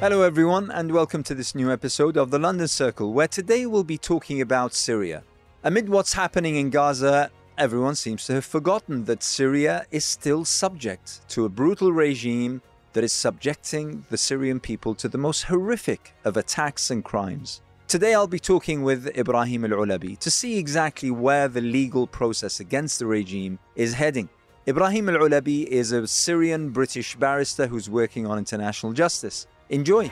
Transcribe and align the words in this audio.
Hello, 0.00 0.22
everyone, 0.22 0.70
and 0.70 0.92
welcome 0.92 1.24
to 1.24 1.34
this 1.34 1.56
new 1.56 1.72
episode 1.72 2.16
of 2.16 2.30
the 2.30 2.38
London 2.38 2.68
Circle, 2.68 3.12
where 3.12 3.26
today 3.26 3.66
we'll 3.66 3.82
be 3.82 3.98
talking 3.98 4.40
about 4.40 4.72
Syria. 4.72 5.24
Amid 5.64 5.88
what's 5.88 6.12
happening 6.12 6.54
in 6.54 6.70
Gaza, 6.70 7.32
everyone 7.58 7.96
seems 7.96 8.24
to 8.26 8.34
have 8.34 8.44
forgotten 8.44 9.06
that 9.06 9.24
Syria 9.24 9.86
is 9.90 10.04
still 10.04 10.44
subject 10.44 11.28
to 11.30 11.46
a 11.46 11.48
brutal 11.48 11.92
regime 11.92 12.62
that 12.92 13.02
is 13.02 13.12
subjecting 13.12 14.06
the 14.08 14.16
Syrian 14.16 14.60
people 14.60 14.94
to 14.94 15.08
the 15.08 15.18
most 15.18 15.42
horrific 15.42 16.14
of 16.24 16.36
attacks 16.36 16.92
and 16.92 17.04
crimes. 17.04 17.60
Today, 17.88 18.14
I'll 18.14 18.28
be 18.28 18.38
talking 18.38 18.84
with 18.84 19.08
Ibrahim 19.18 19.64
Al 19.64 19.70
Olabi 19.72 20.16
to 20.20 20.30
see 20.30 20.58
exactly 20.58 21.10
where 21.10 21.48
the 21.48 21.60
legal 21.60 22.06
process 22.06 22.60
against 22.60 23.00
the 23.00 23.06
regime 23.06 23.58
is 23.74 23.94
heading. 23.94 24.28
Ibrahim 24.68 25.08
Al 25.08 25.16
Olabi 25.16 25.64
is 25.66 25.90
a 25.90 26.06
Syrian 26.06 26.70
British 26.70 27.16
barrister 27.16 27.66
who's 27.66 27.90
working 27.90 28.28
on 28.28 28.38
international 28.38 28.92
justice. 28.92 29.48
Enjoy! 29.70 30.10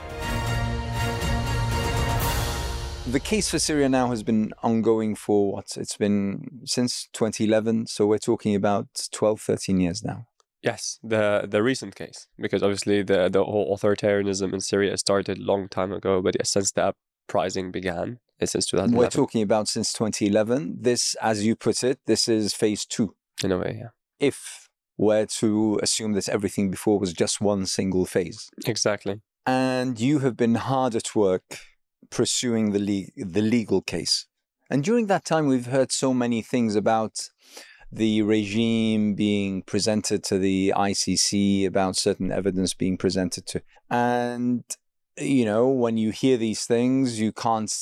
The 3.07 3.19
case 3.21 3.49
for 3.49 3.57
Syria 3.59 3.87
now 3.89 4.09
has 4.09 4.21
been 4.21 4.51
ongoing 4.61 5.15
for 5.15 5.53
what? 5.53 5.77
It's 5.77 5.95
been 5.97 6.61
since 6.65 7.07
2011, 7.13 7.87
so 7.87 8.05
we're 8.05 8.17
talking 8.17 8.53
about 8.53 8.87
12, 9.11 9.39
13 9.41 9.79
years 9.79 10.03
now. 10.03 10.27
Yes, 10.61 10.99
the 11.01 11.45
the 11.49 11.63
recent 11.63 11.95
case, 11.95 12.27
because 12.37 12.61
obviously 12.61 13.01
the 13.03 13.29
the 13.29 13.43
whole 13.43 13.75
authoritarianism 13.77 14.53
in 14.53 14.59
Syria 14.59 14.97
started 14.97 15.37
long 15.37 15.69
time 15.69 15.93
ago, 15.93 16.21
but 16.21 16.35
yeah, 16.35 16.43
since 16.43 16.71
the 16.71 16.93
uprising 17.29 17.71
began, 17.71 18.19
it's 18.39 18.51
since 18.51 18.65
2011. 18.65 18.97
We're 18.97 19.09
talking 19.09 19.41
about 19.43 19.67
since 19.69 19.93
2011. 19.93 20.77
This, 20.81 21.15
as 21.21 21.45
you 21.45 21.55
put 21.55 21.83
it, 21.83 21.99
this 22.07 22.27
is 22.27 22.53
phase 22.53 22.85
two. 22.85 23.15
in 23.43 23.51
a 23.51 23.57
way, 23.57 23.77
yeah, 23.79 23.89
If 24.19 24.67
we're 24.97 25.27
to 25.27 25.79
assume 25.81 26.13
that 26.13 26.27
everything 26.27 26.71
before 26.71 26.99
was 26.99 27.13
just 27.13 27.39
one 27.39 27.65
single 27.67 28.05
phase. 28.05 28.49
exactly. 28.65 29.21
And 29.47 29.97
you 29.97 30.19
have 30.19 30.35
been 30.35 30.55
hard 30.55 30.93
at 30.93 31.15
work 31.15 31.59
pursuing 32.09 32.73
the, 32.73 32.79
le- 32.79 33.25
the 33.25 33.41
legal 33.41 33.81
case. 33.81 34.27
And 34.69 34.83
during 34.83 35.07
that 35.07 35.23
time, 35.23 35.47
we've 35.47 35.67
heard 35.67 35.93
so 35.93 36.13
many 36.13 36.41
things 36.41 36.75
about 36.75 37.29
the 37.89 38.21
regime 38.23 39.15
being 39.15 39.61
presented 39.61 40.21
to 40.25 40.37
the 40.37 40.73
ICC, 40.75 41.65
about 41.65 41.95
certain 41.95 42.29
evidence 42.29 42.73
being 42.73 42.97
presented 42.97 43.45
to. 43.47 43.61
And, 43.89 44.65
you 45.17 45.45
know, 45.45 45.69
when 45.69 45.95
you 45.95 46.11
hear 46.11 46.35
these 46.35 46.65
things, 46.65 47.17
you 47.17 47.31
can't 47.31 47.73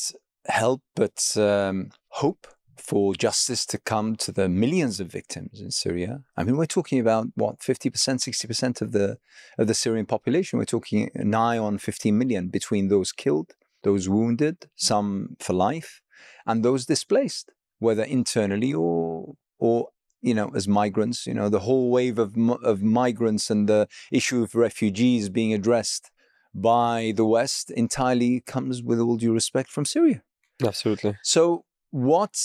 help 0.45 0.83
but 0.95 1.35
um, 1.35 1.89
hope 2.09 2.45
for 2.77 3.15
justice 3.15 3.65
to 3.67 3.77
come 3.77 4.15
to 4.17 4.31
the 4.31 4.49
millions 4.49 4.99
of 4.99 5.07
victims 5.07 5.61
in 5.61 5.71
Syria. 5.71 6.23
I 6.37 6.43
mean, 6.43 6.57
we're 6.57 6.65
talking 6.65 6.99
about 6.99 7.27
what 7.35 7.59
50%, 7.59 7.91
60% 7.91 8.81
of 8.81 8.91
the 8.91 9.17
of 9.57 9.67
the 9.67 9.73
Syrian 9.73 10.05
population. 10.05 10.59
We're 10.59 10.65
talking 10.65 11.09
nigh 11.15 11.57
on 11.57 11.77
15 11.77 12.17
million 12.17 12.49
between 12.49 12.89
those 12.89 13.11
killed, 13.11 13.53
those 13.83 14.09
wounded, 14.09 14.69
some 14.75 15.35
for 15.39 15.53
life, 15.53 16.01
and 16.45 16.63
those 16.63 16.85
displaced, 16.85 17.51
whether 17.79 18.03
internally 18.03 18.73
or 18.73 19.35
or 19.59 19.89
you 20.21 20.33
know 20.33 20.51
as 20.55 20.67
migrants. 20.67 21.25
You 21.25 21.33
know, 21.33 21.49
the 21.49 21.61
whole 21.61 21.89
wave 21.89 22.19
of 22.19 22.37
of 22.63 22.81
migrants 22.81 23.49
and 23.49 23.67
the 23.69 23.87
issue 24.11 24.43
of 24.43 24.55
refugees 24.55 25.29
being 25.29 25.53
addressed 25.53 26.11
by 26.55 27.13
the 27.15 27.25
West 27.25 27.69
entirely 27.71 28.39
comes, 28.39 28.81
with 28.81 28.99
all 28.99 29.17
due 29.17 29.33
respect, 29.33 29.69
from 29.69 29.85
Syria. 29.85 30.23
Absolutely. 30.63 31.17
So, 31.21 31.65
what 31.95 32.37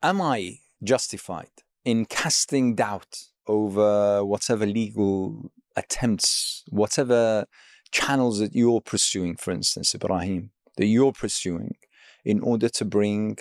am 0.00 0.22
I 0.22 0.60
justified 0.84 1.50
in 1.84 2.04
casting 2.04 2.76
doubt 2.76 3.24
over 3.48 4.24
whatever 4.24 4.64
legal 4.64 5.50
attempts, 5.74 6.62
whatever 6.68 7.46
channels 7.90 8.38
that 8.38 8.54
you're 8.54 8.80
pursuing, 8.80 9.34
for 9.34 9.50
instance, 9.50 9.92
Ibrahim, 9.92 10.52
that 10.76 10.86
you're 10.86 11.10
pursuing 11.10 11.74
in 12.24 12.38
order 12.42 12.68
to 12.68 12.84
bring 12.84 13.38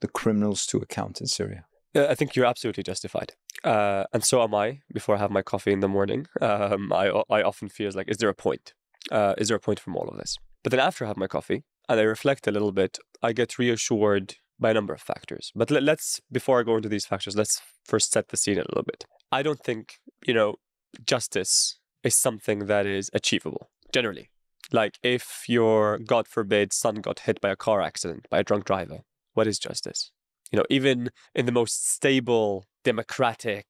the 0.00 0.06
criminals 0.06 0.64
to 0.66 0.76
account 0.76 1.20
in 1.20 1.26
Syria? 1.26 1.64
I 1.92 2.14
think 2.14 2.36
you're 2.36 2.46
absolutely 2.46 2.84
justified. 2.84 3.32
Uh, 3.64 4.04
and 4.12 4.22
so 4.22 4.44
am 4.44 4.54
I. 4.54 4.78
Before 4.94 5.16
I 5.16 5.18
have 5.18 5.32
my 5.32 5.42
coffee 5.42 5.72
in 5.72 5.80
the 5.80 5.88
morning, 5.88 6.28
um, 6.40 6.92
I 6.92 7.06
I 7.28 7.42
often 7.42 7.68
feel 7.68 7.90
like, 7.96 8.08
is 8.08 8.18
there 8.18 8.28
a 8.28 8.34
point? 8.46 8.74
Uh, 9.10 9.34
is 9.38 9.48
there 9.48 9.56
a 9.56 9.66
point 9.68 9.80
from 9.80 9.96
all 9.96 10.08
of 10.08 10.18
this? 10.18 10.36
But 10.62 10.70
then 10.70 10.78
after 10.78 11.04
I 11.04 11.08
have 11.08 11.16
my 11.16 11.26
coffee 11.26 11.64
and 11.88 11.98
I 11.98 12.04
reflect 12.04 12.46
a 12.46 12.52
little 12.52 12.70
bit, 12.70 12.96
I 13.20 13.32
get 13.32 13.58
reassured 13.58 14.36
by 14.60 14.70
a 14.70 14.74
number 14.74 14.92
of 14.92 15.00
factors. 15.00 15.50
But 15.54 15.70
let, 15.70 15.82
let's 15.82 16.20
before 16.30 16.60
I 16.60 16.62
go 16.62 16.76
into 16.76 16.88
these 16.88 17.06
factors, 17.06 17.36
let's 17.36 17.60
first 17.84 18.12
set 18.12 18.28
the 18.28 18.36
scene 18.36 18.58
a 18.58 18.68
little 18.68 18.84
bit. 18.84 19.04
I 19.32 19.42
don't 19.42 19.62
think 19.62 19.98
you 20.26 20.34
know 20.34 20.56
justice 21.04 21.78
is 22.02 22.14
something 22.14 22.66
that 22.66 22.86
is 22.86 23.10
achievable 23.12 23.70
generally. 23.92 24.30
Like 24.72 24.98
if 25.02 25.44
your 25.48 25.98
God 25.98 26.28
forbid 26.28 26.72
son 26.72 26.96
got 26.96 27.20
hit 27.20 27.40
by 27.40 27.50
a 27.50 27.56
car 27.56 27.80
accident 27.80 28.26
by 28.30 28.40
a 28.40 28.44
drunk 28.44 28.64
driver, 28.64 29.00
what 29.34 29.46
is 29.46 29.58
justice? 29.58 30.12
You 30.52 30.58
know, 30.58 30.64
even 30.68 31.10
in 31.34 31.46
the 31.46 31.52
most 31.52 31.88
stable, 31.88 32.66
democratic, 32.84 33.66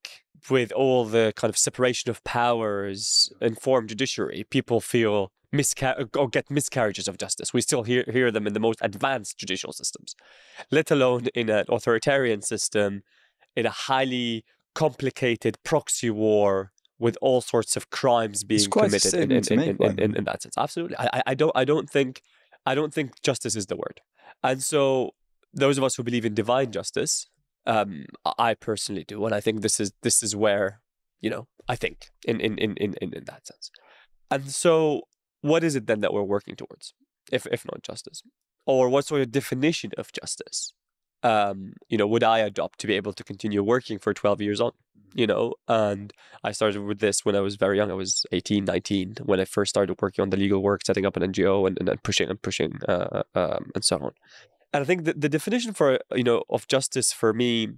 with 0.49 0.73
all 0.73 1.05
the 1.05 1.33
kind 1.37 1.51
of 1.51 1.59
separation 1.59 2.11
of 2.11 2.25
powers, 2.25 3.31
informed 3.41 3.91
judiciary, 3.91 4.47
people 4.49 4.81
feel 4.81 5.31
misca- 5.53 6.09
or 6.17 6.29
get 6.29 6.51
miscarriages 6.51 7.09
of 7.09 7.19
justice. 7.19 7.53
We 7.53 7.61
still 7.61 7.83
hear, 7.83 8.05
hear 8.11 8.31
them 8.31 8.47
in 8.47 8.53
the 8.53 8.61
most 8.61 8.79
advanced 8.83 9.39
judicial 9.39 9.73
systems, 9.73 10.15
let 10.71 10.91
alone 10.91 11.29
in 11.35 11.49
an 11.51 11.65
authoritarian 11.69 12.43
system, 12.43 13.03
in 13.57 13.67
a 13.67 13.71
highly 13.71 14.45
complicated 14.75 15.59
proxy 15.65 16.11
war 16.11 16.73
with 16.99 17.17
all 17.21 17.41
sorts 17.41 17.77
of 17.77 17.91
crimes 17.91 18.45
being 18.45 18.71
committed 18.71 19.15
in, 19.15 19.33
in, 19.33 19.99
in, 19.99 20.17
in, 20.17 20.25
that 20.25 20.43
sense. 20.43 20.57
Absolutely. 20.57 20.97
I, 20.99 21.23
I- 21.27 21.35
don't 21.35 21.53
I 21.57 21.65
don't 21.65 21.89
think 21.89 22.23
I 22.67 22.75
don't 22.75 22.93
think 22.93 23.23
justice 23.23 23.57
is 23.57 23.67
the 23.67 23.77
word. 23.77 24.01
And 24.43 24.63
so 24.63 25.13
those 25.53 25.79
of 25.79 25.85
us 25.85 25.97
who 25.97 26.03
believe 26.03 26.25
in 26.25 26.35
divine 26.35 26.71
justice, 26.71 27.27
um, 27.67 28.05
I 28.39 28.55
personally 28.55 29.05
do, 29.05 29.25
and 29.25 29.35
I 29.35 29.41
think 29.41 29.63
this 29.63 29.81
is 29.81 29.93
this 30.03 30.23
is 30.23 30.37
where 30.37 30.81
you 31.21 31.31
know 31.31 31.49
I 31.69 31.77
think 31.77 32.07
in 32.27 32.41
in 32.41 32.59
in 32.59 32.77
in 32.77 32.95
in 33.01 33.13
in 33.15 33.25
that 33.25 33.47
sense. 33.47 33.71
And 34.31 34.51
so, 34.51 35.03
what 35.41 35.65
is 35.65 35.75
it 35.75 35.87
then 35.87 36.01
that 36.01 36.13
we're 36.13 36.23
working 36.23 36.57
towards, 36.57 36.95
if 37.33 37.47
if 37.47 37.65
not 37.65 37.83
justice, 37.83 38.23
or 38.67 38.89
what 38.89 39.07
sort 39.07 39.23
of 39.23 39.31
definition 39.31 39.91
of 39.99 40.13
justice? 40.13 40.73
Um, 41.23 41.75
you 41.89 41.99
know, 41.99 42.07
would 42.07 42.25
I 42.25 42.39
adopt 42.39 42.79
to 42.81 42.87
be 42.87 42.95
able 42.95 43.13
to 43.13 43.25
continue 43.25 43.63
working 43.63 43.99
for 43.99 44.15
twelve 44.15 44.41
years 44.41 44.61
on? 44.61 44.73
You 45.15 45.27
know, 45.27 45.55
and 45.67 46.13
I 46.45 46.53
started 46.53 46.83
with 46.83 47.01
this 47.01 47.25
when 47.25 47.35
I 47.35 47.41
was 47.41 47.57
very 47.57 47.77
young. 47.77 47.91
I 47.91 47.95
was 47.95 48.25
18, 48.31 48.65
19 48.65 49.17
when 49.25 49.41
I 49.41 49.45
first 49.45 49.71
started 49.71 50.01
working 50.01 50.23
on 50.23 50.31
the 50.31 50.37
legal 50.37 50.63
work, 50.63 50.83
setting 50.87 51.05
up 51.05 51.17
an 51.17 51.33
NGO 51.33 51.67
and, 51.67 51.77
and, 51.81 51.89
and 51.89 52.01
pushing 52.05 52.31
and 52.31 52.41
pushing 52.41 52.79
uh, 52.89 53.25
um, 53.35 53.73
and 53.75 53.85
so 53.85 53.97
on. 53.97 54.13
And 54.73 54.83
I 54.83 54.85
think 54.85 55.03
the, 55.05 55.15
the 55.15 55.29
definition 55.29 55.75
for 55.75 55.99
you 56.15 56.23
know 56.23 56.45
of 56.49 56.69
justice 56.69 57.13
for 57.13 57.33
me 57.33 57.69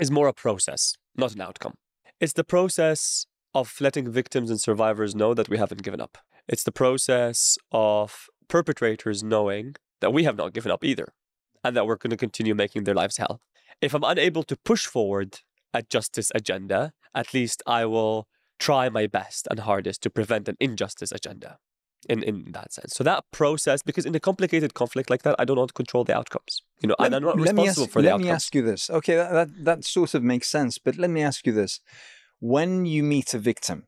is 0.00 0.10
more 0.10 0.28
a 0.28 0.32
process, 0.32 0.94
not 1.16 1.34
an 1.34 1.40
outcome. 1.42 1.74
It's 2.20 2.32
the 2.32 2.44
process 2.44 3.26
of 3.54 3.74
letting 3.80 4.10
victims 4.10 4.50
and 4.50 4.60
survivors 4.60 5.14
know 5.14 5.34
that 5.34 5.48
we 5.48 5.58
haven't 5.58 5.82
given 5.82 6.00
up. 6.00 6.18
It's 6.48 6.64
the 6.64 6.72
process 6.72 7.58
of 7.72 8.26
perpetrators 8.48 9.22
knowing 9.22 9.76
that 10.00 10.12
we 10.12 10.24
have 10.24 10.36
not 10.36 10.52
given 10.52 10.72
up 10.72 10.84
either, 10.84 11.12
and 11.62 11.76
that 11.76 11.86
we're 11.86 11.96
going 11.96 12.10
to 12.10 12.16
continue 12.16 12.54
making 12.54 12.84
their 12.84 12.94
lives 12.94 13.18
hell. 13.18 13.40
If 13.80 13.94
I'm 13.94 14.04
unable 14.04 14.42
to 14.44 14.56
push 14.56 14.86
forward 14.86 15.40
a 15.74 15.82
justice 15.82 16.32
agenda, 16.34 16.92
at 17.14 17.34
least 17.34 17.62
I 17.66 17.84
will 17.84 18.26
try 18.58 18.88
my 18.88 19.06
best 19.06 19.46
and 19.50 19.60
hardest 19.60 20.02
to 20.02 20.10
prevent 20.10 20.48
an 20.48 20.56
injustice 20.58 21.12
agenda 21.12 21.58
in, 22.08 22.22
in 22.22 22.52
that 22.52 22.72
sense. 22.72 22.94
So 22.94 23.04
that 23.04 23.24
process, 23.32 23.82
because 23.82 24.06
in 24.06 24.14
a 24.14 24.20
complicated 24.20 24.74
conflict 24.74 25.10
like 25.10 25.22
that, 25.22 25.36
I 25.38 25.44
don't 25.44 25.58
want 25.58 25.68
to 25.68 25.74
control 25.74 26.04
the 26.04 26.16
outcomes. 26.16 26.62
You 26.80 26.88
know, 26.88 26.96
and 26.98 27.14
I'm 27.14 27.22
not 27.22 27.36
let 27.36 27.54
responsible 27.54 27.84
ask, 27.84 27.92
for 27.92 28.02
the 28.02 28.06
let 28.06 28.14
outcomes. 28.14 28.24
me 28.24 28.30
ask 28.30 28.54
you 28.54 28.62
this. 28.62 28.90
Okay, 28.90 29.16
that, 29.16 29.32
that 29.32 29.64
that 29.64 29.84
sort 29.84 30.14
of 30.14 30.22
makes 30.22 30.48
sense, 30.48 30.78
but 30.78 30.96
let 30.96 31.10
me 31.10 31.22
ask 31.22 31.46
you 31.46 31.52
this: 31.52 31.80
when 32.40 32.86
you 32.86 33.02
meet 33.02 33.34
a 33.34 33.38
victim 33.38 33.84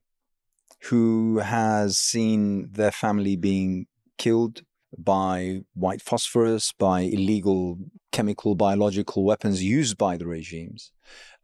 who 0.84 1.38
has 1.38 1.98
seen 1.98 2.70
their 2.72 2.90
family 2.90 3.36
being 3.36 3.86
killed 4.18 4.62
by 4.96 5.60
white 5.74 6.02
phosphorus, 6.02 6.72
by 6.72 7.00
illegal 7.00 7.78
chemical, 8.12 8.54
biological 8.54 9.24
weapons 9.24 9.62
used 9.62 9.96
by 9.96 10.16
the 10.16 10.26
regimes, 10.26 10.92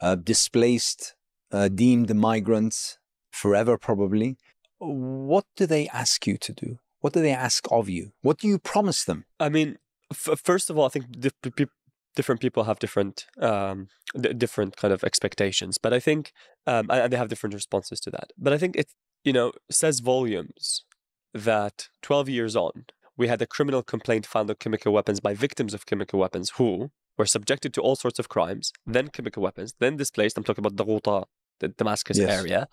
uh, 0.01 0.15
displaced, 0.17 1.15
uh, 1.53 1.69
deemed 1.69 2.15
migrants 2.15 2.99
forever, 3.31 3.79
probably. 3.79 4.37
What 4.79 5.45
do 5.57 5.67
they 5.67 5.89
ask 5.89 6.27
you 6.27 6.37
to 6.39 6.53
do? 6.53 6.79
What 7.01 7.13
do 7.13 7.23
they 7.23 7.33
ask 7.33 7.67
of 7.71 7.89
you? 7.89 8.13
What 8.23 8.39
do 8.39 8.49
you 8.49 8.59
promise 8.59 9.05
them? 9.05 9.27
I 9.39 9.49
mean, 9.49 9.79
first 10.13 10.71
of 10.71 10.77
all, 10.77 10.87
I 10.87 10.89
think 10.89 11.07
different 12.15 12.41
people 12.41 12.65
have 12.65 12.79
different 12.79 13.27
um, 13.41 13.89
different 14.37 14.77
kind 14.77 14.93
of 14.93 15.05
expectations, 15.05 15.79
but 15.79 15.93
I 15.93 16.01
think 16.01 16.33
um, 16.67 16.91
and 16.91 17.13
they 17.13 17.17
have 17.17 17.29
different 17.29 17.55
responses 17.55 18.01
to 18.01 18.11
that. 18.11 18.33
But 18.37 18.53
I 18.53 18.59
think 18.59 18.77
it 18.77 18.89
you 19.27 19.33
know 19.33 19.53
says 19.71 20.01
volumes 20.01 20.65
that 21.35 21.89
12 22.03 22.29
years 22.29 22.55
on 22.57 22.87
we 23.17 23.27
had 23.29 23.43
a 23.43 23.47
criminal 23.47 23.83
complaint 23.83 24.25
found 24.27 24.49
of 24.51 24.59
chemical 24.59 24.93
weapons 24.93 25.21
by 25.21 25.35
victims 25.35 25.73
of 25.75 25.85
chemical 25.87 26.19
weapons 26.21 26.53
who 26.57 26.91
were 27.19 27.27
subjected 27.27 27.73
to 27.75 27.81
all 27.81 27.97
sorts 27.97 28.19
of 28.19 28.29
crimes, 28.29 28.73
then 28.95 29.09
chemical 29.09 29.43
weapons, 29.43 29.73
then 29.81 29.97
displaced. 29.97 30.37
I'm 30.37 30.45
talking 30.45 30.63
about 30.65 30.77
the 30.77 30.85
Ghouta 30.85 31.25
the 31.61 31.69
Damascus 31.69 32.19
Yes. 32.19 32.29
area. 32.41 32.69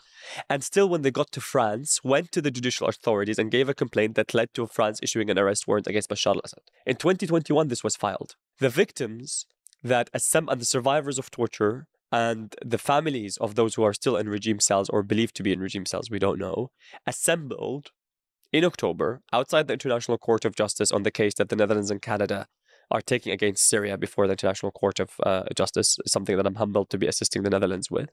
And 0.49 0.61
still, 0.61 0.89
when 0.89 1.01
they 1.03 1.11
got 1.11 1.31
to 1.31 1.39
France, 1.39 1.91
went 2.03 2.27
to 2.33 2.41
the 2.41 2.51
judicial 2.51 2.87
authorities 2.87 3.39
and 3.39 3.49
gave 3.49 3.69
a 3.69 3.73
complaint 3.73 4.15
that 4.15 4.33
led 4.33 4.53
to 4.55 4.67
France 4.67 4.99
issuing 5.01 5.29
an 5.29 5.39
arrest 5.39 5.65
warrant 5.67 5.87
against 5.87 6.09
Bashar 6.09 6.35
al 6.35 6.41
Assad. 6.43 6.63
In 6.85 6.97
2021, 6.97 7.69
this 7.69 7.83
was 7.87 7.95
filed. 7.95 8.35
The 8.59 8.69
victims 8.83 9.45
that 9.81 10.11
assemb- 10.11 10.51
and 10.51 10.59
the 10.59 10.65
survivors 10.65 11.17
of 11.17 11.31
torture 11.31 11.87
and 12.13 12.55
the 12.63 12.77
families 12.77 13.37
of 13.37 13.55
those 13.55 13.73
who 13.73 13.81
are 13.81 13.93
still 13.93 14.15
in 14.15 14.29
regime 14.29 14.59
cells 14.59 14.87
or 14.87 15.01
believed 15.01 15.35
to 15.35 15.43
be 15.43 15.51
in 15.51 15.59
regime 15.59 15.87
cells, 15.87 16.11
we 16.11 16.19
don't 16.19 16.37
know, 16.37 16.69
assembled 17.07 17.89
in 18.51 18.63
October 18.63 19.21
outside 19.33 19.67
the 19.67 19.73
International 19.73 20.19
Court 20.19 20.45
of 20.45 20.55
Justice 20.55 20.91
on 20.91 21.01
the 21.01 21.09
case 21.09 21.33
that 21.39 21.49
the 21.49 21.55
Netherlands 21.55 21.89
and 21.89 22.03
Canada 22.03 22.45
are 22.91 23.01
taking 23.01 23.33
against 23.33 23.67
Syria 23.67 23.97
before 23.97 24.27
the 24.27 24.33
International 24.33 24.71
Court 24.71 24.99
of 24.99 25.09
uh, 25.23 25.45
Justice, 25.55 25.97
something 26.05 26.37
that 26.37 26.45
I'm 26.45 26.61
humbled 26.63 26.91
to 26.91 26.99
be 26.99 27.07
assisting 27.07 27.41
the 27.41 27.49
Netherlands 27.49 27.89
with. 27.89 28.11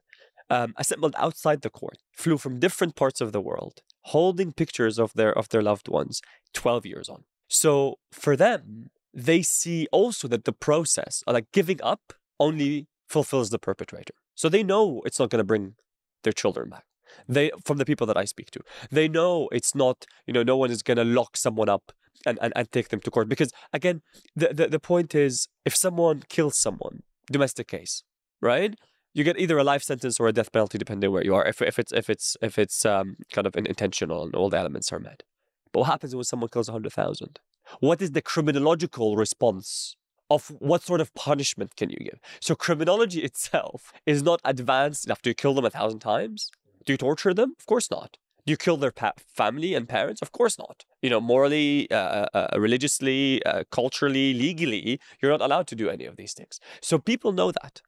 Um, 0.49 0.73
assembled 0.79 1.15
outside 1.19 1.61
the 1.61 1.69
court, 1.69 1.99
flew 2.17 2.39
from 2.39 2.59
different 2.59 2.97
parts 2.97 3.21
of 3.21 3.33
the 3.33 3.41
world, 3.41 3.83
holding 4.07 4.53
pictures 4.53 4.99
of 4.99 5.13
their 5.13 5.33
of 5.39 5.51
their 5.51 5.63
loved 5.63 5.89
ones, 5.89 6.23
12 6.55 6.87
years 6.87 7.09
on. 7.11 7.25
So 7.49 7.99
for 8.11 8.35
them, 8.35 8.91
they 9.13 9.43
see 9.43 9.87
also 9.93 10.27
that 10.29 10.47
the 10.47 10.53
process, 10.53 11.23
like 11.27 11.53
giving 11.53 11.81
up, 11.83 12.15
only 12.41 12.89
fulfills 13.11 13.51
the 13.51 13.59
perpetrator. 13.59 14.15
So 14.35 14.49
they 14.49 14.63
know 14.63 15.03
it's 15.05 15.19
not 15.19 15.31
going 15.31 15.41
to 15.41 15.45
bring 15.45 15.75
their 16.23 16.33
children 16.33 16.71
back. 16.71 16.85
They, 17.29 17.51
from 17.65 17.79
the 17.79 17.85
people 17.85 18.07
that 18.07 18.17
I 18.17 18.25
speak 18.25 18.51
to, 18.53 18.61
they 18.91 19.09
know 19.09 19.49
it's 19.51 19.75
not, 19.75 20.07
you 20.27 20.33
know, 20.33 20.45
no 20.45 20.57
one 20.57 20.71
is 20.71 20.83
going 20.83 20.97
to 20.97 21.05
lock 21.05 21.37
someone 21.37 21.69
up 21.69 21.91
and, 22.25 22.39
and, 22.41 22.53
and 22.55 22.71
take 22.71 22.89
them 22.91 23.01
to 23.01 23.11
court. 23.11 23.29
Because 23.29 23.51
again, 23.73 24.03
the, 24.37 24.49
the, 24.55 24.69
the 24.69 24.79
point 24.79 25.15
is 25.15 25.49
if 25.65 25.75
someone 25.75 26.23
kills 26.29 26.57
someone, 26.57 27.03
domestic 27.31 27.67
case, 27.67 28.05
right? 28.41 28.77
You 29.13 29.25
get 29.25 29.41
either 29.41 29.59
a 29.59 29.65
life 29.65 29.83
sentence 29.83 30.21
or 30.21 30.29
a 30.29 30.33
death 30.33 30.53
penalty, 30.53 30.79
depending 30.79 31.11
where 31.11 31.25
you 31.25 31.35
are. 31.35 31.45
If, 31.45 31.61
if 31.61 31.81
it's 31.81 31.93
if 31.93 32.09
it's 32.09 32.37
if 32.41 32.61
it's 32.61 32.87
um, 32.87 33.17
kind 33.33 33.45
of 33.49 33.57
intentional 33.57 34.23
and 34.23 34.37
all 34.37 34.49
the 34.49 34.59
elements 34.59 34.93
are 34.93 35.01
met. 35.01 35.25
But 35.73 35.81
what 35.81 35.89
happens 35.89 36.15
when 36.15 36.23
someone 36.23 36.49
kills 36.49 36.69
hundred 36.69 36.93
thousand? 36.93 37.41
What 37.81 38.01
is 38.01 38.13
the 38.13 38.23
criminological 38.23 39.17
response 39.17 39.97
of 40.31 40.49
what 40.59 40.83
sort 40.83 41.01
of 41.01 41.13
punishment 41.15 41.77
can 41.77 41.91
you 41.91 41.99
give? 41.99 42.21
So 42.41 42.55
criminology 42.55 43.21
itself 43.29 43.93
is 44.07 44.23
not 44.23 44.41
advanced 44.45 45.07
enough. 45.07 45.23
Do 45.23 45.31
you 45.31 45.35
kill 45.35 45.55
them 45.55 45.65
a 45.65 45.71
thousand 45.71 46.01
times? 46.01 46.51
Do 46.87 46.93
you 46.93 46.97
torture 46.97 47.35
them? 47.35 47.55
Of 47.59 47.67
course 47.67 47.91
not. 47.91 48.17
Do 48.47 48.53
you 48.53 48.57
kill 48.57 48.79
their 48.79 48.91
pa- 48.91 49.13
family 49.27 49.75
and 49.75 49.89
parents? 49.89 50.23
Of 50.23 50.33
course 50.33 50.59
not. 50.59 50.85
You 51.03 51.11
know, 51.11 51.21
morally, 51.21 51.91
uh, 51.91 52.27
uh, 52.33 52.49
religiously, 52.57 53.45
uh, 53.45 53.65
culturally, 53.71 54.33
legally, 54.33 54.99
you're 55.21 55.31
not 55.31 55.43
allowed 55.43 55.67
to 55.69 55.75
do 55.75 55.91
any 55.91 56.07
of 56.07 56.17
these 56.17 56.33
things. 56.33 56.59
So 56.81 56.99
people 56.99 57.33
know 57.33 57.53
that. 57.53 57.83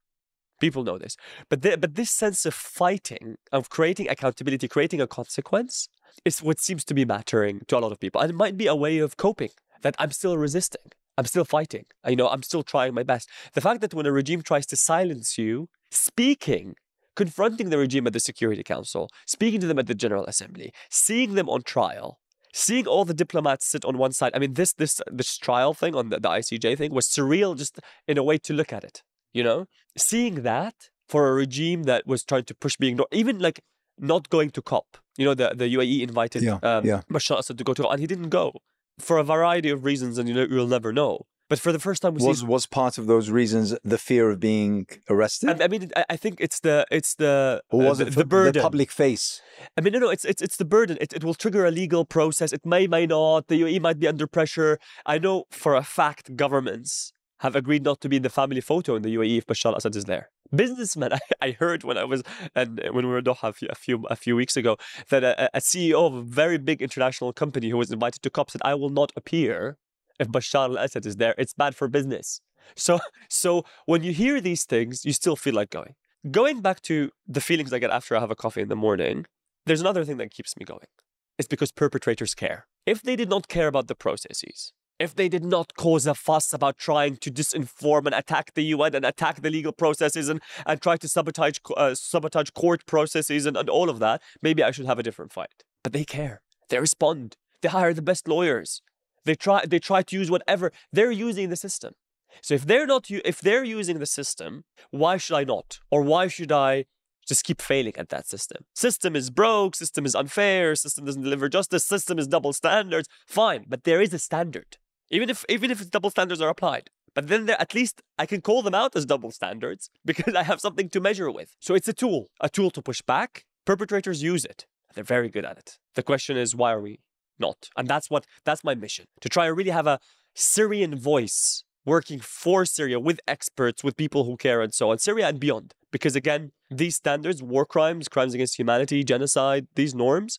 People 0.61 0.85
know 0.85 0.99
this. 0.99 1.17
But, 1.49 1.63
the, 1.63 1.77
but 1.77 1.95
this 1.95 2.11
sense 2.11 2.47
of 2.47 2.55
fighting, 2.55 3.37
of 3.51 3.71
creating 3.71 4.09
accountability, 4.09 4.69
creating 4.69 5.01
a 5.01 5.07
consequence, 5.07 5.89
is 6.25 6.43
what 6.43 6.61
seems 6.61 6.85
to 6.85 6.95
be 6.95 7.05
mattering 7.05 7.63
to 7.69 7.79
a 7.79 7.81
lot 7.81 7.91
of 7.91 7.99
people. 7.99 8.21
And 8.21 8.31
it 8.31 8.37
might 8.37 8.57
be 8.57 8.67
a 8.67 8.77
way 8.77 8.99
of 8.99 9.17
coping 9.17 9.51
that 9.81 9.97
I'm 9.99 10.13
still 10.13 10.37
resisting. 10.37 10.93
I'm 11.19 11.27
still 11.27 11.45
fighting. 11.45 11.85
You 12.07 12.17
know, 12.17 12.29
I'm 12.29 12.43
still 12.43 12.63
trying 12.63 12.95
my 12.95 13.03
best. 13.03 13.29
The 13.55 13.61
fact 13.61 13.81
that 13.83 13.95
when 13.95 14.07
a 14.07 14.13
regime 14.13 14.43
tries 14.43 14.67
to 14.67 14.77
silence 14.77 15.37
you, 15.37 15.69
speaking, 15.91 16.75
confronting 17.17 17.71
the 17.71 17.79
regime 17.79 18.07
at 18.07 18.13
the 18.13 18.21
Security 18.21 18.63
Council, 18.63 19.11
speaking 19.27 19.61
to 19.61 19.67
them 19.67 19.79
at 19.79 19.87
the 19.87 19.95
General 19.95 20.25
Assembly, 20.27 20.73
seeing 20.91 21.35
them 21.35 21.49
on 21.49 21.63
trial, 21.63 22.19
seeing 22.55 22.87
all 22.87 23.05
the 23.05 23.15
diplomats 23.15 23.67
sit 23.67 23.85
on 23.85 23.99
one 23.99 24.13
side. 24.13 24.33
I 24.35 24.39
mean, 24.39 24.55
this 24.55 24.73
this 24.73 25.01
this 25.11 25.37
trial 25.37 25.75
thing 25.75 25.95
on 25.95 26.09
the, 26.09 26.19
the 26.21 26.29
ICJ 26.29 26.79
thing 26.79 26.93
was 26.93 27.07
surreal, 27.07 27.57
just 27.57 27.79
in 28.07 28.17
a 28.19 28.23
way 28.23 28.39
to 28.39 28.53
look 28.55 28.73
at 28.73 28.85
it. 28.85 29.03
You 29.33 29.43
know, 29.43 29.67
seeing 29.97 30.43
that 30.43 30.91
for 31.09 31.29
a 31.29 31.33
regime 31.33 31.83
that 31.85 32.07
was 32.07 32.25
trying 32.25 32.45
to 32.45 32.55
push 32.55 32.77
being 32.77 32.99
even 33.11 33.39
like 33.39 33.61
not 33.99 34.31
going 34.31 34.51
to 34.51 34.63
COP. 34.63 34.97
You 35.19 35.27
know, 35.27 35.35
the 35.35 35.53
the 35.55 35.75
UAE 35.75 36.01
invited 36.01 36.43
Yeah, 36.43 36.59
um, 36.63 36.87
yeah. 36.87 37.03
Bashar 37.13 37.39
Assad 37.39 37.59
to 37.59 37.65
go 37.65 37.75
to, 37.75 37.87
and 37.89 38.01
he 38.01 38.07
didn't 38.07 38.31
go 38.31 38.63
for 38.99 39.19
a 39.19 39.25
variety 39.25 39.71
of 39.71 39.85
reasons, 39.85 40.19
and 40.19 40.29
you 40.29 40.35
know 40.35 40.47
you'll 40.49 40.67
never 40.67 40.93
know. 40.93 41.27
But 41.53 41.59
for 41.59 41.71
the 41.71 41.79
first 41.79 42.01
time, 42.01 42.15
we 42.15 42.27
Was 42.27 42.41
see. 42.41 42.47
was 42.47 42.65
part 42.65 42.97
of 42.97 43.07
those 43.07 43.29
reasons 43.29 43.77
the 43.85 43.99
fear 43.99 44.31
of 44.31 44.41
being 44.41 44.87
arrested, 45.11 45.61
I, 45.61 45.65
I 45.65 45.69
mean, 45.69 45.91
I, 46.09 46.17
think 46.17 46.41
it's 46.41 46.61
the 46.61 46.87
it's 46.91 47.15
the 47.17 47.63
or 47.69 47.83
was 47.83 48.01
uh, 48.01 48.05
it 48.05 48.07
the, 48.07 48.13
for 48.13 48.19
the 48.21 48.25
burden. 48.25 48.53
the 48.55 48.63
public 48.63 48.91
face? 48.91 49.43
I 49.77 49.83
mean, 49.83 49.93
no, 49.93 49.99
no, 49.99 50.09
it's 50.09 50.25
it's 50.25 50.41
it's 50.41 50.57
the 50.57 50.65
burden. 50.65 50.97
It, 50.99 51.13
it 51.13 51.25
will 51.25 51.35
trigger 51.35 51.67
a 51.67 51.71
legal 51.71 52.07
process. 52.07 52.55
It 52.55 52.65
may, 52.65 52.87
may 52.87 53.07
not. 53.07 53.49
The 53.49 53.61
UAE 53.61 53.83
might 53.83 53.99
be 53.99 54.09
under 54.09 54.27
pressure. 54.27 54.79
I 55.05 55.19
know 55.19 55.45
for 55.51 55.75
a 55.75 55.83
fact 55.83 56.37
governments 56.37 57.13
have 57.43 57.57
agreed 57.57 57.83
not 57.83 58.01
to 58.01 58.09
be 58.09 58.17
in 58.17 58.23
the 58.23 58.31
family 58.31 58.61
photo 58.61 58.95
in 58.95 59.03
the 59.03 59.15
UAE 59.17 59.39
if 59.39 59.47
Bashar 59.47 59.67
al-Assad 59.67 59.97
is 59.97 60.05
there. 60.05 60.31
Businessmen, 60.55 61.13
I, 61.19 61.21
I 61.41 61.51
heard 61.53 61.83
when 61.83 61.99
I 61.99 62.05
was 62.05 62.23
and 62.55 62.81
when 62.93 63.05
we 63.07 63.13
were 63.13 63.19
in 63.19 63.25
Doha 63.25 63.49
a 63.49 63.53
few 63.53 63.69
a 63.71 63.75
few, 63.75 63.97
a 64.09 64.17
few 64.17 64.35
weeks 64.37 64.57
ago 64.57 64.77
that 65.11 65.25
a, 65.25 65.57
a 65.57 65.61
CEO 65.61 66.07
of 66.07 66.15
a 66.15 66.23
very 66.23 66.59
big 66.59 66.81
international 66.81 67.33
company 67.33 67.69
who 67.71 67.77
was 67.77 67.91
invited 67.91 68.23
to 68.23 68.31
COP 68.31 68.51
said, 68.51 68.63
"I 68.65 68.75
will 68.75 68.95
not 69.01 69.13
appear 69.17 69.77
if 70.21 70.29
Bashar 70.29 70.65
al-Assad 70.71 71.05
is 71.05 71.17
there. 71.17 71.35
It's 71.37 71.55
bad 71.55 71.75
for 71.75 71.89
business." 71.89 72.41
So 72.77 73.01
so 73.29 73.65
when 73.87 74.03
you 74.05 74.13
hear 74.13 74.41
these 74.41 74.65
things, 74.65 75.05
you 75.05 75.13
still 75.13 75.37
feel 75.37 75.55
like 75.55 75.71
going. 75.71 75.95
Going 76.31 76.61
back 76.61 76.81
to 76.83 77.11
the 77.27 77.41
feelings 77.41 77.73
I 77.73 77.81
get 77.81 77.91
after 77.91 78.17
I 78.17 78.21
have 78.21 78.31
a 78.31 78.37
coffee 78.45 78.63
in 78.63 78.69
the 78.69 78.83
morning, 78.87 79.27
there's 79.67 79.81
another 79.81 80.05
thing 80.05 80.19
that 80.19 80.31
keeps 80.31 80.57
me 80.57 80.65
going. 80.65 80.91
It's 81.39 81.49
because 81.49 81.73
perpetrators 81.73 82.35
care. 82.35 82.67
If 82.87 83.03
they 83.03 83.17
did 83.17 83.29
not 83.29 83.49
care 83.49 83.67
about 83.67 83.89
the 83.89 83.97
processes, 83.97 84.73
if 85.03 85.15
they 85.17 85.29
did 85.29 85.45
not 85.45 85.75
cause 85.75 86.07
a 86.07 86.15
fuss 86.15 86.53
about 86.53 86.79
trying 86.79 87.17
to 87.17 87.31
disinform 87.31 88.07
and 88.07 88.15
attack 88.15 88.55
the 88.55 88.63
UN 88.75 88.95
and 88.95 89.05
attack 89.05 89.43
the 89.43 89.51
legal 89.51 89.73
processes 89.73 90.29
and, 90.29 90.41
and 90.65 90.81
try 90.81 90.97
to 90.97 91.09
sabotage 91.09 91.59
uh, 91.77 91.95
sabotage 91.95 92.51
court 92.51 92.87
processes 92.87 93.45
and, 93.45 93.57
and 93.57 93.69
all 93.69 93.91
of 93.91 93.99
that, 93.99 94.23
maybe 94.41 94.63
I 94.63 94.71
should 94.71 94.87
have 94.87 95.01
a 95.01 95.03
different 95.03 95.33
fight. 95.33 95.65
But 95.83 95.93
they 95.93 96.05
care. 96.05 96.41
They 96.69 96.79
respond. 96.79 97.37
They 97.61 97.69
hire 97.69 97.93
the 97.93 98.03
best 98.03 98.29
lawyers. 98.29 98.81
They 99.25 99.35
try 99.35 99.67
they 99.67 99.81
try 99.81 100.03
to 100.03 100.17
use 100.17 100.31
whatever 100.31 100.73
they're 100.93 101.11
using 101.11 101.49
the 101.49 101.57
system. 101.57 101.95
So 102.41 102.55
if 102.55 102.65
they're 102.67 102.87
not 102.87 103.11
if 103.11 103.41
they're 103.41 103.65
using 103.65 103.99
the 103.99 104.07
system, 104.07 104.65
why 104.91 105.17
should 105.17 105.37
I 105.37 105.45
not? 105.45 105.81
Or 105.91 106.03
why 106.03 106.29
should 106.29 106.53
I 106.53 106.85
just 107.27 107.45
keep 107.45 107.61
failing 107.61 107.97
at 107.97 108.09
that 108.11 108.27
system? 108.27 108.65
System 108.75 109.15
is 109.17 109.31
broke, 109.31 109.75
system 109.77 110.07
is 110.07 110.15
unfair, 110.15 110.75
system 110.77 111.05
doesn't 111.05 111.23
deliver 111.23 111.49
justice, 111.49 111.85
system 111.85 112.19
is 112.19 112.27
double 112.27 112.53
standards. 112.53 113.09
Fine, 113.27 113.67
but 113.69 113.85
there 113.85 114.01
is 114.01 114.13
a 114.15 114.19
standard. 114.19 114.79
Even 115.13 115.31
if 115.31 115.45
even 115.49 115.71
if 115.71 115.89
double 115.91 116.11
standards 116.11 116.41
are 116.41 116.49
applied. 116.49 116.91
But 117.15 117.29
then 117.29 117.45
there, 117.47 117.61
at 117.61 117.75
least 117.75 118.01
I 118.19 118.27
can 118.27 118.41
call 118.41 118.63
them 118.63 118.75
out 118.75 118.97
as 118.97 119.05
double 119.05 119.31
standards 119.31 119.91
because 120.05 120.35
I 120.35 120.43
have 120.43 120.61
something 120.61 120.89
to 120.89 121.01
measure 121.01 121.31
with. 121.31 121.55
So 121.61 121.75
it's 121.75 121.89
a 121.89 121.93
tool, 121.93 122.31
a 122.41 122.49
tool 122.49 122.71
to 122.71 122.83
push 122.83 123.03
back. 123.03 123.45
Perpetrators 123.65 124.23
use 124.23 124.45
it. 124.45 124.67
They're 124.95 125.05
very 125.05 125.29
good 125.29 125.45
at 125.45 125.59
it. 125.59 125.79
The 125.95 126.03
question 126.03 126.37
is, 126.37 126.57
why 126.57 126.73
are 126.73 126.81
we 126.81 127.01
not? 127.39 127.69
And 127.77 127.87
that's 127.87 128.11
what 128.11 128.27
that's 128.45 128.65
my 128.65 128.75
mission 128.75 129.07
to 129.21 129.29
try 129.29 129.47
and 129.47 129.57
really 129.57 129.71
have 129.71 129.87
a 129.87 130.01
Syrian 130.35 130.99
voice 130.99 131.65
working 131.85 132.21
for 132.21 132.65
Syria 132.65 132.99
with 133.01 133.21
experts, 133.27 133.83
with 133.83 133.97
people 133.97 134.25
who 134.25 134.37
care, 134.37 134.61
and 134.61 134.73
so 134.73 134.91
on, 134.91 134.99
Syria 134.99 135.29
and 135.29 135.41
beyond. 135.41 135.75
Because 135.91 136.17
again, 136.17 136.53
these 136.71 136.97
standards, 136.97 137.43
war 137.43 137.67
crimes, 137.67 138.09
crimes 138.09 138.35
against 138.35 138.59
humanity, 138.59 139.05
genocide, 139.05 139.67
these 139.75 139.95
norms, 139.95 140.39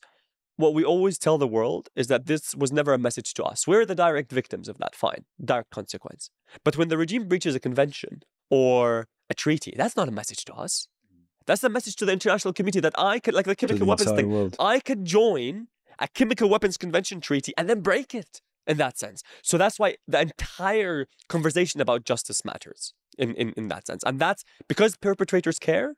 what 0.57 0.73
we 0.73 0.83
always 0.83 1.17
tell 1.17 1.37
the 1.37 1.47
world 1.47 1.89
is 1.95 2.07
that 2.07 2.25
this 2.27 2.55
was 2.55 2.71
never 2.71 2.93
a 2.93 2.97
message 2.97 3.33
to 3.35 3.43
us. 3.43 3.67
We're 3.67 3.85
the 3.85 3.95
direct 3.95 4.31
victims 4.31 4.69
of 4.69 4.77
that, 4.77 4.95
fine, 4.95 5.25
direct 5.43 5.71
consequence. 5.71 6.29
But 6.63 6.77
when 6.77 6.89
the 6.89 6.97
regime 6.97 7.27
breaches 7.27 7.55
a 7.55 7.59
convention 7.59 8.23
or 8.49 9.07
a 9.29 9.33
treaty, 9.33 9.73
that's 9.75 9.95
not 9.95 10.07
a 10.07 10.11
message 10.11 10.45
to 10.45 10.53
us. 10.53 10.87
That's 11.45 11.63
a 11.63 11.69
message 11.69 11.95
to 11.97 12.05
the 12.05 12.13
international 12.13 12.53
community 12.53 12.79
that 12.79 12.93
I 12.97 13.19
could, 13.19 13.33
like 13.33 13.45
the 13.45 13.55
chemical 13.55 13.79
the 13.79 13.89
weapons 13.89 14.11
thing, 14.11 14.31
world. 14.31 14.55
I 14.59 14.79
could 14.79 15.05
join 15.05 15.67
a 15.99 16.07
chemical 16.07 16.49
weapons 16.49 16.77
convention 16.77 17.19
treaty 17.19 17.53
and 17.57 17.69
then 17.69 17.81
break 17.81 18.15
it 18.15 18.41
in 18.65 18.77
that 18.77 18.97
sense. 18.97 19.23
So 19.41 19.57
that's 19.57 19.77
why 19.77 19.97
the 20.07 20.21
entire 20.21 21.07
conversation 21.27 21.81
about 21.81 22.05
justice 22.05 22.45
matters 22.45 22.93
in, 23.17 23.33
in, 23.35 23.53
in 23.57 23.67
that 23.67 23.87
sense. 23.87 24.03
And 24.05 24.19
that's 24.19 24.43
because 24.67 24.95
perpetrators 24.95 25.59
care, 25.59 25.95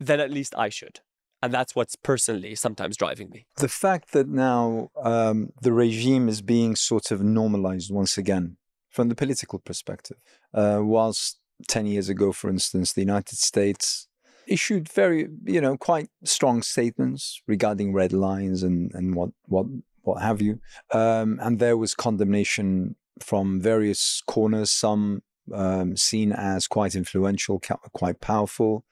then 0.00 0.18
at 0.18 0.30
least 0.30 0.54
I 0.56 0.68
should. 0.68 1.00
And 1.42 1.52
that's 1.52 1.74
what's 1.74 1.96
personally 1.96 2.54
sometimes 2.54 2.96
driving 2.96 3.30
me. 3.30 3.46
The 3.56 3.68
fact 3.68 4.12
that 4.12 4.28
now 4.28 4.90
um, 5.00 5.50
the 5.62 5.72
regime 5.72 6.28
is 6.28 6.42
being 6.42 6.74
sort 6.74 7.10
of 7.10 7.22
normalized 7.22 7.92
once 7.92 8.18
again 8.18 8.56
from 8.90 9.08
the 9.08 9.14
political 9.14 9.58
perspective, 9.58 10.16
uh, 10.52 10.80
whilst 10.82 11.38
10 11.68 11.86
years 11.86 12.08
ago, 12.08 12.32
for 12.32 12.50
instance, 12.50 12.92
the 12.92 13.00
United 13.00 13.38
States 13.38 14.08
issued 14.46 14.88
very, 14.88 15.28
you 15.44 15.60
know, 15.60 15.76
quite 15.76 16.08
strong 16.24 16.62
statements 16.62 17.40
regarding 17.46 17.92
red 17.92 18.12
lines 18.12 18.62
and, 18.62 18.92
and 18.94 19.14
what, 19.14 19.30
what, 19.46 19.66
what 20.02 20.22
have 20.22 20.40
you. 20.40 20.58
Um, 20.90 21.38
and 21.42 21.58
there 21.58 21.76
was 21.76 21.94
condemnation 21.94 22.96
from 23.20 23.60
various 23.60 24.22
corners, 24.26 24.70
some 24.70 25.22
um, 25.52 25.96
seen 25.96 26.32
as 26.32 26.66
quite 26.66 26.94
influential, 26.94 27.60
quite 27.92 28.20
powerful. 28.20 28.84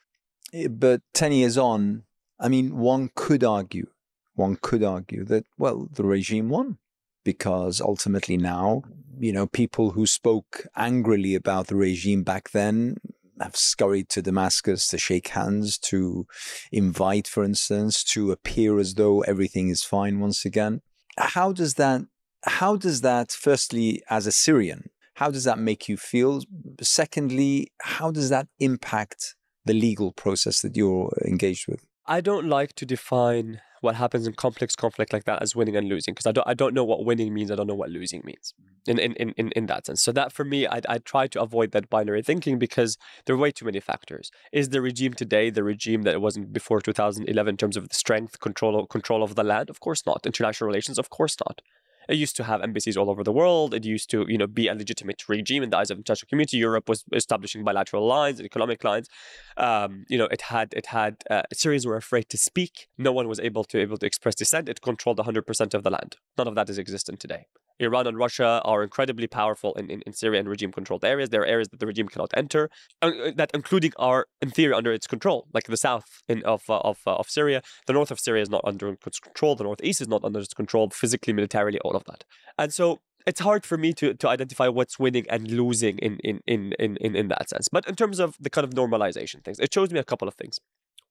But 0.70 1.00
10 1.14 1.32
years 1.32 1.58
on, 1.58 2.04
I 2.38 2.48
mean, 2.48 2.76
one 2.76 3.10
could 3.14 3.42
argue, 3.42 3.88
one 4.34 4.58
could 4.60 4.82
argue 4.82 5.24
that, 5.24 5.46
well, 5.58 5.88
the 5.92 6.04
regime 6.04 6.48
won 6.48 6.78
because 7.24 7.80
ultimately 7.80 8.36
now, 8.36 8.82
you 9.18 9.32
know, 9.32 9.46
people 9.46 9.90
who 9.92 10.06
spoke 10.06 10.66
angrily 10.76 11.34
about 11.34 11.66
the 11.68 11.76
regime 11.76 12.22
back 12.22 12.50
then 12.50 12.96
have 13.40 13.56
scurried 13.56 14.08
to 14.10 14.22
Damascus 14.22 14.86
to 14.88 14.98
shake 14.98 15.28
hands, 15.28 15.78
to 15.78 16.26
invite, 16.70 17.26
for 17.26 17.44
instance, 17.44 18.04
to 18.04 18.30
appear 18.32 18.78
as 18.78 18.94
though 18.94 19.20
everything 19.22 19.68
is 19.68 19.82
fine 19.82 20.20
once 20.20 20.44
again. 20.44 20.80
How 21.18 21.52
does 21.52 21.74
that, 21.74 22.02
how 22.44 22.76
does 22.76 23.00
that, 23.00 23.32
firstly, 23.32 24.02
as 24.08 24.26
a 24.26 24.32
Syrian, 24.32 24.90
how 25.14 25.30
does 25.30 25.44
that 25.44 25.58
make 25.58 25.88
you 25.88 25.96
feel? 25.96 26.42
Secondly, 26.80 27.72
how 27.80 28.10
does 28.10 28.28
that 28.28 28.48
impact 28.58 29.34
the 29.64 29.72
legal 29.72 30.12
process 30.12 30.60
that 30.60 30.76
you're 30.76 31.12
engaged 31.24 31.66
with? 31.68 31.84
I 32.08 32.20
don't 32.20 32.46
like 32.48 32.74
to 32.74 32.86
define 32.86 33.60
what 33.80 33.96
happens 33.96 34.26
in 34.26 34.32
complex 34.34 34.74
conflict 34.74 35.12
like 35.12 35.24
that 35.24 35.42
as 35.42 35.54
winning 35.54 35.76
and 35.76 35.88
losing 35.88 36.14
because 36.14 36.26
I 36.26 36.32
don't 36.32 36.46
I 36.46 36.54
don't 36.54 36.74
know 36.74 36.84
what 36.84 37.04
winning 37.04 37.32
means. 37.34 37.50
I 37.50 37.54
don't 37.56 37.66
know 37.66 37.74
what 37.74 37.90
losing 37.90 38.22
means 38.24 38.54
mm-hmm. 38.88 38.98
in 38.98 39.12
in, 39.12 39.30
in, 39.36 39.50
in 39.50 39.66
that 39.66 39.86
sense. 39.86 40.02
So 40.02 40.12
that 40.12 40.32
for 40.32 40.44
me, 40.44 40.66
I 40.66 40.80
I 40.88 40.98
try 40.98 41.26
to 41.28 41.40
avoid 41.40 41.72
that 41.72 41.90
binary 41.90 42.22
thinking 42.22 42.58
because 42.58 42.98
there 43.24 43.34
are 43.34 43.38
way 43.38 43.50
too 43.50 43.64
many 43.64 43.80
factors. 43.80 44.30
Is 44.52 44.70
the 44.70 44.80
regime 44.80 45.14
today 45.14 45.50
the 45.50 45.64
regime 45.64 46.02
that 46.02 46.14
it 46.14 46.20
wasn't 46.20 46.52
before 46.52 46.80
2011 46.80 47.52
in 47.52 47.56
terms 47.56 47.76
of 47.76 47.88
the 47.88 47.94
strength, 47.94 48.40
control 48.40 48.86
control 48.86 49.22
of 49.22 49.34
the 49.34 49.44
land? 49.44 49.70
Of 49.70 49.80
course 49.80 50.04
not. 50.06 50.26
International 50.26 50.66
relations, 50.66 50.98
of 50.98 51.10
course 51.10 51.36
not. 51.46 51.62
It 52.08 52.16
used 52.16 52.36
to 52.36 52.44
have 52.44 52.62
embassies 52.62 52.96
all 52.96 53.10
over 53.10 53.22
the 53.22 53.32
world. 53.32 53.74
It 53.74 53.84
used 53.84 54.10
to, 54.10 54.24
you 54.28 54.38
know, 54.38 54.46
be 54.46 54.68
a 54.68 54.74
legitimate 54.74 55.28
regime 55.28 55.62
in 55.62 55.70
the 55.70 55.76
eyes 55.76 55.90
of 55.90 55.96
the 55.96 56.00
international 56.00 56.28
community. 56.28 56.56
Europe 56.58 56.88
was 56.88 57.04
establishing 57.12 57.64
bilateral 57.64 58.06
lines 58.06 58.38
and 58.38 58.46
economic 58.46 58.84
lines. 58.84 59.08
Um, 59.56 60.04
you 60.08 60.18
know, 60.18 60.26
it 60.26 60.42
had 60.42 60.72
it 60.74 60.86
had 60.86 61.22
uh, 61.30 61.42
Syrians 61.52 61.86
were 61.86 61.96
afraid 61.96 62.28
to 62.30 62.38
speak. 62.38 62.88
No 62.98 63.12
one 63.12 63.28
was 63.28 63.40
able 63.40 63.64
to 63.64 63.80
able 63.80 63.98
to 63.98 64.06
express 64.06 64.34
dissent. 64.34 64.68
It 64.68 64.80
controlled 64.80 65.18
100% 65.18 65.74
of 65.74 65.82
the 65.82 65.90
land. 65.90 66.16
None 66.38 66.48
of 66.48 66.54
that 66.54 66.68
is 66.68 66.78
existent 66.78 67.20
today. 67.20 67.46
Iran 67.78 68.06
and 68.06 68.16
Russia 68.16 68.60
are 68.64 68.82
incredibly 68.82 69.26
powerful 69.26 69.74
in, 69.74 69.90
in, 69.90 70.02
in 70.06 70.12
Syria 70.12 70.40
and 70.40 70.48
regime 70.48 70.72
controlled 70.72 71.04
areas. 71.04 71.30
There 71.30 71.42
are 71.42 71.46
areas 71.46 71.68
that 71.68 71.80
the 71.80 71.86
regime 71.86 72.08
cannot 72.08 72.30
enter, 72.34 72.70
uh, 73.02 73.06
uh, 73.06 73.30
that 73.36 73.50
including 73.54 73.92
are 73.96 74.26
in 74.40 74.50
theory 74.50 74.74
under 74.74 74.92
its 74.92 75.06
control, 75.06 75.46
like 75.52 75.64
the 75.64 75.76
south 75.76 76.22
in, 76.28 76.42
of, 76.44 76.62
uh, 76.68 76.78
of, 76.78 77.00
of 77.06 77.28
Syria. 77.28 77.62
The 77.86 77.92
north 77.92 78.10
of 78.10 78.20
Syria 78.20 78.42
is 78.42 78.50
not 78.50 78.62
under 78.64 78.96
its 79.06 79.20
control. 79.20 79.56
The 79.56 79.64
northeast 79.64 80.00
is 80.00 80.08
not 80.08 80.24
under 80.24 80.40
its 80.40 80.54
control, 80.54 80.90
physically, 80.90 81.32
militarily, 81.32 81.78
all 81.80 81.96
of 81.96 82.04
that. 82.04 82.24
And 82.58 82.72
so 82.72 83.00
it's 83.26 83.40
hard 83.40 83.66
for 83.66 83.76
me 83.76 83.92
to, 83.94 84.14
to 84.14 84.28
identify 84.28 84.68
what's 84.68 84.98
winning 84.98 85.26
and 85.28 85.50
losing 85.50 85.98
in, 85.98 86.18
in, 86.22 86.40
in, 86.46 86.72
in, 86.78 86.96
in, 86.98 87.16
in 87.16 87.28
that 87.28 87.50
sense. 87.50 87.68
But 87.68 87.86
in 87.88 87.96
terms 87.96 88.20
of 88.20 88.36
the 88.40 88.50
kind 88.50 88.64
of 88.64 88.70
normalization 88.70 89.44
things, 89.44 89.58
it 89.58 89.74
shows 89.74 89.90
me 89.90 89.98
a 89.98 90.04
couple 90.04 90.28
of 90.28 90.34
things. 90.34 90.60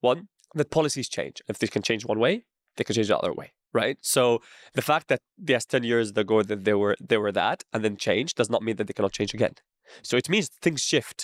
One, 0.00 0.28
that 0.54 0.70
policies 0.70 1.08
change. 1.08 1.42
If 1.48 1.58
they 1.58 1.66
can 1.66 1.82
change 1.82 2.04
one 2.04 2.18
way, 2.18 2.44
they 2.76 2.84
can 2.84 2.94
change 2.94 3.08
the 3.08 3.18
other 3.18 3.32
way 3.32 3.52
right? 3.82 3.98
So 4.00 4.22
the 4.78 4.86
fact 4.90 5.08
that 5.10 5.20
yes, 5.52 5.64
ten 5.64 5.84
years 5.84 6.08
ago 6.10 6.42
that 6.42 6.64
they 6.64 6.76
were 6.82 6.96
they 7.10 7.18
were 7.24 7.34
that 7.42 7.58
and 7.72 7.80
then 7.84 7.96
changed 7.96 8.34
does 8.40 8.50
not 8.54 8.62
mean 8.66 8.76
that 8.76 8.86
they 8.88 8.96
cannot 8.98 9.12
change 9.18 9.32
again. 9.38 9.54
So 10.02 10.16
it 10.16 10.28
means 10.28 10.46
things 10.66 10.80
shift 10.92 11.18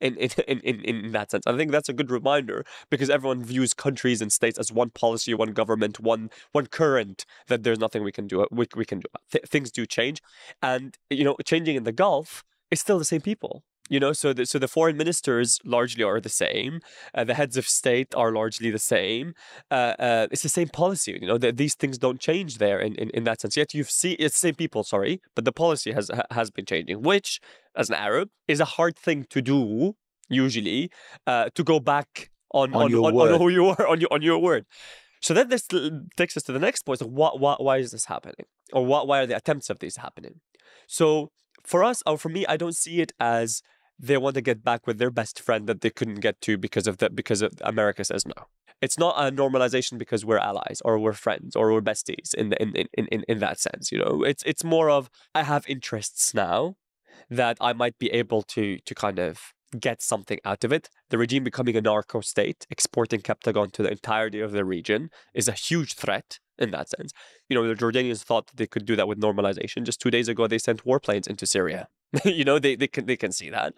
in 0.00 0.16
in, 0.48 0.60
in, 0.60 0.80
in, 0.82 1.12
that 1.12 1.30
sense. 1.30 1.46
I 1.46 1.56
think 1.56 1.70
that's 1.70 1.88
a 1.88 1.92
good 1.92 2.10
reminder 2.10 2.64
because 2.90 3.10
everyone 3.10 3.42
views 3.42 3.74
countries 3.74 4.20
and 4.22 4.32
states 4.32 4.58
as 4.58 4.72
one 4.72 4.90
policy, 4.90 5.34
one 5.34 5.52
government, 5.52 6.00
one 6.00 6.30
one 6.52 6.66
current. 6.66 7.24
That 7.48 7.62
there's 7.62 7.78
nothing 7.78 8.02
we 8.02 8.12
can 8.12 8.26
do. 8.26 8.46
We, 8.50 8.66
we 8.76 8.84
can 8.84 9.00
do. 9.00 9.08
Th- 9.32 9.44
things 9.44 9.70
do 9.70 9.86
change, 9.86 10.20
and 10.62 10.96
you 11.10 11.24
know, 11.24 11.36
changing 11.44 11.76
in 11.76 11.84
the 11.84 11.92
Gulf 11.92 12.44
is 12.70 12.80
still 12.80 12.98
the 12.98 13.04
same 13.04 13.20
people. 13.20 13.64
You 13.88 14.00
know, 14.00 14.12
so 14.12 14.32
the, 14.32 14.46
so 14.46 14.58
the 14.58 14.68
foreign 14.68 14.96
ministers 14.96 15.58
largely 15.64 16.04
are 16.04 16.20
the 16.20 16.28
same. 16.28 16.80
Uh, 17.14 17.24
the 17.24 17.34
heads 17.34 17.56
of 17.56 17.66
state 17.66 18.14
are 18.14 18.32
largely 18.32 18.70
the 18.70 18.78
same. 18.78 19.34
Uh, 19.70 19.94
uh, 19.98 20.26
it's 20.30 20.42
the 20.42 20.48
same 20.48 20.68
policy. 20.68 21.18
You 21.20 21.26
know, 21.26 21.38
the, 21.38 21.52
these 21.52 21.74
things 21.74 21.98
don't 21.98 22.20
change 22.20 22.58
there 22.58 22.80
in, 22.80 22.94
in, 22.96 23.10
in 23.10 23.24
that 23.24 23.40
sense. 23.40 23.56
Yet 23.56 23.74
you 23.74 23.84
see 23.84 24.12
it's 24.12 24.34
the 24.34 24.48
same 24.48 24.54
people. 24.54 24.84
Sorry, 24.84 25.20
but 25.34 25.44
the 25.44 25.52
policy 25.52 25.92
has 25.92 26.10
has 26.30 26.50
been 26.50 26.66
changing, 26.66 27.02
which, 27.02 27.40
as 27.74 27.88
an 27.88 27.96
Arab, 27.96 28.28
is 28.46 28.60
a 28.60 28.66
hard 28.76 28.96
thing 28.96 29.26
to 29.30 29.40
do. 29.42 29.94
Usually, 30.28 30.90
uh, 31.26 31.48
to 31.54 31.64
go 31.64 31.80
back 31.80 32.30
on 32.52 32.74
on, 32.74 32.92
on, 32.94 33.16
on, 33.16 33.32
on 33.32 33.40
who 33.40 33.48
you 33.48 33.66
are 33.66 33.86
on 33.86 34.00
your 34.00 34.12
on 34.12 34.20
your 34.20 34.38
word. 34.38 34.66
So 35.20 35.34
then 35.34 35.48
this 35.48 35.66
takes 36.16 36.36
us 36.36 36.44
to 36.44 36.52
the 36.52 36.58
next 36.60 36.82
point. 36.82 37.00
So 37.00 37.06
what, 37.06 37.40
what, 37.40 37.62
why 37.62 37.78
is 37.78 37.90
this 37.90 38.04
happening? 38.04 38.46
Or 38.72 38.86
what, 38.86 39.08
why 39.08 39.20
are 39.20 39.26
the 39.26 39.36
attempts 39.36 39.68
of 39.68 39.80
these 39.80 39.96
happening? 39.96 40.40
So 40.86 41.32
for 41.64 41.82
us, 41.82 42.04
or 42.06 42.18
for 42.18 42.28
me, 42.28 42.46
I 42.46 42.56
don't 42.56 42.76
see 42.76 43.00
it 43.00 43.12
as 43.18 43.60
they 43.98 44.16
want 44.16 44.34
to 44.34 44.40
get 44.40 44.62
back 44.62 44.86
with 44.86 44.98
their 44.98 45.10
best 45.10 45.40
friend 45.40 45.66
that 45.66 45.80
they 45.80 45.90
couldn't 45.90 46.20
get 46.20 46.40
to 46.42 46.56
because 46.56 46.86
of 46.86 46.98
that 46.98 47.14
because 47.14 47.42
of 47.42 47.52
America 47.62 48.04
says 48.04 48.24
no. 48.26 48.44
It's 48.80 48.98
not 48.98 49.16
a 49.16 49.32
normalization 49.32 49.98
because 49.98 50.24
we're 50.24 50.38
allies 50.38 50.80
or 50.84 50.98
we're 51.00 51.12
friends 51.12 51.56
or 51.56 51.72
we're 51.72 51.80
besties 51.80 52.32
in 52.34 52.52
in, 52.54 52.74
in, 52.74 53.06
in, 53.06 53.24
in 53.28 53.38
that 53.40 53.58
sense. 53.58 53.90
You 53.90 53.98
know, 53.98 54.22
it's 54.22 54.42
it's 54.44 54.62
more 54.62 54.88
of 54.88 55.10
I 55.34 55.42
have 55.42 55.64
interests 55.68 56.32
now 56.32 56.76
that 57.28 57.56
I 57.60 57.72
might 57.72 57.98
be 57.98 58.10
able 58.10 58.42
to 58.42 58.78
to 58.78 58.94
kind 58.94 59.18
of 59.18 59.52
get 59.78 60.00
something 60.00 60.38
out 60.44 60.64
of 60.64 60.72
it. 60.72 60.88
The 61.10 61.18
regime 61.18 61.44
becoming 61.44 61.76
a 61.76 61.80
narco 61.82 62.20
state, 62.20 62.66
exporting 62.70 63.20
Captagon 63.20 63.72
to 63.72 63.82
the 63.82 63.90
entirety 63.90 64.40
of 64.40 64.52
the 64.52 64.64
region, 64.64 65.10
is 65.34 65.48
a 65.48 65.52
huge 65.52 65.94
threat 65.94 66.38
in 66.58 66.70
that 66.70 66.88
sense. 66.88 67.12
You 67.48 67.56
know, 67.56 67.66
the 67.66 67.74
Jordanians 67.74 68.22
thought 68.22 68.46
that 68.48 68.56
they 68.56 68.66
could 68.66 68.84
do 68.84 68.96
that 68.96 69.08
with 69.08 69.20
normalization. 69.20 69.84
Just 69.84 70.00
two 70.00 70.10
days 70.10 70.28
ago, 70.28 70.46
they 70.46 70.58
sent 70.58 70.84
warplanes 70.84 71.28
into 71.28 71.46
Syria. 71.46 71.88
you 72.24 72.44
know, 72.44 72.58
they, 72.58 72.76
they 72.76 72.88
can 72.88 73.06
they 73.06 73.16
can 73.16 73.32
see 73.32 73.50
that. 73.50 73.74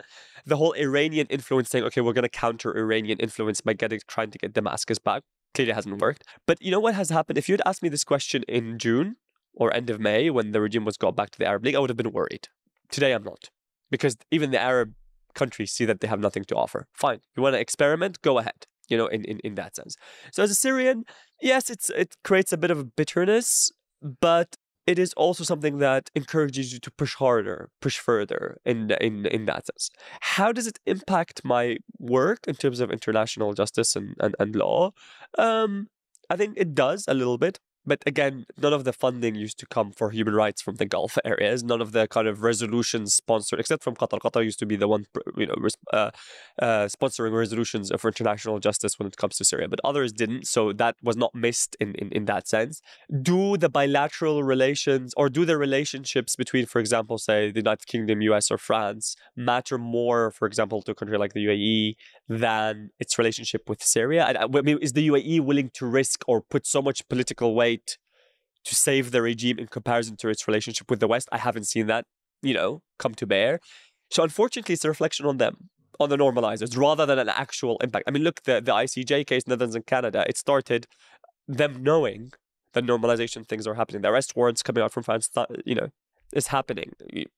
The 0.47 0.57
whole 0.57 0.73
Iranian 0.73 1.27
influence 1.29 1.69
saying, 1.69 1.85
okay, 1.85 2.01
we're 2.01 2.13
going 2.13 2.23
to 2.23 2.29
counter 2.29 2.77
Iranian 2.77 3.19
influence 3.19 3.61
by 3.61 3.73
getting 3.73 4.01
trying 4.07 4.31
to 4.31 4.39
get 4.39 4.53
Damascus 4.53 4.99
back, 4.99 5.23
clearly 5.55 5.73
hasn't 5.73 5.95
mm-hmm. 5.95 6.03
worked. 6.03 6.25
But 6.47 6.61
you 6.61 6.71
know 6.71 6.81
what 6.81 6.95
has 6.95 7.11
happened? 7.11 7.39
If 7.39 7.49
you'd 7.49 7.63
asked 7.67 7.83
me 7.83 7.89
this 7.89 8.05
question 8.05 8.45
in 8.49 8.79
June 8.79 9.17
or 9.55 9.75
end 9.75 9.91
of 9.91 10.01
May 10.01 10.31
when 10.31 10.53
the 10.53 10.61
regime 10.61 10.85
was 10.85 10.97
got 10.97 11.17
back 11.17 11.31
to 11.31 11.39
the 11.39 11.47
Arab 11.47 11.65
League, 11.65 11.75
I 11.75 11.81
would 11.81 11.91
have 11.91 11.97
been 11.97 12.13
worried. 12.13 12.49
Today, 12.91 13.13
I'm 13.13 13.23
not, 13.25 13.51
because 13.91 14.17
even 14.31 14.51
the 14.51 14.61
Arab 14.61 14.95
countries 15.35 15.73
see 15.73 15.85
that 15.85 16.01
they 16.01 16.09
have 16.09 16.21
nothing 16.21 16.45
to 16.45 16.57
offer. 16.57 16.87
Fine, 16.93 17.21
you 17.37 17.43
want 17.43 17.55
to 17.55 17.61
experiment? 17.61 18.21
Go 18.23 18.39
ahead 18.39 18.67
you 18.91 18.97
know, 18.97 19.07
in, 19.07 19.25
in, 19.25 19.39
in 19.45 19.55
that 19.55 19.77
sense. 19.77 19.97
So 20.33 20.43
as 20.43 20.51
a 20.51 20.55
Syrian, 20.55 21.05
yes, 21.41 21.71
it's 21.71 21.91
it 21.91 22.17
creates 22.25 22.53
a 22.53 22.59
bit 22.59 22.71
of 22.71 22.97
bitterness, 22.97 23.71
but 24.03 24.57
it 24.91 24.99
is 24.99 25.13
also 25.15 25.45
something 25.45 25.79
that 25.79 26.11
encourages 26.17 26.73
you 26.73 26.81
to 26.81 26.91
push 26.91 27.15
harder, 27.15 27.71
push 27.81 27.99
further 27.99 28.43
in 28.65 28.79
in 29.09 29.15
in 29.27 29.43
that 29.47 29.63
sense. 29.69 29.91
How 30.37 30.51
does 30.57 30.67
it 30.67 30.79
impact 30.85 31.37
my 31.45 31.65
work 31.99 32.41
in 32.51 32.57
terms 32.63 32.81
of 32.81 32.91
international 32.91 33.51
justice 33.61 33.91
and, 33.99 34.09
and, 34.25 34.35
and 34.41 34.57
law? 34.57 34.91
Um, 35.39 35.89
I 36.29 36.37
think 36.37 36.55
it 36.57 36.75
does 36.75 37.05
a 37.07 37.15
little 37.15 37.39
bit. 37.39 37.61
But 37.87 38.03
again, 38.07 38.47
none 38.59 38.73
of 38.73 38.85
the 38.85 38.93
funding 38.93 39.35
used 39.35 39.59
to 39.61 39.67
come 39.67 39.91
for 39.93 40.11
human 40.11 40.35
rights 40.35 40.61
from 40.61 40.77
the 40.77 40.85
Gulf 40.85 41.17
areas. 41.25 41.65
None 41.65 41.81
of 41.81 41.93
the 41.93 42.07
kind 42.09 42.29
of 42.29 42.43
resolutions 42.43 43.15
sponsored, 43.15 43.59
except 43.59 43.83
from 43.83 43.97
Qatar. 43.97 44.21
Qatar 44.21 44.45
used 44.45 44.59
to 44.59 44.67
be 44.67 44.77
the 44.77 44.87
one, 44.87 45.07
you 45.37 45.47
know, 45.47 45.55
uh, 45.93 46.11
uh, 46.61 46.87
sponsoring 46.87 47.33
resolutions 47.37 47.91
for 47.99 48.09
international 48.09 48.59
justice 48.59 48.99
when 48.99 49.07
it 49.07 49.17
comes 49.17 49.37
to 49.39 49.45
Syria, 49.45 49.69
but 49.69 49.81
others 49.83 50.13
didn't. 50.13 50.47
So 50.47 50.73
that 50.75 50.97
was 51.03 51.17
not 51.17 51.35
missed 51.35 51.77
in, 51.81 51.95
in, 51.95 52.11
in 52.13 52.25
that 52.27 52.49
sense. 52.49 52.83
Do 53.23 53.57
the 53.57 53.71
bilateral 53.71 54.43
relations 54.43 55.15
or 55.17 55.31
do 55.31 55.45
the 55.45 55.57
relationships 55.57 56.37
between, 56.37 56.67
for 56.67 56.81
example, 56.81 57.17
say 57.17 57.51
the 57.51 57.61
United 57.61 57.87
Kingdom, 57.87 58.21
US, 58.23 58.51
or 58.51 58.59
France 58.59 59.17
matter 59.37 59.79
more, 59.79 60.31
for 60.33 60.47
example, 60.47 60.83
to 60.83 60.93
a 60.93 60.95
country 60.95 61.17
like 61.17 61.33
the 61.33 61.47
UAE 61.47 61.97
than 62.29 62.91
its 62.99 63.17
relationship 63.19 63.69
with 63.69 63.83
Syria? 63.83 64.25
I, 64.25 64.45
I 64.45 64.61
mean, 64.61 64.79
is 64.83 64.93
the 64.93 65.09
UAE 65.09 65.41
willing 65.41 65.71
to 65.75 65.87
risk 65.87 66.23
or 66.29 66.43
put 66.43 66.67
so 66.67 66.83
much 66.83 67.09
political 67.09 67.55
weight? 67.55 67.70
To 67.77 68.75
save 68.75 69.11
the 69.11 69.23
regime 69.23 69.59
in 69.59 69.67
comparison 69.67 70.17
to 70.19 70.29
its 70.29 70.47
relationship 70.47 70.91
with 70.91 71.01
the 71.01 71.09
West. 71.09 71.29
I 71.33 71.39
haven't 71.39 71.65
seen 71.65 71.87
that, 71.87 72.05
you 72.43 72.55
know, 72.55 72.83
come 72.99 73.15
to 73.15 73.27
bear. 73.27 73.61
So 74.11 74.23
unfortunately, 74.23 74.75
it's 74.75 74.85
a 74.85 74.89
reflection 74.89 75.27
on 75.27 75.39
them, 75.39 75.71
on 75.99 76.09
the 76.09 76.17
normalizers, 76.17 76.77
rather 76.77 77.07
than 77.07 77.19
an 77.19 77.29
actual 77.29 77.79
impact. 77.83 78.05
I 78.07 78.11
mean, 78.11 78.23
look, 78.23 78.43
the, 78.43 78.61
the 78.61 78.73
ICJ 78.73 79.27
case, 79.27 79.47
Netherlands 79.47 79.75
and 79.75 79.87
Canada, 79.87 80.25
it 80.29 80.37
started 80.37 80.87
them 81.47 81.83
knowing 81.83 82.33
that 82.75 82.85
normalization 82.85 83.47
things 83.47 83.67
are 83.67 83.75
happening. 83.75 84.03
The 84.03 84.09
arrest 84.11 84.37
warrants 84.37 84.63
coming 84.63 84.83
out 84.83 84.93
from 84.93 85.03
France, 85.03 85.31
you 85.65 85.75
know, 85.75 85.89
is 86.33 86.49
happening. 86.49 86.93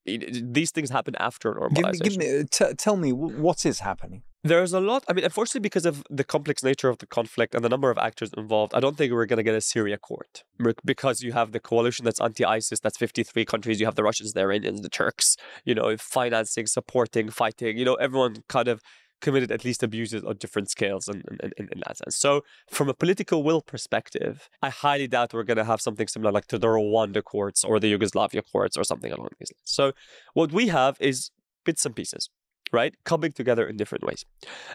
These 0.04 0.70
things 0.70 0.90
happen 0.90 1.14
after 1.18 1.54
normalization. 1.54 2.02
Give 2.02 2.16
me, 2.16 2.26
give 2.26 2.40
me 2.40 2.44
t- 2.50 2.74
tell 2.74 2.96
me 2.96 3.12
what 3.12 3.64
is 3.64 3.80
happening. 3.80 4.22
There's 4.44 4.72
a 4.72 4.80
lot. 4.80 5.04
I 5.08 5.12
mean, 5.12 5.24
unfortunately, 5.24 5.60
because 5.60 5.86
of 5.86 6.02
the 6.10 6.24
complex 6.24 6.64
nature 6.64 6.88
of 6.88 6.98
the 6.98 7.06
conflict 7.06 7.54
and 7.54 7.64
the 7.64 7.68
number 7.68 7.92
of 7.92 7.98
actors 7.98 8.32
involved, 8.36 8.74
I 8.74 8.80
don't 8.80 8.96
think 8.96 9.12
we're 9.12 9.26
going 9.26 9.36
to 9.36 9.44
get 9.44 9.54
a 9.54 9.60
Syria 9.60 9.98
court 9.98 10.42
because 10.84 11.22
you 11.22 11.32
have 11.32 11.52
the 11.52 11.60
coalition 11.60 12.04
that's 12.04 12.20
anti-ISIS. 12.20 12.80
That's 12.80 12.98
53 12.98 13.44
countries. 13.44 13.78
You 13.78 13.86
have 13.86 13.94
the 13.94 14.02
Russians, 14.02 14.32
the 14.32 14.40
Iranians, 14.40 14.80
the 14.80 14.88
Turks. 14.88 15.36
You 15.64 15.76
know, 15.76 15.96
financing, 15.96 16.66
supporting, 16.66 17.30
fighting. 17.30 17.78
You 17.78 17.84
know, 17.84 17.94
everyone 17.94 18.42
kind 18.48 18.66
of 18.66 18.82
committed 19.20 19.52
at 19.52 19.64
least 19.64 19.84
abuses 19.84 20.24
on 20.24 20.36
different 20.38 20.68
scales 20.68 21.08
in, 21.08 21.22
in, 21.40 21.52
in, 21.56 21.68
in, 21.70 21.82
that 21.86 21.98
sense. 21.98 22.16
So, 22.16 22.42
from 22.68 22.88
a 22.88 22.94
political 22.94 23.44
will 23.44 23.62
perspective, 23.62 24.50
I 24.60 24.70
highly 24.70 25.06
doubt 25.06 25.32
we're 25.32 25.44
going 25.44 25.58
to 25.58 25.64
have 25.64 25.80
something 25.80 26.08
similar 26.08 26.32
like 26.32 26.48
to 26.48 26.58
the 26.58 26.66
Rwanda 26.66 27.22
courts 27.22 27.62
or 27.62 27.78
the 27.78 27.86
Yugoslavia 27.86 28.42
courts 28.42 28.76
or 28.76 28.82
something 28.82 29.12
along 29.12 29.28
these 29.38 29.52
lines. 29.52 29.62
So, 29.62 29.92
what 30.34 30.50
we 30.50 30.66
have 30.66 30.96
is 30.98 31.30
bits 31.64 31.86
and 31.86 31.94
pieces 31.94 32.28
right? 32.72 32.94
Coming 33.04 33.32
together 33.32 33.66
in 33.66 33.76
different 33.76 34.04
ways. 34.04 34.24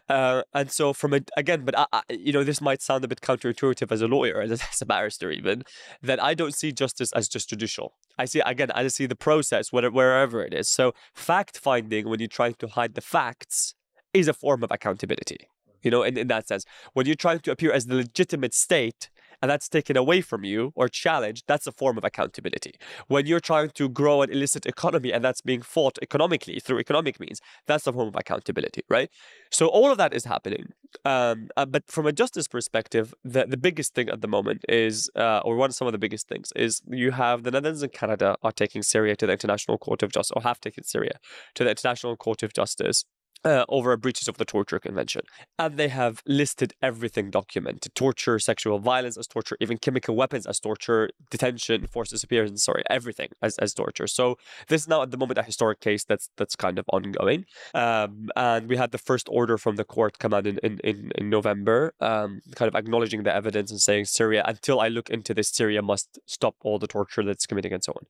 Uh, 0.08 0.44
and 0.54 0.72
so 0.72 0.94
from 0.94 1.14
it 1.14 1.30
again, 1.36 1.66
but 1.66 1.78
I, 1.78 1.86
I, 1.92 2.02
you 2.10 2.32
know, 2.32 2.44
this 2.44 2.62
might 2.62 2.82
sound 2.82 3.04
a 3.04 3.08
bit 3.08 3.22
counterintuitive 3.22 3.92
as 3.92 4.02
a 4.02 4.08
lawyer, 4.08 4.42
as 4.42 4.82
a 4.82 4.86
barrister 4.86 5.32
even, 5.32 5.64
that 6.02 6.22
I 6.22 6.34
don't 6.34 6.54
see 6.54 6.72
justice 6.72 7.12
as 7.14 7.28
just 7.28 7.50
judicial. 7.50 7.94
I 8.18 8.26
see 8.26 8.40
again, 8.40 8.72
I 8.74 8.88
see 8.88 9.06
the 9.06 9.16
process, 9.16 9.72
whatever, 9.72 9.94
wherever 9.94 10.44
it 10.44 10.54
is. 10.54 10.70
So 10.70 10.94
fact 11.14 11.58
finding, 11.58 12.08
when 12.08 12.20
you're 12.20 12.28
trying 12.28 12.56
to 12.56 12.68
hide 12.68 12.94
the 12.94 13.02
facts, 13.02 13.74
is 14.14 14.28
a 14.28 14.34
form 14.34 14.64
of 14.64 14.72
accountability. 14.72 15.48
You 15.84 15.92
know, 15.92 16.04
in, 16.04 16.18
in 16.18 16.28
that 16.28 16.48
sense, 16.48 16.66
when 16.94 17.06
you're 17.06 17.16
trying 17.16 17.40
to 17.40 17.52
appear 17.52 17.72
as 17.72 17.86
the 17.86 17.96
legitimate 17.96 18.54
state 18.54 19.10
and 19.42 19.52
that's 19.52 19.70
taken 19.70 19.98
away 19.98 20.22
from 20.22 20.44
you 20.44 20.72
or 20.76 20.88
challenged, 20.88 21.44
that's 21.48 21.68
a 21.68 21.72
form 21.72 21.98
of 21.98 22.04
accountability. 22.04 22.74
When 23.08 23.26
you're 23.26 23.40
trying 23.40 23.70
to 23.72 23.90
grow 23.90 24.22
an 24.22 24.32
illicit 24.32 24.66
economy 24.66 25.12
and 25.12 25.24
that's 25.24 25.42
being 25.42 25.62
fought 25.62 25.98
economically 26.02 26.60
through 26.60 26.80
economic 26.80 27.20
means, 27.20 27.40
that's 27.66 27.86
a 27.88 27.94
form 27.94 28.08
of 28.08 28.16
accountability, 28.16 28.82
right? 28.90 29.10
So 29.52 29.68
all 29.68 29.92
of 29.92 29.98
that 29.98 30.14
is 30.14 30.26
happening. 30.26 30.74
Um, 31.06 31.50
uh, 31.56 31.66
but 31.66 31.84
from 31.88 32.08
a 32.08 32.12
justice 32.12 32.48
perspective, 32.48 33.14
the, 33.24 33.46
the 33.46 33.58
biggest 33.58 33.94
thing 33.94 34.10
at 34.10 34.22
the 34.22 34.28
moment 34.28 34.64
is, 34.70 35.10
uh, 35.16 35.42
or 35.44 35.56
one 35.56 35.70
of 35.70 35.76
some 35.76 35.88
of 35.88 35.92
the 35.92 35.98
biggest 35.98 36.28
things, 36.28 36.52
is 36.56 36.82
you 36.88 37.12
have 37.12 37.44
the 37.44 37.52
Netherlands 37.52 37.84
and 37.84 37.92
Canada 37.92 38.38
are 38.44 38.52
taking 38.52 38.82
Syria 38.82 39.16
to 39.18 39.28
the 39.28 39.34
International 39.34 39.78
Court 39.78 40.04
of 40.04 40.12
Justice, 40.12 40.32
or 40.36 40.42
have 40.42 40.60
taken 40.60 40.84
Syria 40.84 41.20
to 41.56 41.64
the 41.64 41.70
International 41.70 42.16
Court 42.16 42.44
of 42.44 42.54
Justice 42.54 43.06
uh, 43.44 43.66
over 43.70 43.96
breaches 43.98 44.28
of 44.28 44.38
the 44.38 44.46
Torture 44.46 44.80
Convention. 44.80 45.22
And 45.58 45.78
they 45.78 45.88
have 45.90 46.22
listed 46.26 46.74
everything 46.82 47.30
documented 47.30 47.94
torture, 47.96 48.40
sexual 48.40 48.80
violence 48.80 49.18
as 49.18 49.28
torture, 49.28 49.58
even 49.60 49.78
chemical 49.78 50.16
weapons 50.16 50.46
as 50.46 50.60
torture, 50.60 51.10
detention, 51.30 51.88
forced 51.88 52.12
disappearance, 52.12 52.64
sorry, 52.64 52.84
everything 52.90 53.30
as, 53.42 53.58
as 53.60 53.74
torture. 53.74 54.08
So 54.08 54.38
this 54.68 54.82
is 54.82 54.88
now 54.88 55.02
at 55.02 55.12
the 55.12 55.18
moment 55.18 55.38
a 55.38 55.44
historic 55.44 55.80
case 55.80 56.04
that's 56.04 56.30
that's 56.38 56.56
kind 56.56 56.80
of 56.80 56.86
ongoing. 56.92 57.46
Um, 57.74 58.30
and 58.36 58.70
we 58.70 58.78
had 58.78 58.92
the 58.92 58.98
first 58.98 59.28
order 59.30 59.58
from 59.58 59.76
the 59.76 59.84
court 59.84 60.20
come 60.20 60.34
out 60.34 60.48
in, 60.48 60.58
in, 60.64 60.80
in, 60.84 61.12
in 61.16 61.30
November, 61.30 61.94
um, 62.00 62.42
kind 62.56 62.68
of 62.68 62.76
acknowledging 62.76 63.24
the 63.24 63.34
evidence 63.34 63.72
and 63.72 63.82
saying 63.82 64.06
Syria, 64.06 64.44
until 64.46 64.80
I 64.80 64.88
look 64.88 65.10
into 65.10 65.34
this, 65.34 65.50
Syria 65.50 65.82
must 65.82 66.20
stop 66.26 66.56
all 66.64 66.80
the 66.80 66.88
torture 66.88 67.24
that's 67.24 67.46
committing 67.46 67.74
and 67.74 67.84
so 67.84 67.94
on. 67.94 68.04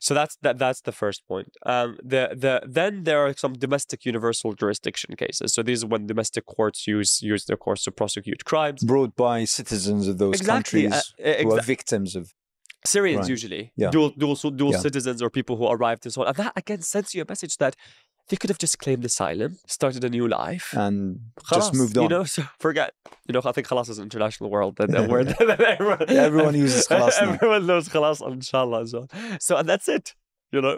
So 0.00 0.14
that's 0.14 0.36
that 0.42 0.58
that's 0.58 0.80
the 0.82 0.92
first 0.92 1.26
point. 1.26 1.52
Um, 1.64 1.98
the 2.02 2.30
the 2.34 2.62
then 2.66 3.04
there 3.04 3.20
are 3.24 3.34
some 3.36 3.54
domestic 3.54 4.04
universal 4.04 4.52
jurisdiction 4.72 5.16
cases. 5.16 5.52
So 5.54 5.62
these 5.62 5.80
are 5.84 5.88
when 5.92 6.06
domestic 6.06 6.44
courts 6.46 6.86
use 6.86 7.12
use 7.32 7.44
their 7.48 7.56
courts 7.64 7.82
to 7.84 7.90
prosecute 8.00 8.40
crimes. 8.50 8.80
Brought 8.84 9.14
by 9.16 9.44
citizens 9.44 10.08
of 10.08 10.16
those 10.18 10.34
Exactly, 10.40 10.82
countries 10.88 11.14
uh, 11.24 11.42
who 11.42 11.52
are 11.56 11.62
victims 11.76 12.16
of. 12.16 12.24
Syrians 12.84 13.20
Right. 13.24 13.28
usually 13.36 13.64
Yeah. 13.82 13.90
dual 13.94 14.10
dual 14.22 14.34
dual 14.60 14.72
Yeah. 14.72 14.80
citizens 14.88 15.18
or 15.22 15.28
people 15.30 15.54
who 15.58 15.66
arrived 15.76 16.02
and 16.06 16.12
so 16.14 16.22
on. 16.22 16.28
And 16.30 16.36
that 16.42 16.52
again 16.62 16.82
sends 16.94 17.08
you 17.14 17.22
a 17.22 17.28
message 17.32 17.54
that 17.58 17.74
they 18.28 18.36
could 18.40 18.50
have 18.52 18.58
just 18.66 18.76
claimed 18.84 19.04
asylum, 19.04 19.50
started 19.78 20.02
a 20.04 20.08
new 20.18 20.26
life. 20.42 20.68
and 20.84 20.98
just 21.56 21.74
moved 21.80 21.96
on. 21.98 22.02
You 22.04 22.08
know, 22.14 22.24
so 22.36 22.42
forget. 22.66 22.90
You 23.26 23.32
know, 23.34 23.42
I 23.50 23.52
think 23.54 23.66
khalas 23.68 23.88
is 23.92 23.98
an 23.98 24.04
international 24.10 24.48
word. 24.54 24.74
That, 24.78 24.88
that 24.96 25.08
word. 25.12 25.26
that 25.50 25.60
everyone, 25.74 26.08
Everyone 26.28 26.54
uses 26.66 26.82
khalas 26.90 27.14
now. 27.20 27.32
Everyone 27.34 27.64
knows 27.70 27.86
khalas, 27.94 28.18
inshallah, 28.36 28.82
so. 28.92 29.00
So, 29.46 29.52
and 29.58 29.68
that's 29.72 29.88
it. 29.96 30.06
You 30.54 30.60
know, 30.66 30.76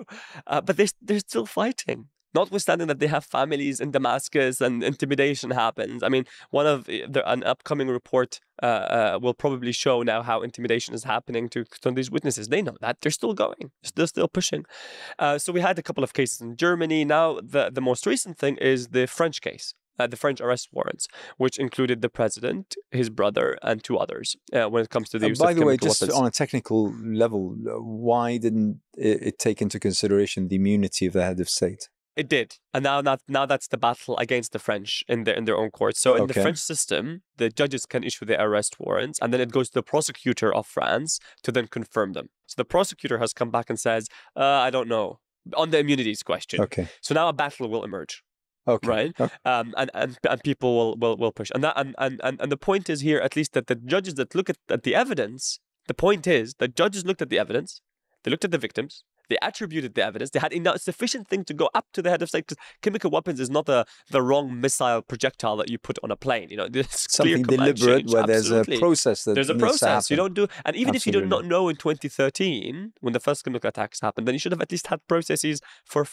uh, 0.53 0.61
but 0.67 0.75
they 0.79 0.89
they're 1.07 1.25
still 1.31 1.47
fighting. 1.61 2.01
Notwithstanding 2.35 2.89
that 2.89 2.99
they 2.99 3.07
have 3.07 3.25
families 3.25 3.81
in 3.81 3.91
Damascus 3.91 4.61
and 4.61 4.83
intimidation 4.83 5.51
happens. 5.51 6.03
I 6.03 6.09
mean, 6.09 6.25
one 6.51 6.67
of 6.67 6.89
uh, 6.89 7.07
the, 7.09 7.23
an 7.31 7.43
upcoming 7.45 7.89
report 7.89 8.41
uh, 8.63 8.67
uh, 8.67 9.19
will 9.23 9.35
probably 9.35 9.73
show 9.73 10.03
now 10.03 10.23
how 10.23 10.43
intimidation 10.43 10.95
is 10.95 11.05
happening 11.05 11.49
to 11.51 11.65
some 11.83 11.91
of 11.91 11.97
these 11.97 12.11
witnesses. 12.11 12.49
They 12.49 12.63
know 12.63 12.77
that 12.81 13.01
they're 13.01 13.13
still 13.13 13.35
going, 13.35 13.71
they're 13.95 14.07
still 14.07 14.29
pushing. 14.29 14.65
Uh, 15.19 15.39
so 15.39 15.53
we 15.53 15.61
had 15.61 15.79
a 15.79 15.83
couple 15.83 16.05
of 16.05 16.13
cases 16.13 16.41
in 16.41 16.57
Germany. 16.57 17.05
Now 17.05 17.27
the 17.55 17.71
the 17.73 17.81
most 17.81 18.07
recent 18.07 18.39
thing 18.39 18.57
is 18.59 18.89
the 18.89 19.07
French 19.07 19.41
case. 19.41 19.75
Uh, 19.97 20.09
the 20.09 20.17
French 20.17 20.41
arrest 20.41 20.71
warrants, 20.73 21.07
which 21.37 21.57
included 21.57 22.03
the 22.03 22.09
president, 22.09 22.75
his 22.91 23.11
brother, 23.11 23.57
and 23.63 23.77
two 23.85 23.97
others. 23.97 24.35
Uh, 24.53 24.67
when 24.69 24.83
it 24.83 24.91
comes 24.91 25.09
to 25.09 25.21
the 25.21 25.27
Uh, 25.27 25.29
use 25.29 25.39
by 25.39 25.53
of 25.53 25.57
the 25.57 25.65
way, 25.65 25.77
just 25.77 26.01
weapons. 26.01 26.19
on 26.19 26.27
a 26.27 26.33
technical 26.33 26.93
level, 27.25 27.55
uh, 27.65 27.81
why 28.09 28.37
didn't 28.37 28.81
it, 28.97 29.19
it 29.29 29.39
take 29.39 29.63
into 29.63 29.79
consideration 29.79 30.49
the 30.49 30.57
immunity 30.57 31.07
of 31.07 31.13
the 31.13 31.23
head 31.23 31.39
of 31.39 31.49
state? 31.49 31.89
It 32.17 32.29
did, 32.29 32.59
and 32.73 32.85
now 32.85 33.03
that 33.03 33.21
now 33.27 33.45
that's 33.45 33.67
the 33.67 33.77
battle 33.77 34.17
against 34.19 34.53
the 34.53 34.61
French 34.61 35.03
in 35.09 35.25
their 35.25 35.35
in 35.35 35.47
their 35.47 35.57
own 35.57 35.71
courts. 35.71 36.01
So 36.01 36.15
in 36.15 36.29
the 36.29 36.35
French 36.35 36.59
system, 36.59 37.23
the 37.39 37.49
judges 37.51 37.87
can 37.87 38.05
issue 38.05 38.25
the 38.25 38.41
arrest 38.41 38.77
warrants, 38.79 39.19
and 39.21 39.33
then 39.33 39.41
it 39.41 39.51
goes 39.51 39.71
to 39.71 39.75
the 39.75 39.83
prosecutor 39.83 40.55
of 40.55 40.65
France 40.67 41.19
to 41.43 41.51
then 41.51 41.67
confirm 41.67 42.13
them. 42.13 42.29
So 42.47 42.55
the 42.57 42.65
prosecutor 42.65 43.19
has 43.19 43.33
come 43.33 43.51
back 43.51 43.69
and 43.69 43.81
says, 43.81 44.07
uh, 44.37 44.45
"I 44.45 44.71
don't 44.71 44.89
know." 44.89 45.19
On 45.57 45.71
the 45.71 45.79
immunities 45.79 46.23
question. 46.23 46.61
Okay. 46.63 46.89
So 47.03 47.15
now 47.15 47.29
a 47.29 47.33
battle 47.35 47.69
will 47.69 47.85
emerge. 47.85 48.23
Okay. 48.67 48.89
right? 48.89 49.21
Okay. 49.21 49.35
Um, 49.45 49.75
and, 49.77 49.91
and 49.93 50.17
and 50.29 50.43
people 50.43 50.75
will, 50.75 50.97
will 50.97 51.17
will 51.17 51.33
push, 51.33 51.51
and 51.55 51.63
that 51.65 51.75
and, 51.77 51.95
and 51.99 52.21
and 52.23 52.41
and 52.41 52.51
the 52.51 52.57
point 52.57 52.89
is 52.89 53.01
here, 53.01 53.19
at 53.19 53.37
least 53.37 53.53
that 53.53 53.67
the 53.67 53.75
judges 53.75 54.15
that 54.15 54.35
look 54.35 54.49
at, 54.49 54.57
at 54.71 54.85
the 54.85 54.95
evidence, 54.95 55.59
the 55.87 55.95
point 55.95 56.27
is 56.27 56.55
that 56.61 56.75
judges 56.75 57.05
looked 57.05 57.21
at 57.21 57.29
the 57.29 57.39
evidence, 57.39 57.83
they 58.23 58.31
looked 58.31 58.45
at 58.45 58.53
the 58.53 58.59
victims, 58.59 59.05
they 59.29 59.37
attributed 59.43 59.95
the 59.95 60.05
evidence, 60.05 60.31
they 60.31 60.41
had 60.41 60.53
enough 60.53 60.81
sufficient 60.81 61.29
thing 61.29 61.45
to 61.45 61.55
go 61.55 61.71
up 61.75 61.87
to 61.93 62.03
the 62.03 62.11
head 62.11 62.23
of 62.23 62.29
state. 62.29 62.47
Because 62.47 62.59
chemical 62.83 63.11
weapons 63.11 63.41
is 63.41 63.51
not 63.51 63.67
the 63.67 63.87
the 64.11 64.23
wrong 64.23 64.61
missile 64.61 65.03
projectile 65.03 65.57
that 65.57 65.71
you 65.71 65.79
put 65.79 65.99
on 66.03 66.11
a 66.11 66.17
plane. 66.17 66.49
You 66.51 66.57
know, 66.57 66.69
there's 66.71 67.07
Something 67.11 67.43
deliberate 67.43 67.77
change, 67.77 68.13
where 68.13 68.27
there's 68.27 68.51
absolutely. 68.51 68.77
a 68.77 68.81
process 68.81 69.25
that 69.25 69.35
There's 69.35 69.51
a 69.51 69.55
process. 69.55 70.11
You 70.11 70.17
don't 70.17 70.35
do, 70.35 70.47
and 70.65 70.77
even 70.77 70.95
if 70.95 71.07
you 71.07 71.13
did 71.13 71.29
not 71.29 71.45
know 71.45 71.69
in 71.69 71.77
2013 71.77 72.93
when 73.01 73.13
the 73.13 73.21
first 73.21 73.45
chemical 73.45 73.69
attacks 73.69 74.01
happened, 74.01 74.27
then 74.27 74.35
you 74.35 74.39
should 74.39 74.53
have 74.53 74.61
at 74.61 74.71
least 74.71 74.89
had 74.89 75.01
processes 75.09 75.61
for, 75.85 76.05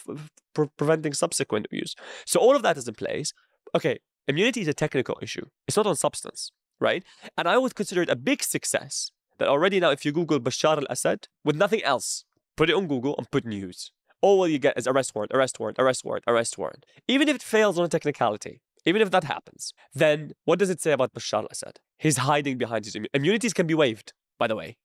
for 0.54 0.66
preventing 0.76 1.12
subsequent 1.12 1.66
use. 1.70 1.94
So 2.26 2.40
all 2.40 2.56
of 2.56 2.62
that 2.62 2.76
is 2.76 2.88
in 2.88 2.94
place. 2.94 3.32
Okay, 3.74 3.98
immunity 4.28 4.60
is 4.60 4.68
a 4.68 4.74
technical 4.74 5.18
issue. 5.22 5.46
It's 5.66 5.76
not 5.76 5.86
on 5.86 5.96
substance, 5.96 6.52
right? 6.80 7.04
And 7.36 7.48
I 7.48 7.58
would 7.58 7.74
consider 7.74 8.02
it 8.02 8.10
a 8.10 8.16
big 8.16 8.42
success 8.42 9.10
that 9.38 9.48
already 9.48 9.80
now, 9.80 9.90
if 9.90 10.04
you 10.04 10.12
Google 10.12 10.40
Bashar 10.40 10.78
al-Assad 10.78 11.26
with 11.44 11.56
nothing 11.56 11.82
else, 11.82 12.24
put 12.56 12.70
it 12.70 12.74
on 12.76 12.86
Google 12.86 13.14
and 13.18 13.30
put 13.30 13.44
news. 13.44 13.92
All 14.20 14.46
you 14.46 14.58
get 14.58 14.78
is 14.78 14.86
arrest 14.86 15.14
warrant, 15.14 15.32
arrest 15.34 15.58
warrant, 15.58 15.78
arrest 15.78 16.04
warrant, 16.04 16.24
arrest 16.28 16.56
warrant. 16.58 16.86
Even 17.08 17.28
if 17.28 17.36
it 17.36 17.42
fails 17.42 17.78
on 17.78 17.84
a 17.84 17.88
technicality, 17.88 18.60
even 18.84 19.02
if 19.02 19.10
that 19.10 19.24
happens, 19.24 19.72
then 19.94 20.32
what 20.44 20.58
does 20.58 20.70
it 20.70 20.80
say 20.80 20.92
about 20.92 21.12
Bashar 21.12 21.40
al-Assad? 21.42 21.80
He's 21.98 22.18
hiding 22.18 22.58
behind 22.58 22.84
his 22.84 22.94
immu- 22.94 23.06
immunities 23.14 23.52
can 23.52 23.66
be 23.66 23.74
waived, 23.74 24.12
by 24.38 24.46
the 24.46 24.56
way. 24.56 24.76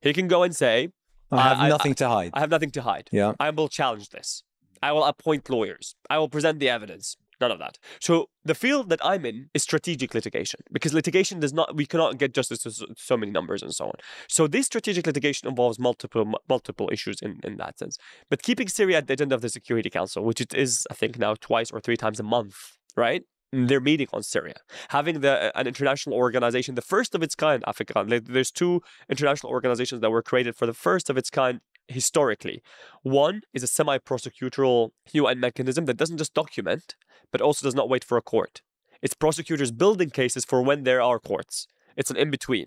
He 0.00 0.12
can 0.12 0.28
go 0.28 0.42
and 0.42 0.54
say, 0.54 0.90
I 1.32 1.42
have 1.42 1.58
I- 1.58 1.66
I- 1.66 1.68
nothing 1.68 1.94
to 1.94 2.08
hide. 2.08 2.30
I 2.34 2.40
have 2.40 2.50
nothing 2.50 2.70
to 2.72 2.82
hide. 2.82 3.08
yeah. 3.10 3.32
I 3.40 3.50
will 3.50 3.68
challenge 3.68 4.10
this. 4.10 4.42
I 4.82 4.92
will 4.92 5.04
appoint 5.04 5.48
lawyers. 5.48 5.96
I 6.10 6.18
will 6.18 6.28
present 6.28 6.58
the 6.60 6.68
evidence. 6.68 7.16
None 7.40 7.50
of 7.50 7.58
that. 7.58 7.78
So 8.00 8.30
the 8.44 8.54
field 8.54 8.88
that 8.90 9.00
I'm 9.04 9.24
in 9.24 9.48
is 9.54 9.62
strategic 9.62 10.14
litigation 10.14 10.60
because 10.72 10.94
litigation 10.94 11.40
does 11.40 11.52
not. 11.52 11.76
We 11.76 11.86
cannot 11.86 12.18
get 12.18 12.34
justice 12.34 12.60
to 12.60 12.70
so- 12.70 13.16
many 13.16 13.30
numbers 13.30 13.62
and 13.62 13.72
so 13.72 13.86
on. 13.86 13.94
So 14.28 14.46
this 14.48 14.66
strategic 14.66 15.06
litigation 15.06 15.48
involves 15.48 15.78
multiple 15.78 16.32
multiple 16.48 16.88
issues 16.92 17.16
in 17.22 17.40
in 17.44 17.56
that 17.58 17.78
sense. 17.78 17.96
But 18.30 18.42
keeping 18.42 18.68
Syria 18.68 18.98
at 18.98 19.06
the 19.06 19.12
agenda 19.14 19.34
of 19.34 19.40
the 19.40 19.48
Security 19.48 19.90
Council, 19.90 20.24
which 20.24 20.40
it 20.40 20.52
is, 20.54 20.86
I 20.90 20.94
think 20.94 21.18
now 21.18 21.34
twice 21.34 21.70
or 21.70 21.80
three 21.80 21.96
times 21.96 22.18
a 22.20 22.24
month, 22.24 22.56
right? 22.96 23.22
They're 23.52 23.80
meeting 23.80 24.08
on 24.12 24.24
Syria, 24.24 24.56
having 24.88 25.20
the 25.20 25.32
uh, 25.44 25.50
an 25.54 25.68
international 25.68 26.16
organization, 26.16 26.74
the 26.74 26.82
first 26.82 27.14
of 27.14 27.22
its 27.22 27.36
kind, 27.36 27.62
Africa. 27.68 28.04
There's 28.08 28.50
two 28.50 28.82
international 29.08 29.52
organizations 29.52 30.00
that 30.00 30.10
were 30.10 30.22
created 30.22 30.56
for 30.56 30.66
the 30.66 30.74
first 30.74 31.08
of 31.08 31.16
its 31.16 31.30
kind 31.30 31.60
historically. 31.88 32.62
One 33.02 33.42
is 33.52 33.62
a 33.62 33.66
semi 33.66 33.98
prosecutorial 33.98 34.90
UN 35.12 35.40
mechanism 35.40 35.84
that 35.86 35.96
doesn't 35.96 36.18
just 36.18 36.34
document, 36.34 36.96
but 37.30 37.40
also 37.40 37.66
does 37.66 37.74
not 37.74 37.88
wait 37.88 38.04
for 38.04 38.16
a 38.16 38.22
court. 38.22 38.62
It's 39.02 39.14
prosecutors 39.14 39.70
building 39.70 40.10
cases 40.10 40.44
for 40.44 40.62
when 40.62 40.84
there 40.84 41.02
are 41.02 41.18
courts. 41.18 41.66
It's 41.96 42.10
an 42.10 42.16
in 42.16 42.30
between. 42.30 42.66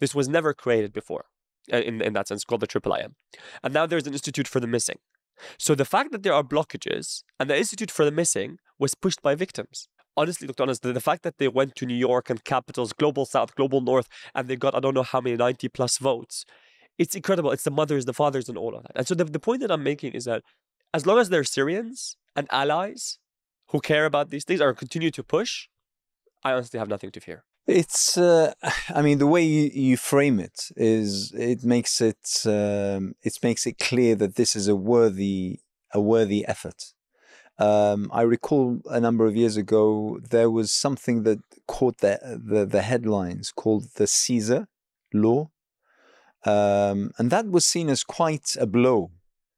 This 0.00 0.14
was 0.14 0.28
never 0.28 0.52
created 0.54 0.92
before, 0.92 1.26
uh, 1.72 1.78
in, 1.78 2.00
in 2.00 2.12
that 2.12 2.28
sense, 2.28 2.44
called 2.44 2.60
the 2.60 2.66
IIIM. 2.66 3.14
And 3.62 3.74
now 3.74 3.86
there's 3.86 4.06
an 4.06 4.12
Institute 4.12 4.46
for 4.46 4.60
the 4.60 4.66
Missing. 4.66 4.98
So 5.58 5.74
the 5.74 5.84
fact 5.84 6.12
that 6.12 6.22
there 6.22 6.34
are 6.34 6.42
blockages 6.42 7.22
and 7.38 7.48
the 7.48 7.56
Institute 7.56 7.90
for 7.90 8.04
the 8.04 8.10
Missing 8.10 8.58
was 8.78 8.94
pushed 8.94 9.22
by 9.22 9.34
victims. 9.34 9.88
Honestly, 10.16 10.48
Dr. 10.48 10.64
Anas, 10.64 10.80
the, 10.80 10.92
the 10.92 11.00
fact 11.00 11.22
that 11.22 11.38
they 11.38 11.48
went 11.48 11.76
to 11.76 11.86
New 11.86 11.94
York 11.94 12.28
and 12.28 12.42
capitals, 12.44 12.92
global 12.92 13.24
south, 13.24 13.54
global 13.54 13.80
north, 13.80 14.08
and 14.34 14.48
they 14.48 14.56
got 14.56 14.74
I 14.74 14.80
don't 14.80 14.94
know 14.94 15.04
how 15.04 15.20
many 15.20 15.36
90 15.36 15.68
plus 15.68 15.98
votes, 15.98 16.44
it's 16.98 17.14
incredible. 17.14 17.50
It's 17.52 17.62
the 17.62 17.70
mothers, 17.70 18.04
the 18.04 18.12
fathers, 18.12 18.48
and 18.48 18.58
all 18.58 18.74
of 18.74 18.82
that. 18.82 18.92
And 18.96 19.06
so 19.06 19.14
the, 19.14 19.24
the 19.24 19.38
point 19.40 19.60
that 19.60 19.70
I'm 19.70 19.82
making 19.82 20.12
is 20.12 20.24
that 20.24 20.42
as 20.92 21.06
long 21.06 21.18
as 21.18 21.28
they're 21.28 21.44
Syrians 21.44 22.16
and 22.34 22.46
allies 22.50 23.18
who 23.68 23.80
care 23.80 24.06
about 24.06 24.30
these 24.30 24.44
things 24.44 24.60
or 24.60 24.74
continue 24.74 25.10
to 25.12 25.22
push, 25.22 25.68
I 26.42 26.52
honestly 26.52 26.78
have 26.78 26.88
nothing 26.88 27.10
to 27.12 27.20
fear. 27.20 27.44
It's, 27.66 28.18
uh, 28.18 28.52
I 28.94 29.02
mean, 29.02 29.18
the 29.18 29.26
way 29.26 29.42
you, 29.42 29.70
you 29.72 29.96
frame 29.96 30.40
it 30.40 30.70
is, 30.76 31.32
it 31.32 31.64
makes 31.64 32.00
it, 32.00 32.42
um, 32.46 33.14
it 33.22 33.38
makes 33.42 33.66
it 33.66 33.78
clear 33.78 34.14
that 34.16 34.34
this 34.36 34.56
is 34.56 34.68
a 34.68 34.76
worthy, 34.76 35.60
a 35.94 36.00
worthy 36.00 36.46
effort. 36.46 36.92
Um, 37.58 38.08
I 38.12 38.22
recall 38.22 38.80
a 38.86 39.00
number 39.00 39.26
of 39.26 39.34
years 39.34 39.56
ago 39.56 40.20
there 40.30 40.48
was 40.48 40.70
something 40.70 41.24
that 41.24 41.40
caught 41.66 41.98
the 41.98 42.40
the, 42.40 42.64
the 42.64 42.82
headlines 42.82 43.50
called 43.50 43.86
the 43.96 44.06
Caesar 44.06 44.68
law, 45.12 45.50
um, 46.44 47.10
and 47.18 47.30
that 47.30 47.50
was 47.50 47.66
seen 47.66 47.88
as 47.88 48.04
quite 48.04 48.56
a 48.58 48.66
blow 48.66 49.10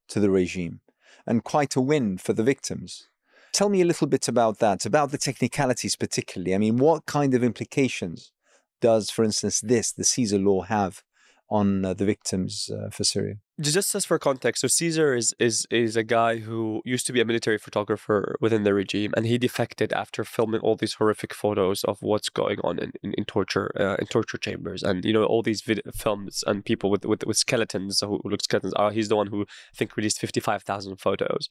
to 0.08 0.20
the 0.20 0.30
regime 0.30 0.80
and 1.26 1.44
quite 1.44 1.76
a 1.76 1.80
win 1.80 2.18
for 2.18 2.32
the 2.32 2.42
victims. 2.42 3.08
Tell 3.52 3.68
me 3.68 3.80
a 3.80 3.84
little 3.84 4.06
bit 4.06 4.28
about 4.28 4.58
that, 4.58 4.86
about 4.86 5.10
the 5.10 5.18
technicalities 5.18 5.96
particularly. 5.96 6.54
I 6.54 6.58
mean, 6.58 6.76
what 6.76 7.06
kind 7.06 7.34
of 7.34 7.42
implications 7.42 8.32
does, 8.80 9.10
for 9.10 9.24
instance, 9.24 9.60
this, 9.60 9.92
the 9.92 10.04
Caesar 10.04 10.38
law, 10.38 10.62
have 10.62 11.02
on 11.50 11.84
uh, 11.84 11.94
the 11.94 12.04
victims 12.04 12.70
uh, 12.72 12.90
for 12.90 13.04
Syria? 13.04 13.36
Just 13.60 13.94
as 13.94 14.04
for 14.04 14.18
context, 14.18 14.62
so 14.62 14.68
Caesar 14.68 15.14
is 15.14 15.34
is 15.38 15.66
is 15.70 15.96
a 15.96 16.02
guy 16.02 16.38
who 16.38 16.82
used 16.84 17.06
to 17.06 17.12
be 17.12 17.20
a 17.20 17.24
military 17.24 17.58
photographer 17.58 18.36
within 18.40 18.64
the 18.64 18.74
regime, 18.74 19.12
and 19.16 19.26
he 19.26 19.38
defected 19.38 19.92
after 19.92 20.24
filming 20.24 20.60
all 20.60 20.76
these 20.76 20.94
horrific 20.94 21.34
photos 21.34 21.84
of 21.84 22.02
what's 22.02 22.28
going 22.28 22.58
on 22.64 22.78
in 22.78 22.92
in, 23.02 23.14
in 23.14 23.24
torture 23.24 23.70
uh, 23.78 23.96
in 23.98 24.06
torture 24.06 24.38
chambers, 24.38 24.82
and 24.82 25.04
you 25.04 25.12
know 25.12 25.24
all 25.24 25.42
these 25.42 25.60
vid- 25.62 25.82
films 25.94 26.42
and 26.46 26.64
people 26.64 26.90
with 26.90 27.04
with, 27.04 27.24
with 27.24 27.36
skeletons 27.36 28.00
who 28.00 28.20
look 28.24 28.42
skeletons. 28.42 28.72
Uh, 28.76 28.90
he's 28.90 29.08
the 29.08 29.16
one 29.16 29.28
who 29.28 29.42
I 29.42 29.76
think 29.76 29.96
released 29.96 30.20
fifty 30.20 30.40
five 30.40 30.62
thousand 30.62 30.96
photos, 30.96 31.48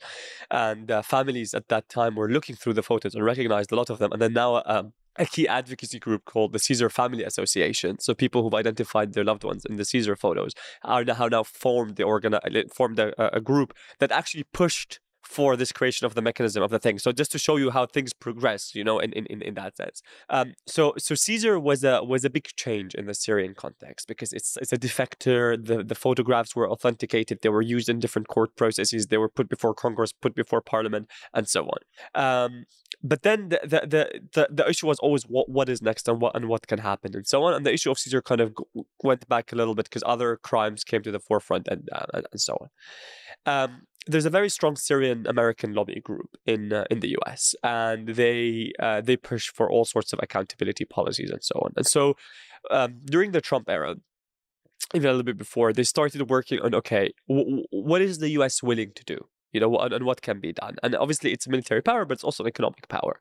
and 0.50 0.90
uh, 0.90 1.02
families 1.02 1.54
at 1.54 1.68
that 1.70 1.90
time 1.90 2.16
were 2.16 2.30
looking 2.30 2.56
through 2.56 2.74
the 2.74 2.84
photos 2.84 3.16
and 3.16 3.24
recognized 3.24 3.72
a 3.72 3.76
lot 3.76 3.90
of 3.90 4.00
them, 4.00 4.12
and 4.12 4.22
then 4.22 4.34
now. 4.34 4.64
Um, 4.66 4.94
a 5.18 5.26
key 5.26 5.48
advocacy 5.48 6.00
group 6.00 6.26
called 6.26 6.54
the 6.54 6.60
Caesar 6.60 6.90
Family 6.90 7.24
Association. 7.24 8.00
So 8.00 8.14
people 8.14 8.44
who've 8.44 8.54
identified 8.54 9.14
their 9.14 9.24
loved 9.24 9.44
ones 9.44 9.66
in 9.66 9.76
the 9.76 9.86
Caesar 9.86 10.16
photos 10.16 10.54
are 10.84 11.04
now, 11.04 11.16
have 11.16 11.32
now 11.32 11.44
formed 11.44 11.96
the 11.96 12.04
organ 12.04 12.34
uh, 12.34 12.40
formed 12.74 13.00
a, 13.00 13.36
a 13.36 13.42
group 13.42 13.74
that 14.00 14.12
actually 14.12 14.46
pushed 14.54 15.00
for 15.30 15.56
this 15.56 15.72
creation 15.72 16.08
of 16.08 16.16
the 16.16 16.24
mechanism 16.24 16.64
of 16.64 16.72
the 16.72 16.80
thing. 16.80 16.98
So 16.98 17.12
just 17.12 17.32
to 17.34 17.38
show 17.38 17.56
you 17.58 17.70
how 17.70 17.86
things 17.86 18.14
progress, 18.14 18.74
you 18.74 18.84
know, 18.84 18.98
in 18.98 19.14
in, 19.14 19.42
in 19.42 19.54
that 19.54 19.78
sense. 19.78 20.02
Um, 20.30 20.56
so 20.66 20.94
so 20.98 21.14
Caesar 21.14 21.60
was 21.60 21.84
a 21.84 22.04
was 22.04 22.26
a 22.26 22.32
big 22.32 22.48
change 22.56 22.96
in 22.96 23.06
the 23.06 23.14
Syrian 23.14 23.54
context 23.54 24.08
because 24.08 24.34
it's 24.34 24.58
it's 24.58 24.74
a 24.74 24.78
defector. 24.78 25.64
The 25.64 25.84
the 25.84 25.96
photographs 25.96 26.56
were 26.56 26.68
authenticated. 26.68 27.40
They 27.42 27.50
were 27.50 27.62
used 27.62 27.90
in 27.90 28.00
different 28.00 28.28
court 28.28 28.56
processes. 28.56 29.08
They 29.08 29.18
were 29.18 29.30
put 29.30 29.50
before 29.50 29.76
Congress, 29.76 30.12
put 30.12 30.34
before 30.34 30.62
Parliament, 30.62 31.08
and 31.34 31.48
so 31.48 31.70
on. 31.76 31.80
Um, 32.16 32.66
but 33.04 33.22
then 33.22 33.50
the, 33.50 33.60
the 33.64 33.82
the, 33.88 34.22
the 34.34 34.48
the 34.50 34.70
issue 34.70 34.88
was 34.88 34.98
always 35.00 35.24
what 35.24 35.48
what 35.48 35.70
is 35.70 35.80
next 35.82 36.08
and 36.08 36.20
what 36.20 36.36
and 36.36 36.48
what 36.48 36.66
can 36.68 36.80
happen 36.80 37.16
and 37.16 37.28
so 37.28 37.44
on. 37.44 37.54
And 37.54 37.66
the 37.66 37.74
issue 37.74 37.92
of 37.92 38.00
Caesar 38.00 38.24
kind 38.24 38.42
of 38.42 38.56
went 39.04 39.30
back 39.30 39.52
a 39.52 39.56
little 39.56 39.76
bit 39.76 39.86
because 39.86 40.04
other 40.08 40.38
crimes 40.38 40.84
came 40.84 41.04
to 41.04 41.12
the 41.12 41.20
forefront 41.20 41.68
and 41.68 41.88
uh, 41.92 42.08
and, 42.16 42.26
and 42.32 42.42
so 42.42 42.58
on. 42.60 42.70
Um, 43.46 43.84
there's 44.08 44.26
a 44.26 44.30
very 44.30 44.50
strong 44.50 44.76
Syrian 44.76 45.28
American 45.28 45.74
lobby 45.74 46.00
group 46.02 46.38
in 46.46 46.74
uh, 46.74 46.86
in 46.90 47.00
the 47.00 47.10
U.S. 47.10 47.56
and 47.64 48.08
they 48.08 48.72
uh, 48.80 49.02
they 49.02 49.18
push 49.18 49.50
for 49.50 49.70
all 49.70 49.86
sorts 49.86 50.14
of 50.14 50.20
accountability 50.22 50.86
policies 50.86 51.30
and 51.30 51.44
so 51.44 51.60
on. 51.64 51.74
And 51.78 51.86
so 51.86 52.16
um, 52.72 53.02
during 53.06 53.32
the 53.32 53.42
Trump 53.42 53.70
era, 53.70 53.96
even 54.94 55.10
a 55.10 55.12
little 55.12 55.24
bit 55.24 55.38
before, 55.38 55.74
they 55.74 55.84
started 55.84 56.30
working 56.30 56.60
on 56.62 56.74
okay, 56.76 57.14
w- 57.28 57.64
what 57.72 58.02
is 58.02 58.20
the 58.20 58.30
U.S. 58.32 58.64
willing 58.64 58.92
to 58.96 59.04
do? 59.04 59.28
You 59.52 59.60
know, 59.60 59.78
and, 59.78 59.94
and, 59.94 60.06
what 60.06 60.22
can 60.22 60.40
be 60.40 60.54
done. 60.54 60.76
And 60.84 60.96
obviously, 60.96 61.32
it's 61.32 61.48
military 61.48 61.82
power, 61.82 62.06
but 62.06 62.14
it's 62.14 62.24
also 62.24 62.46
economic 62.46 62.88
power. 62.88 63.20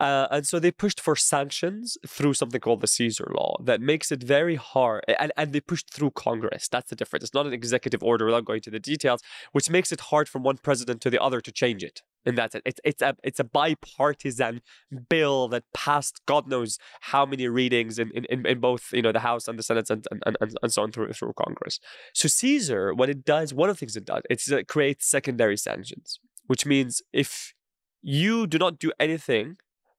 Uh, 0.00 0.26
and 0.30 0.46
so 0.46 0.58
they 0.58 0.70
pushed 0.70 1.00
for 1.00 1.16
sanctions 1.16 1.96
through 2.06 2.34
something 2.34 2.60
called 2.60 2.80
the 2.80 2.86
Caesar 2.86 3.30
Law 3.36 3.56
that 3.62 3.80
makes 3.80 4.10
it 4.12 4.22
very 4.22 4.56
hard. 4.56 5.04
And, 5.18 5.32
and 5.36 5.52
they 5.52 5.60
pushed 5.60 5.92
through 5.92 6.12
Congress. 6.12 6.68
That's 6.68 6.90
the 6.90 6.96
difference. 6.96 7.24
It's 7.24 7.34
not 7.34 7.46
an 7.46 7.52
executive 7.52 8.02
order 8.02 8.26
without 8.26 8.44
going 8.44 8.62
to 8.62 8.70
the 8.70 8.80
details, 8.80 9.20
which 9.52 9.70
makes 9.70 9.92
it 9.92 10.00
hard 10.00 10.28
from 10.28 10.42
one 10.42 10.58
president 10.58 11.00
to 11.02 11.10
the 11.10 11.22
other 11.22 11.40
to 11.40 11.52
change 11.52 11.82
it 11.82 12.02
and 12.26 12.38
that's 12.38 12.54
it. 12.54 12.62
It's 12.64 12.80
it's 12.84 13.02
a 13.02 13.16
it's 13.22 13.40
a 13.40 13.44
bipartisan 13.44 14.62
bill 15.08 15.48
that 15.48 15.64
passed 15.72 16.20
God 16.26 16.48
knows 16.48 16.78
how 17.00 17.26
many 17.26 17.48
readings 17.48 17.98
in, 17.98 18.10
in, 18.12 18.46
in 18.46 18.60
both 18.60 18.92
you 18.92 19.02
know 19.02 19.12
the 19.12 19.20
House 19.20 19.48
and 19.48 19.58
the 19.58 19.62
Senate 19.62 19.90
and, 19.90 20.06
and, 20.10 20.36
and, 20.40 20.56
and 20.62 20.72
so 20.72 20.82
on 20.82 20.92
through 20.92 21.12
through 21.12 21.32
Congress. 21.34 21.80
So 22.12 22.28
Caesar, 22.28 22.94
what 22.94 23.10
it 23.10 23.24
does, 23.24 23.52
one 23.52 23.68
of 23.68 23.76
the 23.76 23.80
things 23.80 23.96
it 23.96 24.04
does, 24.04 24.22
it 24.30 24.42
uh, 24.52 24.62
creates 24.66 25.06
secondary 25.06 25.56
sanctions, 25.56 26.18
which 26.46 26.66
means 26.66 27.02
if 27.12 27.54
you 28.02 28.46
do 28.46 28.58
not 28.58 28.78
do 28.78 28.92
anything 28.98 29.56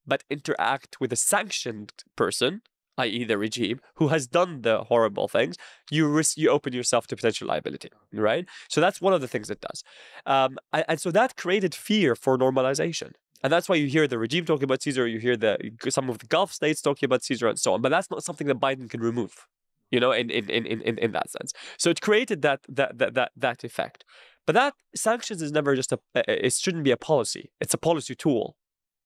but 0.08 0.24
interact 0.30 1.00
with 1.00 1.12
a 1.12 1.16
sanctioned 1.16 1.92
person, 2.16 2.62
i.e., 2.98 3.24
the 3.24 3.38
regime, 3.38 3.80
who 3.96 4.10
has 4.10 4.28
done 4.28 4.62
the 4.62 4.84
horrible 4.86 5.28
things, 5.28 5.56
you 5.92 6.08
risk 6.08 6.38
you 6.38 6.50
open 6.50 6.74
yourself 6.74 7.08
to 7.08 7.16
potential 7.16 7.48
liability, 7.48 7.90
right? 8.14 8.46
So 8.70 8.82
that's 8.82 9.02
one 9.02 9.14
of 9.14 9.22
the 9.22 9.28
things 9.28 9.50
it 9.50 9.62
does, 9.62 9.84
um, 10.26 10.58
and, 10.74 10.86
and 10.88 11.02
so 11.02 11.12
that 11.12 11.36
created 11.36 11.76
fear 11.76 12.16
for 12.16 12.38
normalization. 12.38 13.12
And 13.44 13.54
that's 13.54 13.70
why 13.70 13.76
you 13.76 13.86
hear 13.86 14.08
the 14.08 14.18
regime 14.18 14.46
talking 14.46 14.64
about 14.64 14.82
Caesar, 14.82 15.08
you 15.08 15.20
hear 15.20 15.38
the 15.38 15.58
some 15.90 16.10
of 16.10 16.18
the 16.18 16.26
Gulf 16.26 16.52
states 16.52 16.82
talking 16.82 17.06
about 17.06 17.24
Caesar 17.24 17.48
and 17.48 17.60
so 17.60 17.74
on. 17.74 17.82
But 17.82 17.90
that's 17.90 18.10
not 18.10 18.24
something 18.24 18.48
that 18.48 18.60
Biden 18.60 18.90
can 18.90 19.02
remove, 19.02 19.46
you 19.92 20.00
know, 20.00 20.12
in 20.12 20.32
in 20.32 20.50
in 20.50 20.66
in, 20.66 20.98
in 20.98 21.12
that 21.12 21.30
sense. 21.30 21.54
So 21.78 21.92
it 21.92 22.02
created 22.02 22.42
that 22.42 22.62
that 22.68 22.98
that 22.98 23.14
that 23.14 23.32
that 23.36 23.64
effect. 23.64 24.04
But 24.48 24.54
that 24.54 24.74
sanctions 24.96 25.44
is 25.44 25.52
never 25.52 25.76
just 25.76 25.92
a 25.92 26.00
it 26.16 26.54
shouldn't 26.54 26.86
be 26.86 26.92
a 26.92 26.98
policy. 26.98 27.52
It's 27.62 27.74
a 27.74 27.78
policy 27.78 28.16
tool 28.16 28.56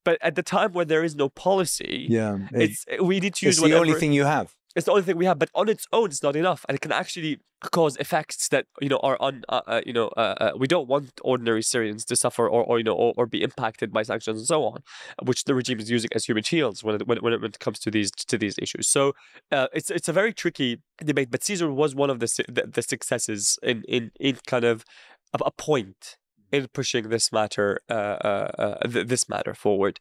but 0.03 0.17
at 0.21 0.35
the 0.35 0.43
time 0.43 0.73
when 0.73 0.87
there 0.87 1.03
is 1.03 1.15
no 1.15 1.29
policy, 1.29 2.07
yeah, 2.09 2.37
it, 2.53 2.85
it's 2.87 3.01
we 3.01 3.19
need 3.19 3.35
to 3.35 3.45
use 3.45 3.57
it's 3.57 3.67
the 3.67 3.77
only 3.77 3.93
thing 3.93 4.13
you 4.13 4.25
have. 4.25 4.55
It's 4.75 4.85
the 4.85 4.91
only 4.91 5.03
thing 5.03 5.17
we 5.17 5.25
have, 5.25 5.39
but 5.39 5.49
on 5.55 5.67
its 5.67 5.87
own, 5.91 6.09
it's 6.09 6.21
not 6.21 6.35
enough, 6.35 6.63
and 6.69 6.75
it 6.75 6.81
can 6.81 6.91
actually 6.91 7.39
cause 7.71 7.97
effects 7.97 8.47
that 8.49 8.65
you 8.79 8.87
know 8.87 8.99
are 8.99 9.17
on. 9.19 9.43
Uh, 9.49 9.61
uh, 9.67 9.81
you 9.85 9.93
know, 9.93 10.09
uh, 10.15 10.35
uh, 10.39 10.51
we 10.55 10.67
don't 10.67 10.87
want 10.87 11.11
ordinary 11.23 11.63
Syrians 11.63 12.05
to 12.05 12.15
suffer 12.15 12.47
or, 12.47 12.63
or 12.63 12.77
you 12.77 12.83
know 12.83 12.93
or, 12.93 13.13
or, 13.17 13.25
be 13.25 13.41
impacted 13.41 13.91
by 13.91 14.03
sanctions 14.03 14.37
and 14.37 14.47
so 14.47 14.63
on, 14.63 14.83
which 15.23 15.45
the 15.45 15.55
regime 15.55 15.79
is 15.79 15.89
using 15.89 16.09
as 16.13 16.25
human 16.25 16.43
shields 16.43 16.83
when 16.83 16.95
it, 16.95 17.07
when, 17.07 17.17
when 17.23 17.43
it 17.43 17.59
comes 17.59 17.79
to 17.79 17.89
these 17.89 18.11
to 18.11 18.37
these 18.37 18.57
issues. 18.59 18.87
So 18.87 19.13
uh, 19.51 19.67
it's 19.73 19.89
it's 19.89 20.07
a 20.07 20.13
very 20.13 20.33
tricky 20.33 20.81
debate. 21.03 21.31
But 21.31 21.43
Caesar 21.43 21.71
was 21.73 21.95
one 21.95 22.11
of 22.11 22.19
the 22.19 22.27
the, 22.47 22.67
the 22.67 22.83
successes 22.83 23.57
in 23.63 23.83
in 23.87 24.11
in 24.19 24.37
kind 24.45 24.65
of 24.65 24.85
a, 25.33 25.39
a 25.45 25.51
point 25.51 26.18
in 26.51 26.67
pushing 26.73 27.09
this 27.09 27.31
matter 27.31 27.79
uh, 27.89 27.93
uh, 27.93 28.51
uh, 28.57 28.87
th- 28.87 29.07
this 29.07 29.29
matter 29.29 29.53
forward. 29.53 29.99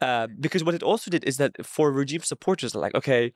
Um, 0.00 0.36
because 0.38 0.64
what 0.64 0.74
it 0.74 0.82
also 0.82 1.10
did 1.10 1.24
is 1.24 1.36
that 1.38 1.64
for 1.64 1.90
regime 1.90 2.22
supporters 2.22 2.74
like 2.74 2.94
okay 2.94 3.32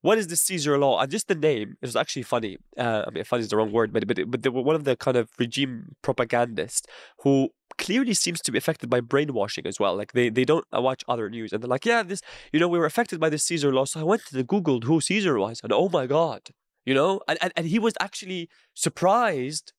what 0.00 0.18
is 0.18 0.26
the 0.26 0.34
Caesar 0.34 0.76
law? 0.78 0.98
And 1.00 1.08
just 1.08 1.28
the 1.28 1.36
name 1.36 1.76
it 1.80 1.86
was 1.86 1.96
actually 1.96 2.24
funny 2.24 2.58
uh, 2.76 3.04
I 3.06 3.10
mean 3.10 3.24
funny 3.24 3.42
is 3.42 3.48
the 3.48 3.56
wrong 3.56 3.72
word 3.72 3.92
but 3.92 4.06
but, 4.06 4.18
but 4.30 4.42
they 4.42 4.48
were 4.48 4.62
one 4.62 4.76
of 4.76 4.84
the 4.84 4.96
kind 4.96 5.16
of 5.16 5.30
regime 5.38 5.94
propagandists 6.02 6.86
who 7.22 7.50
clearly 7.78 8.12
seems 8.12 8.40
to 8.42 8.52
be 8.52 8.58
affected 8.58 8.90
by 8.90 9.00
brainwashing 9.00 9.66
as 9.66 9.80
well 9.80 9.96
like 9.96 10.12
they 10.12 10.28
they 10.28 10.44
don't 10.44 10.66
watch 10.72 11.02
other 11.08 11.30
news 11.30 11.52
and 11.52 11.62
they're 11.62 11.68
like 11.68 11.86
yeah 11.86 12.02
this 12.02 12.20
you 12.52 12.60
know 12.60 12.68
we 12.68 12.78
were 12.78 12.84
affected 12.84 13.18
by 13.20 13.30
the 13.30 13.38
Caesar 13.38 13.72
law 13.72 13.84
so 13.84 14.00
I 14.00 14.02
went 14.02 14.26
to 14.26 14.34
the 14.34 14.44
googled 14.44 14.84
who 14.84 15.00
Caesar 15.00 15.38
was 15.38 15.60
and 15.62 15.72
oh 15.72 15.88
my 15.88 16.06
god 16.06 16.50
you 16.84 16.94
know? 16.94 17.20
And, 17.28 17.38
and, 17.42 17.52
and 17.56 17.66
he 17.66 17.78
was 17.78 17.94
actually 18.00 18.48
surprised 18.74 19.72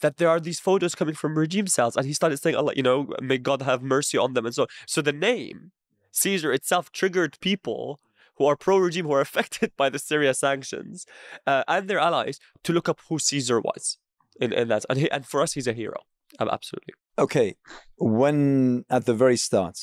that 0.00 0.16
there 0.16 0.28
are 0.28 0.40
these 0.40 0.60
photos 0.60 0.94
coming 0.94 1.14
from 1.14 1.38
regime 1.38 1.66
cells. 1.66 1.96
And 1.96 2.06
he 2.06 2.12
started 2.12 2.38
saying, 2.38 2.56
Allah, 2.56 2.72
you 2.76 2.82
know, 2.82 3.08
may 3.20 3.38
God 3.38 3.62
have 3.62 3.82
mercy 3.82 4.18
on 4.18 4.34
them. 4.34 4.46
And 4.46 4.54
so, 4.54 4.66
so 4.86 5.02
the 5.02 5.12
name 5.12 5.72
Caesar 6.12 6.52
itself 6.52 6.90
triggered 6.92 7.38
people 7.40 8.00
who 8.36 8.46
are 8.46 8.56
pro 8.56 8.78
regime, 8.78 9.06
who 9.06 9.12
are 9.12 9.20
affected 9.28 9.72
by 9.76 9.88
the 9.88 9.98
Syria 9.98 10.34
sanctions 10.34 11.06
uh, 11.46 11.64
and 11.68 11.88
their 11.88 11.98
allies 11.98 12.38
to 12.64 12.72
look 12.72 12.88
up 12.88 13.00
who 13.08 13.18
Caesar 13.18 13.60
was 13.60 13.98
in, 14.40 14.52
in 14.52 14.68
that. 14.68 14.84
And, 14.88 14.98
he, 14.98 15.10
and 15.10 15.26
for 15.26 15.42
us, 15.42 15.52
he's 15.52 15.66
a 15.66 15.72
hero. 15.72 16.02
Absolutely. 16.38 16.94
Okay. 17.18 17.56
When 17.98 18.84
at 18.88 19.04
the 19.04 19.14
very 19.14 19.36
start, 19.36 19.78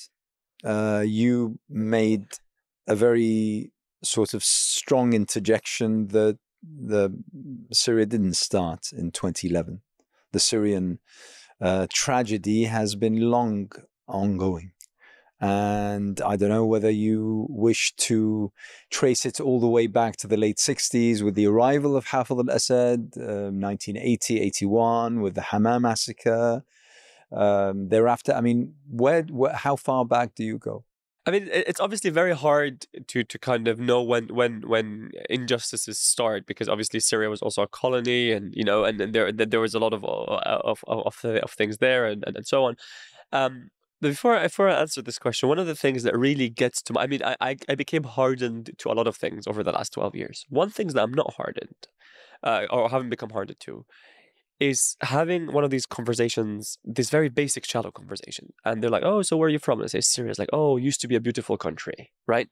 uh, 0.63 1.03
you 1.05 1.59
made 1.69 2.25
a 2.87 2.95
very 2.95 3.71
sort 4.03 4.33
of 4.33 4.43
strong 4.43 5.13
interjection 5.13 6.07
that 6.07 6.37
the 6.63 7.11
Syria 7.71 8.05
didn't 8.05 8.35
start 8.35 8.91
in 8.91 9.11
2011 9.11 9.81
the 10.31 10.39
Syrian 10.39 10.99
uh, 11.61 11.87
tragedy 11.91 12.65
has 12.65 12.95
been 12.95 13.19
long 13.31 13.71
ongoing. 14.07 14.71
And 15.39 16.19
I 16.21 16.35
don't 16.35 16.49
know 16.49 16.65
whether 16.65 16.89
you 16.89 17.45
wish 17.49 17.95
to 17.97 18.51
trace 18.89 19.23
it 19.25 19.39
all 19.39 19.59
the 19.59 19.67
way 19.67 19.85
back 19.85 20.17
to 20.17 20.27
the 20.27 20.37
late 20.37 20.57
60s 20.57 21.21
with 21.21 21.35
the 21.35 21.45
arrival 21.45 21.95
of 21.95 22.07
Hafez 22.07 22.39
al 22.39 22.55
Assad, 22.55 23.11
uh, 23.17 23.51
1980, 23.51 24.39
81, 24.41 25.21
with 25.21 25.35
the 25.35 25.43
Hama 25.43 25.79
massacre. 25.79 26.63
Um, 27.31 27.89
thereafter, 27.89 28.33
I 28.33 28.41
mean, 28.41 28.73
where, 28.89 29.23
where, 29.23 29.53
how 29.53 29.75
far 29.75 30.05
back 30.05 30.33
do 30.33 30.43
you 30.43 30.57
go? 30.57 30.85
I 31.27 31.31
mean, 31.31 31.49
it's 31.51 31.81
obviously 31.81 32.09
very 32.09 32.33
hard 32.33 32.85
to 33.07 33.23
to 33.25 33.37
kind 33.37 33.67
of 33.67 33.79
know 33.79 34.01
when 34.01 34.29
when 34.29 34.61
when 34.65 35.11
injustices 35.29 35.99
start 35.99 36.45
because 36.47 36.69
obviously 36.69 37.01
Syria 37.01 37.29
was 37.29 37.41
also 37.41 37.63
a 37.63 37.67
colony, 37.67 38.31
and 38.31 38.53
you 38.55 38.63
know, 38.63 38.85
and, 38.85 39.01
and 39.01 39.13
there 39.13 39.29
there 39.33 39.59
was 39.59 39.75
a 39.75 39.79
lot 39.79 39.93
of 39.93 40.05
uh, 40.05 40.61
of 40.63 40.85
of, 40.87 41.25
of 41.25 41.51
things 41.51 41.79
there, 41.79 42.05
and, 42.05 42.23
and, 42.25 42.37
and 42.37 42.47
so 42.47 42.63
on. 42.63 42.77
Um, 43.33 43.69
but 43.99 44.09
before 44.09 44.39
before 44.39 44.69
I 44.69 44.79
answer 44.79 45.01
this 45.01 45.19
question, 45.19 45.49
one 45.49 45.59
of 45.59 45.67
the 45.67 45.75
things 45.75 46.03
that 46.03 46.17
really 46.17 46.47
gets 46.49 46.81
to 46.83 46.93
my, 46.93 47.01
I 47.03 47.07
mean, 47.07 47.21
I 47.25 47.57
I 47.67 47.75
became 47.75 48.03
hardened 48.05 48.71
to 48.77 48.89
a 48.89 48.93
lot 48.93 49.07
of 49.07 49.17
things 49.17 49.47
over 49.47 49.63
the 49.63 49.73
last 49.73 49.91
twelve 49.91 50.15
years. 50.15 50.45
One 50.49 50.69
thing 50.69 50.87
that 50.87 51.03
I'm 51.03 51.13
not 51.13 51.33
hardened, 51.33 51.87
uh, 52.41 52.67
or 52.69 52.89
haven't 52.89 53.09
become 53.09 53.31
hardened 53.31 53.59
to, 53.61 53.85
is 54.59 54.95
having 55.01 55.51
one 55.51 55.63
of 55.63 55.69
these 55.69 55.85
conversations, 55.85 56.77
this 56.83 57.09
very 57.09 57.29
basic 57.29 57.65
shallow 57.65 57.91
conversation. 57.91 58.53
And 58.65 58.81
they're 58.81 58.89
like, 58.89 59.03
oh, 59.03 59.21
so 59.21 59.37
where 59.37 59.47
are 59.47 59.51
you 59.51 59.59
from? 59.59 59.79
And 59.79 59.85
I 59.85 59.87
say, 59.87 60.01
Syria. 60.01 60.31
It's 60.31 60.39
like, 60.39 60.49
oh, 60.51 60.77
used 60.77 60.99
to 61.01 61.07
be 61.07 61.15
a 61.15 61.19
beautiful 61.19 61.57
country, 61.57 62.11
right? 62.27 62.49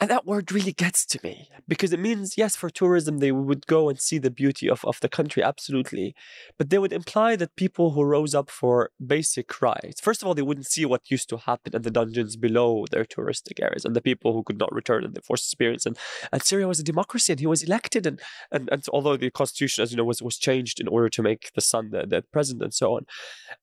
And 0.00 0.10
that 0.10 0.26
word 0.26 0.50
really 0.50 0.72
gets 0.72 1.06
to 1.06 1.20
me 1.22 1.48
because 1.66 1.92
it 1.92 2.00
means, 2.00 2.36
yes, 2.36 2.56
for 2.56 2.70
tourism, 2.70 3.18
they 3.18 3.30
would 3.30 3.66
go 3.66 3.88
and 3.88 4.00
see 4.00 4.18
the 4.18 4.30
beauty 4.30 4.68
of, 4.68 4.84
of 4.84 4.98
the 5.00 5.08
country, 5.08 5.42
absolutely. 5.42 6.14
But 6.58 6.70
they 6.70 6.78
would 6.78 6.92
imply 6.92 7.36
that 7.36 7.56
people 7.56 7.92
who 7.92 8.02
rose 8.02 8.34
up 8.34 8.50
for 8.50 8.90
basic 9.04 9.62
rights, 9.62 10.00
first 10.00 10.22
of 10.22 10.28
all, 10.28 10.34
they 10.34 10.42
wouldn't 10.42 10.66
see 10.66 10.84
what 10.84 11.10
used 11.10 11.28
to 11.30 11.36
happen 11.36 11.74
in 11.74 11.82
the 11.82 11.90
dungeons 11.90 12.36
below 12.36 12.84
their 12.90 13.04
touristic 13.04 13.62
areas 13.62 13.84
and 13.84 13.94
the 13.94 14.00
people 14.00 14.32
who 14.32 14.42
could 14.42 14.58
not 14.58 14.72
return 14.72 15.04
and 15.04 15.14
the 15.14 15.22
forced 15.22 15.46
experience. 15.46 15.86
And, 15.86 15.96
and 16.32 16.42
Syria 16.42 16.66
was 16.66 16.80
a 16.80 16.84
democracy 16.84 17.32
and 17.32 17.40
he 17.40 17.46
was 17.46 17.62
elected. 17.62 18.06
And, 18.06 18.20
and, 18.50 18.68
and 18.72 18.84
although 18.92 19.16
the 19.16 19.30
constitution, 19.30 19.82
as 19.82 19.92
you 19.92 19.96
know, 19.96 20.04
was, 20.04 20.20
was 20.20 20.36
changed 20.36 20.80
in 20.80 20.88
order 20.88 21.08
to 21.08 21.22
make 21.30 21.42
the 21.56 21.64
son 21.72 21.82
the, 21.94 22.00
the 22.12 22.20
president 22.34 22.62
and 22.68 22.74
so 22.82 22.86
on. 22.96 23.02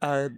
Um, 0.02 0.32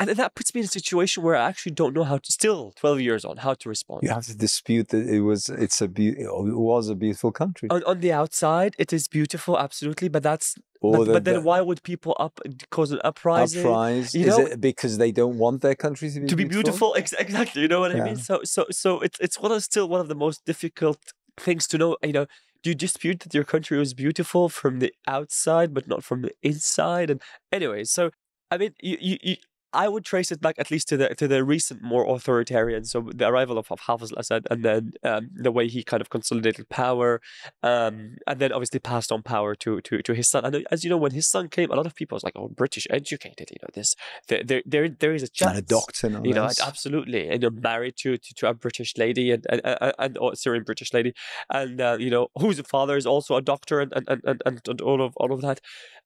and 0.00 0.10
that 0.10 0.34
puts 0.36 0.54
me 0.54 0.60
in 0.60 0.64
a 0.64 0.68
situation 0.80 1.24
where 1.24 1.34
I 1.34 1.48
actually 1.50 1.72
don't 1.80 1.94
know 1.96 2.04
how 2.04 2.18
to 2.18 2.30
still 2.40 2.72
12 2.76 3.00
years 3.00 3.24
on 3.24 3.38
how 3.38 3.54
to 3.54 3.68
respond. 3.68 3.98
You 4.04 4.10
have 4.10 4.26
to 4.26 4.36
dispute 4.36 4.86
that 4.92 5.04
it 5.16 5.22
was 5.30 5.48
it's 5.48 5.80
a 5.86 5.88
be- 5.88 6.20
it 6.26 6.28
was 6.72 6.88
a 6.88 6.94
beautiful 6.94 7.32
country. 7.32 7.68
On, 7.74 7.82
on 7.92 7.98
the 8.04 8.12
outside, 8.12 8.72
it 8.78 8.92
is 8.92 9.08
beautiful, 9.08 9.58
absolutely, 9.66 10.08
but 10.08 10.22
that's 10.22 10.54
but, 10.80 11.04
the- 11.06 11.12
but 11.16 11.24
then 11.24 11.34
the 11.40 11.40
why 11.48 11.60
would 11.60 11.82
people 11.82 12.14
up 12.26 12.34
cause 12.70 12.90
an 12.92 13.00
uprising? 13.10 13.62
uprise 13.66 14.14
you 14.14 14.26
is 14.28 14.38
know- 14.38 14.46
it 14.46 14.60
because 14.60 14.98
they 15.02 15.10
don't 15.20 15.36
want 15.44 15.62
their 15.66 15.74
country 15.84 16.06
to 16.10 16.20
be 16.20 16.26
to 16.32 16.36
be 16.36 16.44
beautiful 16.44 16.94
ex- 17.00 17.18
exactly 17.26 17.60
you 17.62 17.70
know 17.72 17.80
what 17.84 17.92
i 17.96 18.00
mean 18.08 18.18
so 18.28 18.34
so 18.54 18.60
so 18.70 18.88
it's 19.06 19.18
it's 19.26 19.36
one 19.44 19.50
of 19.54 19.60
still 19.70 19.86
one 19.94 20.00
of 20.04 20.08
the 20.12 20.18
most 20.26 20.38
difficult 20.50 21.00
things 21.46 21.66
to 21.70 21.76
know 21.82 21.90
you 22.10 22.12
know 22.18 22.26
do 22.62 22.70
you 22.70 22.74
dispute 22.74 23.20
that 23.20 23.34
your 23.34 23.44
country 23.44 23.78
was 23.78 23.94
beautiful 23.94 24.48
from 24.48 24.78
the 24.80 24.92
outside 25.06 25.72
but 25.74 25.86
not 25.88 26.04
from 26.04 26.22
the 26.22 26.32
inside 26.42 27.10
and 27.10 27.22
anyway 27.52 27.84
so 27.84 28.10
i 28.50 28.56
mean 28.58 28.74
you 28.80 28.96
you, 29.00 29.18
you 29.22 29.36
I 29.72 29.88
would 29.88 30.04
trace 30.04 30.32
it 30.32 30.40
back 30.40 30.54
at 30.58 30.70
least 30.70 30.88
to 30.88 30.96
the 30.96 31.14
to 31.16 31.28
the 31.28 31.44
recent 31.44 31.82
more 31.82 32.08
authoritarian, 32.08 32.84
so 32.84 33.08
the 33.14 33.28
arrival 33.28 33.58
of, 33.58 33.70
of 33.70 33.80
Hafez 33.80 34.12
al-Assad, 34.12 34.46
and 34.50 34.64
then 34.64 34.92
um, 35.04 35.30
the 35.34 35.52
way 35.52 35.68
he 35.68 35.82
kind 35.82 36.00
of 36.00 36.08
consolidated 36.08 36.68
power, 36.68 37.20
um, 37.62 38.16
and 38.26 38.40
then 38.40 38.52
obviously 38.52 38.80
passed 38.80 39.12
on 39.12 39.22
power 39.22 39.54
to 39.56 39.80
to 39.82 40.02
to 40.02 40.14
his 40.14 40.28
son. 40.28 40.44
And 40.44 40.66
as 40.70 40.84
you 40.84 40.90
know, 40.90 40.96
when 40.96 41.12
his 41.12 41.28
son 41.28 41.48
came, 41.48 41.70
a 41.70 41.76
lot 41.76 41.86
of 41.86 41.94
people 41.94 42.16
was 42.16 42.24
like, 42.24 42.34
"Oh, 42.36 42.48
British 42.48 42.86
educated, 42.90 43.50
you 43.50 43.58
know 43.62 43.68
this." 43.74 43.94
There 44.28 44.42
there 44.42 44.62
there, 44.64 44.88
there 44.88 45.14
is 45.14 45.22
a 45.22 45.28
chance 45.28 45.50
and 45.50 45.58
a 45.58 45.62
doctor 45.62 46.08
you 46.24 46.32
know, 46.32 46.44
less. 46.44 46.60
absolutely. 46.60 47.28
And 47.28 47.42
you're 47.42 47.50
married 47.50 47.96
to, 47.98 48.16
to, 48.16 48.34
to 48.34 48.48
a 48.48 48.54
British 48.54 48.96
lady 48.96 49.32
and 49.32 49.44
and, 49.50 49.60
and, 49.64 49.92
and 49.98 50.18
or 50.18 50.34
Syrian 50.34 50.64
British 50.64 50.94
lady, 50.94 51.12
and 51.52 51.80
uh, 51.80 51.96
you 52.00 52.10
know 52.10 52.28
whose 52.38 52.58
father 52.60 52.96
is 52.96 53.06
also 53.06 53.36
a 53.36 53.42
doctor 53.42 53.80
and 53.80 53.92
and, 53.94 54.08
and, 54.24 54.42
and, 54.46 54.60
and 54.66 54.80
all 54.80 55.02
of 55.02 55.14
all 55.16 55.32
of 55.32 55.42
that. 55.42 55.60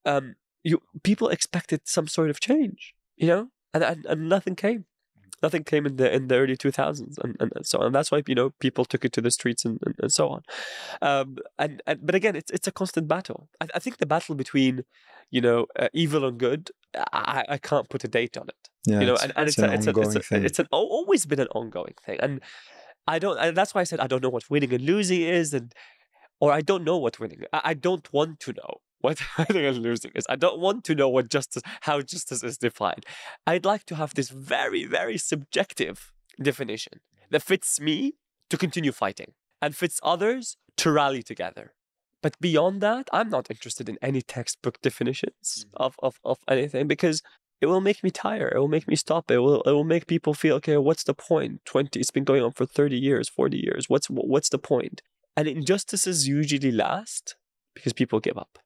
Um, 0.05 0.35
you 0.64 0.81
people 1.03 1.29
expected 1.29 1.83
some 1.85 2.07
sort 2.07 2.31
of 2.31 2.40
change, 2.40 2.94
you 3.22 3.28
know, 3.28 3.48
and 3.72 3.82
and, 3.82 4.06
and 4.06 4.28
nothing 4.28 4.56
came. 4.56 4.85
Nothing 5.42 5.64
came 5.64 5.87
in 5.87 5.96
the 5.96 6.14
in 6.14 6.28
the 6.28 6.37
early 6.37 6.56
two 6.56 6.70
thousands, 6.70 7.18
and, 7.18 7.37
and 7.40 7.52
and 7.56 7.66
so 7.66 7.78
on. 7.78 7.87
And 7.87 7.94
that's 7.94 8.11
why 8.12 8.22
you 8.26 8.35
know 8.35 8.50
people 8.61 8.85
took 8.85 9.04
it 9.04 9.12
to 9.14 9.20
the 9.20 9.30
streets 9.30 9.64
and, 9.64 9.78
and, 9.87 9.94
and 9.98 10.12
so 10.12 10.28
on. 10.28 10.42
Um, 11.00 11.37
and, 11.58 11.82
and 11.87 12.00
but 12.04 12.14
again, 12.14 12.37
it's 12.37 12.50
it's 12.50 12.68
a 12.68 12.72
constant 12.72 13.08
battle. 13.08 13.48
I, 13.61 13.68
I 13.76 13.78
think 13.78 13.98
the 13.98 14.06
battle 14.06 14.35
between, 14.35 14.85
you 15.30 15.40
know, 15.40 15.66
uh, 15.78 15.88
evil 15.92 16.24
and 16.24 16.38
good. 16.38 16.70
I, 17.12 17.44
I 17.48 17.56
can't 17.56 17.88
put 17.88 18.04
a 18.04 18.08
date 18.08 18.37
on 18.37 18.48
it 18.48 18.68
yeah, 18.87 19.00
you 19.00 19.06
know, 19.06 19.16
and, 19.22 19.32
and 19.37 19.48
it's, 19.48 19.58
an 19.58 19.70
a, 19.70 19.72
it's, 19.74 19.87
a, 19.87 19.90
it's, 19.90 20.16
a, 20.16 20.20
thing. 20.20 20.44
it's 20.44 20.58
an 20.58 20.66
always 20.72 21.24
been 21.24 21.40
an 21.40 21.48
ongoing 21.54 21.94
thing, 22.04 22.18
and 22.20 22.40
I 23.06 23.18
don't. 23.18 23.38
And 23.38 23.56
that's 23.56 23.74
why 23.74 23.80
I 23.80 23.85
said 23.85 24.00
I 24.00 24.06
don't 24.08 24.22
know 24.22 24.28
what 24.28 24.50
winning 24.50 24.74
and 24.74 24.85
losing 24.85 25.22
is, 25.22 25.54
and 25.54 25.72
or 26.40 26.52
I 26.52 26.62
don't 26.62 26.82
know 26.82 26.98
what 26.98 27.20
winning. 27.20 27.42
I, 27.52 27.61
I 27.64 27.74
don't 27.74 28.12
want 28.12 28.40
to 28.40 28.52
know 28.52 28.80
what 29.02 29.20
winning 29.38 29.66
and 29.66 29.78
losing 29.78 30.12
is. 30.14 30.26
I 30.28 30.36
don't 30.36 30.58
want 30.58 30.84
to 30.84 30.94
know 30.94 31.08
what 31.08 31.28
justice, 31.28 31.62
how 31.82 32.00
justice 32.00 32.42
is 32.42 32.56
defined. 32.56 33.04
I'd 33.46 33.66
like 33.66 33.84
to 33.86 33.96
have 33.96 34.14
this 34.14 34.30
very, 34.30 34.84
very 34.84 35.18
subjective 35.18 36.12
definition 36.40 37.00
that 37.30 37.42
fits 37.42 37.80
me 37.80 38.14
to 38.48 38.56
continue 38.56 38.92
fighting 38.92 39.32
and 39.60 39.76
fits 39.76 40.00
others 40.02 40.56
to 40.78 40.90
rally 40.90 41.22
together. 41.22 41.74
But 42.22 42.40
beyond 42.40 42.80
that, 42.80 43.08
I'm 43.12 43.28
not 43.28 43.50
interested 43.50 43.88
in 43.88 43.98
any 44.00 44.22
textbook 44.22 44.80
definitions 44.80 45.66
mm-hmm. 45.66 45.82
of, 45.82 45.96
of, 46.02 46.20
of 46.24 46.38
anything 46.48 46.86
because 46.86 47.22
it 47.60 47.66
will 47.66 47.80
make 47.80 48.02
me 48.02 48.10
tired. 48.10 48.52
It 48.54 48.58
will 48.58 48.68
make 48.68 48.88
me 48.88 48.96
stop. 48.96 49.30
It 49.30 49.38
will 49.38 49.62
it 49.62 49.70
will 49.70 49.84
make 49.84 50.08
people 50.08 50.34
feel 50.34 50.56
okay. 50.56 50.76
What's 50.76 51.04
the 51.04 51.14
point? 51.14 51.64
Twenty. 51.64 52.00
It's 52.00 52.10
been 52.10 52.24
going 52.24 52.42
on 52.42 52.50
for 52.50 52.66
thirty 52.66 52.98
years, 52.98 53.28
forty 53.28 53.56
years. 53.56 53.88
What's 53.88 54.08
what's 54.08 54.48
the 54.48 54.58
point? 54.58 55.00
And 55.36 55.46
injustices 55.46 56.26
usually 56.26 56.72
last 56.72 57.36
because 57.74 57.92
people 57.92 58.18
give 58.18 58.36
up. 58.36 58.58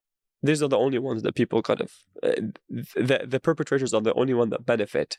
These 0.46 0.62
are 0.62 0.68
the 0.68 0.78
only 0.78 0.98
ones 0.98 1.22
that 1.22 1.34
people 1.34 1.62
kind 1.62 1.80
of 1.80 1.92
uh, 2.22 2.32
the 2.68 3.26
the 3.26 3.40
perpetrators 3.40 3.92
are 3.94 4.00
the 4.00 4.14
only 4.14 4.34
one 4.34 4.50
that 4.50 4.66
benefit 4.66 5.18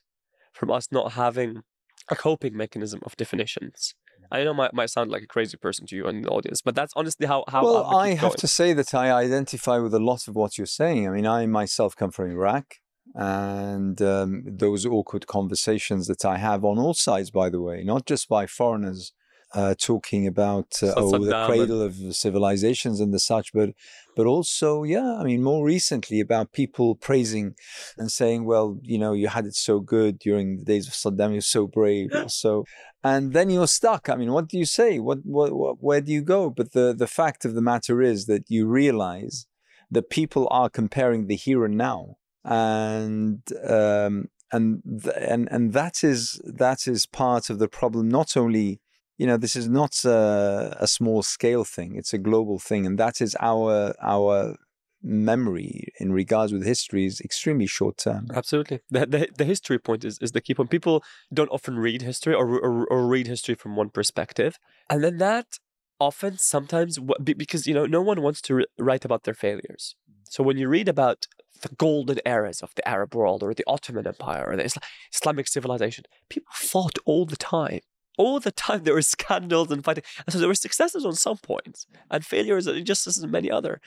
from 0.54 0.72
us 0.72 0.92
not 0.92 1.14
having 1.14 1.64
a 2.10 2.16
coping 2.16 2.56
mechanism 2.56 3.02
of 3.04 3.16
definitions. 3.18 3.96
I 4.32 4.44
know 4.44 4.54
might 4.54 4.74
might 4.74 4.90
sound 4.90 5.10
like 5.12 5.24
a 5.24 5.28
crazy 5.28 5.58
person 5.58 5.86
to 5.88 5.96
you 5.96 6.08
in 6.08 6.22
the 6.22 6.30
audience, 6.30 6.62
but 6.62 6.76
that's 6.76 6.94
honestly 6.96 7.28
how 7.28 7.46
how 7.48 7.64
well, 7.64 7.96
I 7.96 8.10
have 8.10 8.22
going. 8.22 8.38
to 8.38 8.48
say 8.48 8.74
that 8.74 8.94
I 8.94 9.12
identify 9.12 9.78
with 9.78 9.94
a 9.94 10.00
lot 10.00 10.28
of 10.28 10.36
what 10.36 10.58
you're 10.58 10.68
saying. 10.68 11.08
I 11.08 11.12
mean, 11.12 11.26
I 11.26 11.46
myself 11.46 11.96
come 11.96 12.12
from 12.12 12.32
Iraq, 12.32 12.76
and 13.16 14.02
um, 14.02 14.44
those 14.46 14.86
awkward 14.86 15.28
conversations 15.28 16.08
that 16.08 16.26
I 16.26 16.38
have 16.38 16.66
on 16.66 16.78
all 16.78 16.94
sides, 16.94 17.32
by 17.32 17.50
the 17.50 17.62
way, 17.62 17.84
not 17.84 18.06
just 18.06 18.28
by 18.28 18.48
foreigners 18.48 19.14
uh, 19.54 19.76
talking 19.80 20.28
about 20.28 20.78
uh, 20.84 20.94
oh, 20.98 21.18
the 21.24 21.46
cradle 21.46 21.82
of 21.82 21.96
civilizations 22.16 23.00
and 23.00 23.14
the 23.14 23.20
such, 23.20 23.54
but 23.54 23.70
but 24.18 24.26
also, 24.26 24.82
yeah, 24.82 25.16
I 25.20 25.24
mean, 25.24 25.44
more 25.44 25.64
recently 25.64 26.20
about 26.20 26.52
people 26.52 26.96
praising 26.96 27.54
and 28.00 28.12
saying, 28.12 28.46
well, 28.46 28.80
you 28.82 28.98
know, 28.98 29.14
you 29.14 29.28
had 29.28 29.46
it 29.46 29.54
so 29.54 29.80
good 29.80 30.18
during 30.18 30.58
the 30.58 30.66
days 30.66 30.88
of 30.88 30.94
Saddam, 30.94 31.34
you're 31.34 31.42
so 31.42 31.68
brave, 31.68 32.10
so 32.28 32.66
and 33.04 33.34
then 33.34 33.52
you're 33.52 33.68
stuck. 33.68 34.10
I 34.10 34.16
mean, 34.16 34.34
what 34.34 34.48
do 34.48 34.58
you 34.58 34.66
say? 34.66 34.98
What, 34.98 35.20
what, 35.24 35.54
what 35.54 35.76
where 35.82 36.02
do 36.02 36.12
you 36.12 36.24
go? 36.24 36.50
But 36.50 36.72
the 36.72 36.96
the 36.98 37.06
fact 37.06 37.46
of 37.46 37.54
the 37.54 37.62
matter 37.62 38.02
is 38.02 38.26
that 38.26 38.46
you 38.50 38.66
realize 38.66 39.46
that 39.92 40.10
people 40.10 40.48
are 40.50 40.70
comparing 40.70 41.28
the 41.28 41.36
here 41.36 41.64
and 41.64 41.78
now, 41.78 42.18
and 42.44 43.44
um, 43.70 44.30
and 44.52 44.82
th- 45.04 45.16
and 45.16 45.48
and 45.52 45.74
that 45.74 46.04
is 46.04 46.42
that 46.44 46.88
is 46.88 47.06
part 47.06 47.52
of 47.52 47.60
the 47.60 47.68
problem. 47.68 48.10
Not 48.10 48.36
only 48.36 48.82
you 49.18 49.28
know 49.28 49.38
this 49.38 49.56
is 49.56 49.68
not 49.68 50.04
a, 50.06 50.76
a 50.80 50.88
small 50.88 51.24
scale 51.24 51.64
thing; 51.64 51.96
it's 51.96 52.14
a 52.14 52.18
global 52.18 52.60
thing, 52.60 52.86
and 52.86 52.98
that 52.98 53.22
is 53.22 53.36
our 53.40 53.94
our 54.02 54.56
memory 55.04 55.94
in 56.00 56.12
regards 56.12 56.52
with 56.52 56.66
history 56.66 57.06
is 57.06 57.22
extremely 57.22 57.68
short 57.68 57.98
term. 57.98 58.28
Absolutely. 58.34 58.80
The, 58.90 59.06
the 59.06 59.30
the 59.38 59.46
history 59.46 59.80
point 59.80 60.04
is, 60.04 60.18
is 60.20 60.32
the 60.32 60.42
key 60.42 60.54
point. 60.54 60.70
People 60.70 61.04
don't 61.34 61.50
often 61.50 61.78
read 61.78 62.02
history 62.02 62.34
or, 62.34 62.48
or 62.60 62.86
or 62.88 63.08
read 63.08 63.28
history 63.28 63.56
from 63.56 63.76
one 63.76 63.90
perspective, 63.90 64.58
and 64.90 65.04
then 65.04 65.18
that 65.18 65.60
often 66.00 66.38
sometimes 66.38 67.00
because 67.24 67.66
you 67.68 67.74
know 67.74 67.86
no 67.86 68.02
one 68.02 68.22
wants 68.22 68.42
to 68.42 68.56
ri- 68.56 68.68
write 68.78 69.06
about 69.06 69.24
their 69.24 69.34
failures. 69.34 69.96
So 70.30 70.44
when 70.44 70.58
you 70.58 70.68
read 70.68 70.90
about 70.90 71.28
the 71.62 71.70
golden 71.70 72.20
eras 72.26 72.62
of 72.62 72.76
the 72.76 72.88
Arab 72.88 73.16
world 73.16 73.42
or 73.42 73.54
the 73.54 73.64
Ottoman 73.66 74.06
Empire 74.06 74.46
or 74.48 74.56
the 74.56 74.66
Isla- 74.66 74.82
Islamic 75.14 75.48
civilization, 75.48 76.06
people 76.30 76.52
fought 76.54 76.98
all 77.06 77.26
the 77.26 77.38
time. 77.38 77.80
All 78.18 78.40
the 78.40 78.52
time 78.52 78.84
there 78.84 78.94
were 78.94 79.02
scandals 79.02 79.72
and 79.72 79.84
fighting. 79.84 80.04
And 80.26 80.34
so 80.34 80.40
there 80.40 80.48
were 80.48 80.56
successes 80.56 81.06
on 81.06 81.14
some 81.16 81.38
points 81.38 81.86
and 82.10 82.26
failures 82.26 82.68
uh, 82.68 82.80
just 82.84 83.08
as 83.08 83.26
many 83.26 83.50
other. 83.52 83.80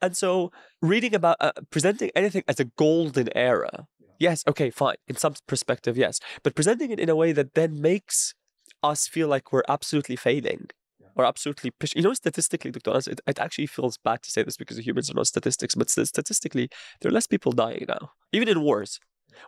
And 0.00 0.16
so 0.16 0.52
reading 0.80 1.14
about 1.14 1.36
uh, 1.40 1.52
presenting 1.70 2.10
anything 2.14 2.44
as 2.48 2.60
a 2.60 2.64
golden 2.64 3.28
era, 3.36 3.86
yes, 4.18 4.44
okay, 4.46 4.70
fine. 4.70 4.96
In 5.08 5.16
some 5.16 5.34
perspective, 5.46 5.96
yes. 5.96 6.20
But 6.42 6.54
presenting 6.54 6.90
it 6.90 7.00
in 7.00 7.08
a 7.08 7.16
way 7.16 7.32
that 7.32 7.54
then 7.54 7.80
makes 7.80 8.34
us 8.82 9.06
feel 9.06 9.28
like 9.28 9.52
we're 9.52 9.62
absolutely 9.68 10.16
failing 10.16 10.68
or 11.16 11.24
absolutely. 11.24 11.72
You 11.94 12.02
know, 12.02 12.14
statistically, 12.14 12.70
Dr. 12.70 12.90
Anas, 12.90 13.06
it, 13.06 13.20
it 13.26 13.38
actually 13.38 13.66
feels 13.66 13.98
bad 13.98 14.22
to 14.22 14.30
say 14.30 14.42
this 14.42 14.56
because 14.56 14.78
humans 14.78 15.10
are 15.10 15.14
not 15.14 15.26
statistics, 15.26 15.74
but 15.74 15.90
statistically, 15.90 16.68
there 17.00 17.10
are 17.10 17.14
less 17.14 17.26
people 17.26 17.52
dying 17.52 17.84
now, 17.88 18.12
even 18.32 18.48
in 18.48 18.62
wars. 18.62 18.98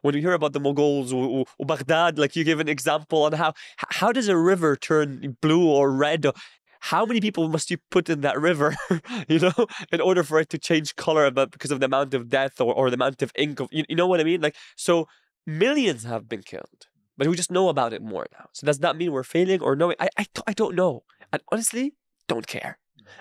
When 0.02 0.14
you 0.14 0.20
hear 0.20 0.32
about 0.32 0.52
the 0.52 0.60
or, 0.60 1.14
or, 1.14 1.44
or 1.58 1.66
Baghdad, 1.66 2.18
like 2.18 2.36
you 2.36 2.44
give 2.44 2.60
an 2.60 2.68
example 2.68 3.22
on 3.24 3.32
how 3.32 3.54
how 3.76 4.12
does 4.12 4.28
a 4.28 4.36
river 4.36 4.76
turn 4.76 5.36
blue 5.40 5.68
or 5.68 5.90
red? 5.90 6.26
Or 6.26 6.32
how 6.80 7.06
many 7.06 7.20
people 7.20 7.48
must 7.48 7.70
you 7.70 7.78
put 7.90 8.10
in 8.10 8.20
that 8.20 8.38
river, 8.38 8.76
you 9.28 9.38
know, 9.38 9.66
in 9.90 10.00
order 10.02 10.22
for 10.22 10.38
it 10.38 10.50
to 10.50 10.58
change 10.58 10.96
color? 10.96 11.30
But 11.30 11.50
because 11.50 11.70
of 11.70 11.80
the 11.80 11.86
amount 11.86 12.12
of 12.12 12.28
death 12.28 12.60
or, 12.60 12.74
or 12.74 12.90
the 12.90 12.94
amount 12.94 13.22
of 13.22 13.32
ink, 13.36 13.60
of, 13.60 13.68
you, 13.70 13.84
you 13.88 13.96
know 13.96 14.06
what 14.06 14.20
I 14.20 14.24
mean? 14.24 14.40
Like 14.40 14.56
so, 14.76 15.08
millions 15.46 16.04
have 16.04 16.28
been 16.28 16.42
killed, 16.42 16.88
but 17.16 17.26
we 17.26 17.36
just 17.36 17.50
know 17.50 17.68
about 17.68 17.92
it 17.92 18.02
more 18.02 18.26
now. 18.32 18.48
So 18.52 18.66
does 18.66 18.80
that 18.80 18.96
mean 18.96 19.12
we're 19.12 19.22
failing 19.22 19.62
or 19.62 19.76
knowing? 19.76 19.96
I 19.98 20.08
I, 20.18 20.26
I 20.46 20.52
don't 20.52 20.74
know. 20.74 21.04
And 21.32 21.42
honestly, 21.50 21.94
don't 22.28 22.46
care. 22.46 22.78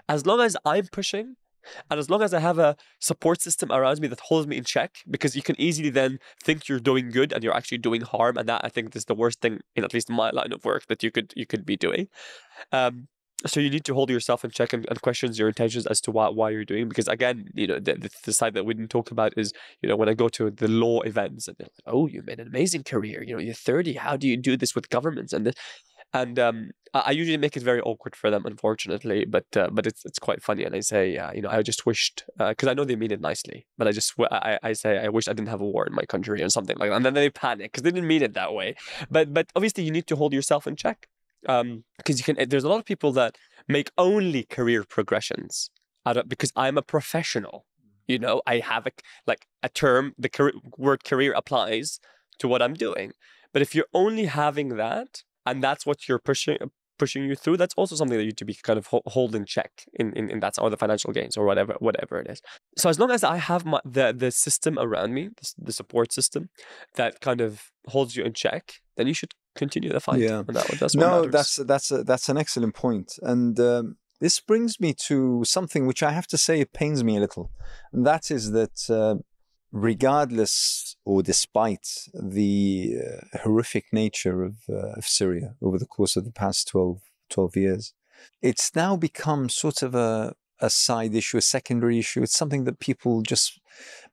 As 0.07 0.25
long 0.25 0.41
as 0.41 0.55
I'm 0.65 0.87
pushing 0.87 1.35
and 1.89 1.99
as 1.99 2.09
long 2.09 2.21
as 2.21 2.33
I 2.33 2.39
have 2.39 2.59
a 2.59 2.75
support 2.99 3.41
system 3.41 3.71
around 3.71 3.99
me 3.99 4.07
that 4.07 4.19
holds 4.19 4.47
me 4.47 4.57
in 4.57 4.63
check, 4.63 4.95
because 5.09 5.35
you 5.35 5.41
can 5.41 5.59
easily 5.59 5.89
then 5.89 6.19
think 6.43 6.67
you're 6.67 6.79
doing 6.79 7.09
good 7.11 7.31
and 7.33 7.43
you're 7.43 7.55
actually 7.55 7.77
doing 7.77 8.01
harm. 8.01 8.37
And 8.37 8.47
that 8.49 8.61
I 8.63 8.69
think 8.69 8.95
is 8.95 9.05
the 9.05 9.15
worst 9.15 9.41
thing 9.41 9.59
in 9.75 9.83
at 9.83 9.93
least 9.93 10.09
my 10.09 10.29
line 10.31 10.51
of 10.51 10.65
work 10.65 10.87
that 10.87 11.03
you 11.03 11.11
could 11.11 11.33
you 11.35 11.45
could 11.45 11.65
be 11.65 11.77
doing. 11.77 12.07
Um, 12.71 13.07
so 13.45 13.59
you 13.59 13.69
need 13.69 13.83
to 13.85 13.93
hold 13.93 14.09
yourself 14.09 14.45
in 14.45 14.51
check 14.51 14.73
and, 14.73 14.85
and 14.89 15.01
questions 15.01 15.37
your 15.37 15.47
intentions 15.47 15.85
as 15.85 15.99
to 16.01 16.11
why 16.11 16.29
why 16.29 16.49
you're 16.49 16.65
doing 16.65 16.87
because 16.87 17.07
again 17.07 17.49
you 17.53 17.67
know 17.67 17.79
the, 17.79 18.09
the, 18.23 18.33
side 18.33 18.53
that 18.53 18.65
we 18.65 18.73
didn't 18.73 18.89
talk 18.89 19.11
about 19.11 19.33
is 19.37 19.53
you 19.81 19.89
know 19.89 19.95
when 19.95 20.09
I 20.09 20.13
go 20.13 20.29
to 20.29 20.49
the 20.49 20.67
law 20.67 21.01
events 21.01 21.47
and 21.47 21.57
they're 21.57 21.67
like, 21.67 21.93
oh 21.93 22.07
you 22.07 22.23
made 22.25 22.39
an 22.39 22.47
amazing 22.47 22.83
career 22.83 23.23
you 23.23 23.33
know 23.33 23.41
you're 23.41 23.53
30 23.53 23.93
how 23.93 24.15
do 24.15 24.27
you 24.27 24.37
do 24.37 24.55
this 24.55 24.75
with 24.75 24.89
governments 24.89 25.33
and 25.33 25.45
this 25.45 25.55
and 26.13 26.37
um, 26.37 26.71
I 26.93 27.11
usually 27.11 27.37
make 27.37 27.57
it 27.57 27.63
very 27.63 27.81
awkward 27.81 28.15
for 28.15 28.29
them, 28.29 28.45
unfortunately. 28.45 29.25
But 29.25 29.45
uh, 29.57 29.69
but 29.71 29.87
it's 29.87 30.05
it's 30.05 30.19
quite 30.19 30.43
funny, 30.43 30.63
and 30.63 30.75
I 30.75 30.81
say, 30.81 31.17
uh, 31.17 31.31
you 31.33 31.41
know, 31.41 31.49
I 31.49 31.63
just 31.63 31.85
wished 31.85 32.23
because 32.37 32.67
I 32.67 32.73
know 32.73 32.85
they 32.85 32.95
mean 32.95 33.11
it 33.11 33.19
nicely, 33.21 33.65
but 33.77 33.87
I 33.87 33.91
just 33.91 34.13
I, 34.19 34.59
I 34.61 34.73
say 34.73 34.99
I 34.99 35.09
wish 35.09 35.27
I 35.27 35.33
didn't 35.33 35.49
have 35.49 35.61
a 35.61 35.65
war 35.65 35.87
in 35.87 35.93
my 35.93 36.05
country 36.05 36.43
or 36.43 36.49
something 36.49 36.77
like 36.77 36.91
that, 36.91 36.95
and 36.95 37.05
then 37.05 37.15
they 37.15 37.29
panic 37.31 37.71
because 37.71 37.83
they 37.83 37.91
didn't 37.91 38.07
mean 38.07 38.21
it 38.21 38.33
that 38.35 38.53
way. 38.53 38.75
But 39.09 39.33
but 39.33 39.51
obviously 39.55 39.83
you 39.83 39.91
need 39.91 40.07
to 40.07 40.15
hold 40.15 40.33
yourself 40.33 40.67
in 40.67 40.75
check 40.75 41.07
because 41.41 42.17
you 42.19 42.23
can. 42.23 42.47
There's 42.47 42.63
a 42.63 42.69
lot 42.69 42.79
of 42.79 42.85
people 42.85 43.11
that 43.13 43.37
make 43.67 43.91
only 43.97 44.43
career 44.43 44.83
progressions 44.83 45.71
out 46.05 46.17
of 46.17 46.29
because 46.29 46.51
I'm 46.55 46.77
a 46.77 46.83
professional. 46.83 47.65
You 48.07 48.19
know, 48.19 48.41
I 48.45 48.59
have 48.59 48.85
a 48.85 48.91
like 49.25 49.47
a 49.63 49.69
term. 49.69 50.13
The 50.17 50.29
career, 50.29 50.53
word 50.77 51.03
career 51.03 51.33
applies 51.33 51.99
to 52.37 52.47
what 52.47 52.61
I'm 52.61 52.75
doing. 52.75 53.13
But 53.51 53.61
if 53.61 53.73
you're 53.73 53.87
only 53.93 54.25
having 54.25 54.77
that, 54.77 55.23
and 55.45 55.63
that's 55.63 55.85
what 55.85 56.07
you're 56.07 56.19
pushing 56.19 56.57
pushing 56.97 57.23
you 57.23 57.35
through, 57.35 57.57
that's 57.57 57.73
also 57.75 57.95
something 57.95 58.17
that 58.17 58.23
you 58.23 58.29
need 58.29 58.37
to 58.37 58.45
be 58.45 58.55
kind 58.61 58.77
of 58.77 58.87
hold 58.87 59.35
in 59.35 59.45
check 59.45 59.85
in, 59.93 60.13
in, 60.13 60.29
in 60.29 60.39
that 60.39 60.55
or 60.59 60.69
the 60.69 60.77
financial 60.77 61.11
gains 61.11 61.35
or 61.37 61.45
whatever 61.45 61.75
whatever 61.79 62.19
it 62.19 62.29
is. 62.29 62.41
So 62.77 62.89
as 62.89 62.99
long 62.99 63.11
as 63.11 63.23
I 63.23 63.37
have 63.37 63.65
my, 63.65 63.79
the 63.83 64.13
the 64.15 64.31
system 64.31 64.77
around 64.79 65.13
me, 65.13 65.29
the, 65.29 65.53
the 65.57 65.73
support 65.73 66.13
system 66.13 66.49
that 66.95 67.19
kind 67.19 67.41
of 67.41 67.71
holds 67.87 68.15
you 68.15 68.23
in 68.23 68.33
check, 68.33 68.75
then 68.95 69.07
you 69.07 69.13
should 69.13 69.33
continue 69.55 69.91
the 69.91 69.99
fight. 69.99 70.19
Yeah, 70.19 70.43
that 70.47 70.67
That's 70.79 70.95
no, 70.95 71.27
that's 71.27 71.55
that's 71.57 71.91
a, 71.91 72.03
that's 72.03 72.29
an 72.29 72.37
excellent 72.37 72.75
point, 72.75 73.13
and 73.21 73.59
um, 73.59 73.97
this 74.19 74.39
brings 74.39 74.79
me 74.79 74.93
to 75.07 75.43
something 75.45 75.85
which 75.85 76.03
I 76.03 76.11
have 76.11 76.27
to 76.27 76.37
say 76.37 76.61
it 76.61 76.73
pains 76.73 77.03
me 77.03 77.17
a 77.17 77.19
little, 77.19 77.51
and 77.91 78.05
that 78.05 78.31
is 78.31 78.51
that. 78.51 78.89
Uh, 78.89 79.15
regardless 79.73 80.95
or 81.03 81.23
despite 81.23 82.07
the 82.13 82.95
uh, 83.03 83.39
horrific 83.39 83.91
nature 83.91 84.43
of, 84.43 84.57
uh, 84.69 84.93
of 84.93 85.05
Syria 85.05 85.55
over 85.63 85.79
the 85.79 85.87
course 85.87 86.15
of 86.15 86.25
the 86.25 86.31
past 86.31 86.67
12, 86.67 87.01
12 87.31 87.55
years, 87.57 87.93
it's 88.41 88.75
now 88.75 88.95
become 88.95 89.49
sort 89.49 89.81
of 89.81 89.95
a, 89.95 90.35
a 90.59 90.69
side 90.69 91.15
issue, 91.15 91.37
a 91.37 91.41
secondary 91.41 91.97
issue. 91.97 92.21
It's 92.21 92.37
something 92.37 92.65
that 92.65 92.79
people 92.79 93.23
just 93.23 93.59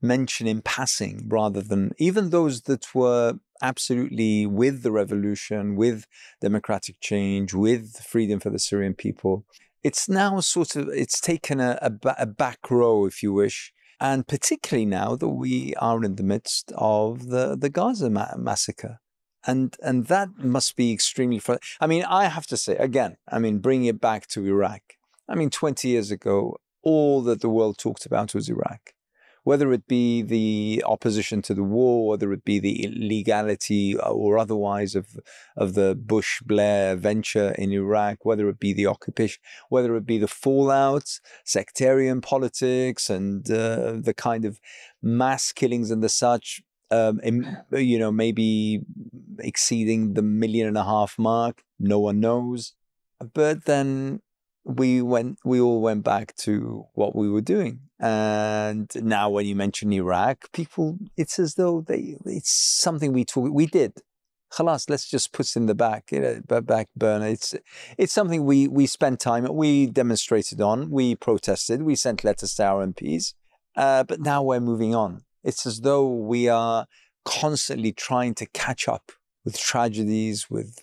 mention 0.01 0.47
in 0.47 0.63
passing 0.63 1.27
rather 1.29 1.61
than 1.61 1.93
even 1.99 2.31
those 2.31 2.63
that 2.63 2.95
were 2.95 3.35
absolutely 3.61 4.47
with 4.47 4.83
the 4.83 4.91
revolution, 4.91 5.77
with 5.77 6.07
democratic 6.41 6.99
change, 7.03 7.53
with 7.53 7.97
freedom 7.99 8.41
for 8.41 8.49
the 8.49 8.59
Syrian 8.59 8.95
people. 8.95 9.45
It's 9.83 10.09
now 10.09 10.41
sort 10.41 10.75
of, 10.75 10.89
it's 10.89 11.21
taken 11.21 11.61
a, 11.61 11.79
a, 11.83 12.15
a 12.21 12.27
back 12.27 12.71
row, 12.71 13.05
if 13.05 13.23
you 13.23 13.35
wish, 13.35 13.75
and 14.01 14.27
particularly 14.27 14.87
now 14.87 15.15
that 15.17 15.29
we 15.29 15.75
are 15.77 16.03
in 16.03 16.17
the 16.17 16.23
midst 16.23 16.73
of 16.77 17.29
the, 17.29 17.57
the 17.57 17.69
Gaza 17.69 18.11
ma- 18.11 18.37
massacre. 18.37 19.01
And, 19.47 19.77
and 19.83 20.07
that 20.07 20.39
must 20.39 20.77
be 20.77 20.93
extremely 20.93 21.41
I 21.81 21.87
mean, 21.87 22.05
I 22.05 22.27
have 22.27 22.47
to 22.49 22.57
say, 22.57 22.77
again, 22.77 23.17
I 23.31 23.39
mean, 23.39 23.59
bring 23.59 23.85
it 23.85 24.01
back 24.01 24.27
to 24.29 24.45
Iraq. 24.45 24.83
I 25.29 25.35
mean, 25.35 25.51
20 25.51 25.89
years 25.89 26.11
ago, 26.11 26.59
all 26.83 27.23
that 27.23 27.41
the 27.41 27.49
world 27.49 27.79
talked 27.79 28.05
about 28.07 28.35
was 28.35 28.49
Iraq 28.49 28.95
whether 29.45 29.73
it 29.73 29.87
be 29.87 30.23
the 30.23 30.83
opposition 30.87 31.43
to 31.43 31.55
the 31.55 31.63
war, 31.63 32.09
whether 32.09 32.33
it 32.33 32.45
be 32.45 32.59
the 32.59 32.85
illegality 32.85 33.97
or 33.97 34.39
otherwise 34.39 34.95
of 34.95 35.07
of 35.57 35.75
the 35.75 35.95
Bush 35.95 36.41
Blair 36.43 36.97
venture 36.97 37.53
in 37.53 37.73
Iraq, 37.73 38.25
whether 38.25 38.49
it 38.49 38.59
be 38.59 38.73
the 38.73 38.87
occupation, 38.87 39.41
whether 39.69 39.97
it 39.97 40.07
be 40.07 40.19
the 40.19 40.29
fallout, 40.29 41.21
sectarian 41.45 42.21
politics, 42.21 43.11
and 43.11 43.51
uh, 43.51 43.93
the 44.01 44.15
kind 44.17 44.45
of 44.45 44.61
mass 45.03 45.53
killings 45.53 45.91
and 45.91 46.03
the 46.03 46.09
such. 46.09 46.63
Um, 46.93 47.21
you 47.73 47.99
know, 47.99 48.11
maybe 48.11 48.81
exceeding 49.39 50.15
the 50.15 50.23
million 50.23 50.67
and 50.67 50.77
a 50.77 50.85
half 50.85 51.19
mark. 51.19 51.63
No 51.79 52.01
one 52.01 52.21
knows. 52.21 52.75
But 53.33 53.65
then 53.65 54.23
we 54.65 55.03
went 55.03 55.39
we 55.45 55.61
all 55.61 55.81
went 55.81 56.05
back 56.05 56.35
to 56.37 56.85
what 56.95 57.15
we 57.17 57.29
were 57.29 57.41
doing. 57.41 57.81
And 57.99 58.91
now 58.95 59.31
when 59.31 59.47
you 59.47 59.55
mention 59.55 59.93
iraq 59.93 60.51
people 60.53 60.99
it's 61.17 61.39
as 61.39 61.55
though 61.55 61.83
they 61.87 62.17
it's 62.25 62.51
something 62.53 63.13
we 63.13 63.25
talk 63.25 63.51
we 63.53 63.67
did. 63.67 63.93
Khalas, 64.53 64.91
let's 64.91 65.09
just 65.09 65.33
put 65.33 65.47
it 65.47 65.57
in 65.57 65.67
the 65.67 65.77
back 65.77 66.11
you 66.11 66.21
know, 66.21 66.61
back 66.61 66.89
burner. 66.97 67.29
It's 67.29 67.55
it's 67.97 68.13
something 68.13 68.45
we 68.45 68.69
we 68.69 68.87
spent 68.87 69.21
time 69.21 69.47
we 69.55 69.87
demonstrated 69.87 70.61
on 70.61 70.91
we 70.91 71.15
protested 71.15 71.83
we 71.83 71.95
sent 71.95 72.25
letters 72.25 72.55
to 72.55 72.65
our 72.65 72.87
mps 72.87 73.35
uh, 73.77 74.05
but 74.05 74.21
now 74.21 74.43
we're 74.43 74.61
moving 74.61 74.95
on. 74.95 75.23
It's 75.45 75.67
as 75.67 75.81
though 75.81 76.07
we 76.07 76.49
are 76.49 76.87
constantly 77.25 77.93
trying 77.93 78.35
to 78.35 78.47
catch 78.47 78.89
up 78.89 79.13
with 79.45 79.59
tragedies 79.59 80.51
with 80.51 80.79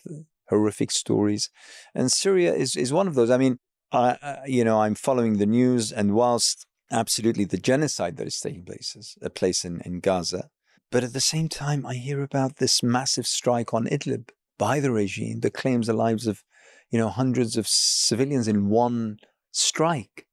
horrific 0.50 0.92
stories. 0.92 1.50
And 1.94 2.12
syria 2.12 2.54
is 2.54 2.76
is 2.76 2.94
one 2.94 3.08
of 3.08 3.16
those. 3.16 3.30
I 3.30 3.38
mean 3.38 3.60
I, 3.92 4.40
you 4.46 4.64
know, 4.64 4.82
I'm 4.82 4.96
following 4.96 5.38
the 5.38 5.46
news, 5.46 5.92
and 5.92 6.14
whilst 6.14 6.66
absolutely 6.92 7.46
the 7.46 7.58
genocide 7.58 8.18
that 8.18 8.28
is 8.28 8.40
taking 8.40 8.64
place 8.64 8.96
is 8.96 9.18
a 9.22 9.30
place 9.30 9.66
in, 9.66 9.82
in 9.82 10.00
Gaza, 10.00 10.50
but 10.92 11.04
at 11.04 11.14
the 11.14 11.22
same 11.22 11.50
time, 11.50 11.86
I 11.86 11.96
hear 11.96 12.22
about 12.22 12.58
this 12.58 12.82
massive 12.82 13.28
strike 13.28 13.74
on 13.74 13.88
Idlib 13.88 14.30
by 14.58 14.80
the 14.80 14.92
regime 14.92 15.42
that 15.42 15.54
claims 15.54 15.88
the 15.88 15.94
lives 15.94 16.28
of, 16.28 16.44
you 16.90 16.98
know, 16.98 17.10
hundreds 17.10 17.58
of 17.58 17.68
civilians 17.68 18.48
in 18.48 18.70
one 18.70 19.18
strike. 19.52 20.28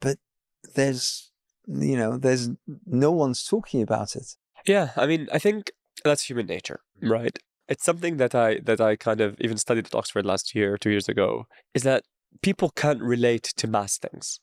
But 0.00 0.18
there's, 0.74 1.30
you 1.66 1.96
know, 1.96 2.18
there's 2.18 2.50
no 2.86 3.12
one's 3.12 3.44
talking 3.44 3.82
about 3.82 4.16
it. 4.16 4.36
Yeah, 4.66 4.90
I 4.96 5.06
mean, 5.06 5.28
I 5.32 5.38
think 5.38 5.70
that's 6.02 6.28
human 6.28 6.46
nature, 6.46 6.80
mm. 7.02 7.10
right? 7.10 7.38
It's 7.68 7.84
something 7.84 8.18
that 8.18 8.34
I 8.34 8.58
that 8.64 8.80
I 8.80 8.96
kind 8.96 9.20
of 9.20 9.36
even 9.40 9.56
studied 9.56 9.86
at 9.86 9.94
Oxford 9.94 10.26
last 10.26 10.54
year, 10.54 10.76
two 10.76 10.90
years 10.90 11.08
ago, 11.08 11.46
is 11.72 11.82
that 11.84 12.04
people 12.42 12.70
can't 12.70 13.02
relate 13.02 13.42
to 13.56 13.66
mass 13.66 13.98
things. 13.98 14.40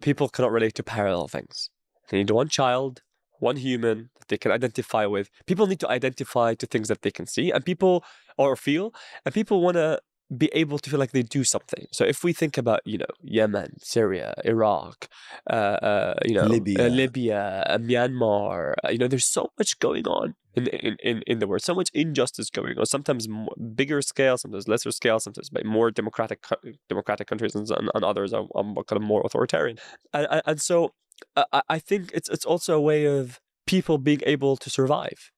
People 0.00 0.28
cannot 0.28 0.52
relate 0.52 0.74
to 0.74 0.82
parallel 0.82 1.28
things. 1.28 1.70
They 2.08 2.18
need 2.18 2.30
one 2.30 2.48
child, 2.48 3.02
one 3.38 3.56
human 3.56 4.10
that 4.18 4.28
they 4.28 4.38
can 4.38 4.52
identify 4.52 5.06
with. 5.06 5.30
People 5.46 5.66
need 5.66 5.80
to 5.80 5.88
identify 5.88 6.54
to 6.54 6.66
things 6.66 6.88
that 6.88 7.02
they 7.02 7.10
can 7.10 7.26
see 7.26 7.50
and 7.50 7.64
people 7.64 8.04
or 8.36 8.56
feel, 8.56 8.94
and 9.24 9.34
people 9.34 9.60
want 9.60 9.76
to 9.76 10.00
be 10.34 10.50
able 10.52 10.78
to 10.78 10.90
feel 10.90 10.98
like 10.98 11.12
they 11.12 11.22
do 11.22 11.44
something. 11.44 11.86
So 11.92 12.04
if 12.04 12.24
we 12.24 12.32
think 12.32 12.58
about, 12.58 12.80
you 12.84 12.98
know, 12.98 13.06
Yemen, 13.22 13.78
Syria, 13.78 14.34
Iraq, 14.44 15.08
uh, 15.48 15.52
uh, 15.52 16.14
you 16.24 16.34
know, 16.34 16.46
Libya, 16.46 16.86
uh, 16.86 16.88
Libya 16.88 17.78
Myanmar, 17.80 18.74
uh, 18.84 18.88
you 18.88 18.98
know, 18.98 19.06
there's 19.06 19.26
so 19.26 19.52
much 19.58 19.78
going 19.78 20.06
on 20.06 20.34
in, 20.54 20.66
in, 20.68 20.96
in, 21.02 21.22
in 21.26 21.38
the 21.38 21.46
world, 21.46 21.62
so 21.62 21.74
much 21.74 21.90
injustice 21.94 22.50
going 22.50 22.76
on, 22.76 22.86
sometimes 22.86 23.28
more, 23.28 23.54
bigger 23.74 24.02
scale, 24.02 24.36
sometimes 24.36 24.66
lesser 24.66 24.90
scale, 24.90 25.20
sometimes 25.20 25.48
by 25.48 25.62
more 25.64 25.90
democratic 25.90 26.44
democratic 26.88 27.28
countries 27.28 27.54
and, 27.54 27.70
and 27.70 28.04
others 28.04 28.32
are, 28.32 28.46
are, 28.54 28.64
kind 28.84 29.00
of 29.00 29.02
more 29.02 29.22
authoritarian. 29.24 29.78
And, 30.12 30.42
and 30.44 30.60
so 30.60 30.94
I, 31.36 31.62
I 31.68 31.78
think 31.78 32.10
it's, 32.12 32.28
it's 32.28 32.44
also 32.44 32.74
a 32.74 32.80
way 32.80 33.04
of 33.04 33.40
people 33.66 33.98
being 33.98 34.22
able 34.26 34.56
to 34.56 34.70
survive. 34.70 35.30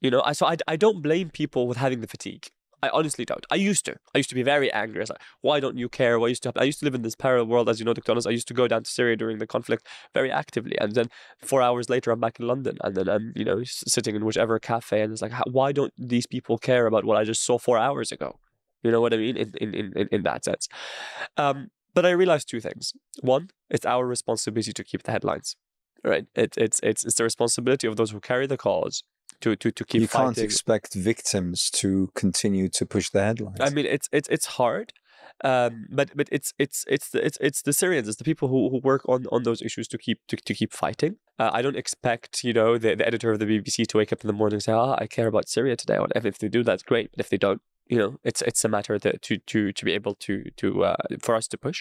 You 0.00 0.10
know, 0.10 0.22
I, 0.24 0.32
so 0.32 0.46
I, 0.46 0.56
I 0.66 0.74
don't 0.74 1.00
blame 1.00 1.30
people 1.30 1.68
with 1.68 1.76
having 1.76 2.00
the 2.00 2.08
fatigue. 2.08 2.48
I 2.82 2.90
honestly 2.92 3.24
don't. 3.24 3.46
I 3.50 3.54
used 3.54 3.84
to. 3.84 3.96
I 4.14 4.18
used 4.18 4.28
to 4.30 4.34
be 4.34 4.42
very 4.42 4.72
angry. 4.72 4.98
I 4.98 5.02
was 5.02 5.10
like, 5.10 5.22
why 5.40 5.60
don't 5.60 5.78
you 5.78 5.88
care? 5.88 6.18
What 6.18 6.28
used 6.28 6.42
to? 6.42 6.52
I 6.56 6.64
used 6.64 6.80
to 6.80 6.84
live 6.84 6.96
in 6.96 7.02
this 7.02 7.14
parallel 7.14 7.46
world, 7.46 7.68
as 7.68 7.78
you 7.78 7.84
know, 7.84 7.94
Dr. 7.94 8.28
I 8.28 8.32
used 8.32 8.48
to 8.48 8.54
go 8.54 8.66
down 8.66 8.82
to 8.82 8.90
Syria 8.90 9.16
during 9.16 9.38
the 9.38 9.46
conflict 9.46 9.86
very 10.12 10.32
actively. 10.32 10.76
And 10.78 10.92
then 10.92 11.08
four 11.38 11.62
hours 11.62 11.88
later, 11.88 12.10
I'm 12.10 12.20
back 12.20 12.40
in 12.40 12.46
London. 12.46 12.78
And 12.82 12.96
then 12.96 13.08
I'm, 13.08 13.32
you 13.36 13.44
know, 13.44 13.62
sitting 13.64 14.16
in 14.16 14.24
whichever 14.24 14.58
cafe. 14.58 15.00
And 15.00 15.12
it's 15.12 15.22
like, 15.22 15.32
why 15.46 15.70
don't 15.70 15.92
these 15.96 16.26
people 16.26 16.58
care 16.58 16.86
about 16.86 17.04
what 17.04 17.16
I 17.16 17.24
just 17.24 17.44
saw 17.44 17.56
four 17.56 17.78
hours 17.78 18.10
ago? 18.10 18.40
You 18.82 18.90
know 18.90 19.00
what 19.00 19.14
I 19.14 19.16
mean? 19.18 19.36
In, 19.36 19.52
in, 19.60 19.74
in, 19.74 20.08
in 20.10 20.22
that 20.24 20.44
sense. 20.44 20.66
Um, 21.36 21.68
but 21.94 22.04
I 22.04 22.10
realized 22.10 22.48
two 22.48 22.60
things. 22.60 22.92
One, 23.20 23.50
it's 23.70 23.86
our 23.86 24.04
responsibility 24.06 24.72
to 24.72 24.82
keep 24.82 25.04
the 25.04 25.12
headlines 25.12 25.56
right? 26.04 26.26
It, 26.34 26.54
it's 26.56 26.80
it's 26.82 27.04
it's 27.04 27.14
the 27.14 27.24
responsibility 27.24 27.86
of 27.86 27.96
those 27.96 28.10
who 28.10 28.20
carry 28.20 28.46
the 28.46 28.56
cause 28.56 29.04
to 29.42 29.56
to 29.56 29.70
to 29.70 29.84
keep. 29.84 30.00
You 30.00 30.06
fighting. 30.06 30.34
can't 30.34 30.38
expect 30.38 30.94
victims 30.94 31.70
to 31.70 32.10
continue 32.14 32.68
to 32.70 32.86
push 32.86 33.10
the 33.10 33.22
headlines. 33.22 33.58
I 33.60 33.70
mean, 33.70 33.86
it's 33.86 34.08
it's 34.12 34.28
it's 34.28 34.46
hard. 34.46 34.92
Um, 35.44 35.86
but 35.90 36.10
but 36.14 36.28
it's 36.30 36.52
it's 36.58 36.84
it's 36.88 37.10
the 37.10 37.24
it's 37.24 37.38
it's 37.40 37.62
the 37.62 37.72
Syrians, 37.72 38.06
it's 38.06 38.18
the 38.18 38.24
people 38.24 38.48
who, 38.48 38.70
who 38.70 38.78
work 38.78 39.02
on, 39.08 39.26
on 39.32 39.42
those 39.42 39.60
issues 39.60 39.88
to 39.88 39.98
keep 39.98 40.20
to, 40.28 40.36
to 40.36 40.54
keep 40.54 40.72
fighting. 40.72 41.16
Uh, 41.38 41.50
I 41.52 41.62
don't 41.62 41.76
expect 41.76 42.44
you 42.44 42.52
know 42.52 42.78
the, 42.78 42.94
the 42.94 43.06
editor 43.06 43.32
of 43.32 43.38
the 43.40 43.46
BBC 43.46 43.86
to 43.88 43.98
wake 43.98 44.12
up 44.12 44.20
in 44.22 44.28
the 44.28 44.32
morning 44.32 44.54
and 44.54 44.62
say, 44.62 44.72
"Ah, 44.72 44.92
oh, 44.92 44.96
I 44.98 45.06
care 45.06 45.26
about 45.26 45.48
Syria 45.48 45.76
today." 45.76 45.98
If 46.14 46.38
they 46.38 46.48
do, 46.48 46.62
that's 46.62 46.82
great. 46.82 47.10
But 47.10 47.20
if 47.20 47.28
they 47.28 47.38
don't, 47.38 47.60
you 47.92 47.98
know 47.98 48.12
it's 48.24 48.42
it's 48.42 48.64
a 48.64 48.68
matter 48.76 48.98
that 48.98 49.16
to 49.26 49.32
to 49.52 49.58
to 49.78 49.84
be 49.84 49.92
able 49.92 50.14
to 50.26 50.32
to 50.60 50.84
uh, 50.90 50.96
for 51.20 51.34
us 51.34 51.46
to 51.52 51.56
push. 51.66 51.78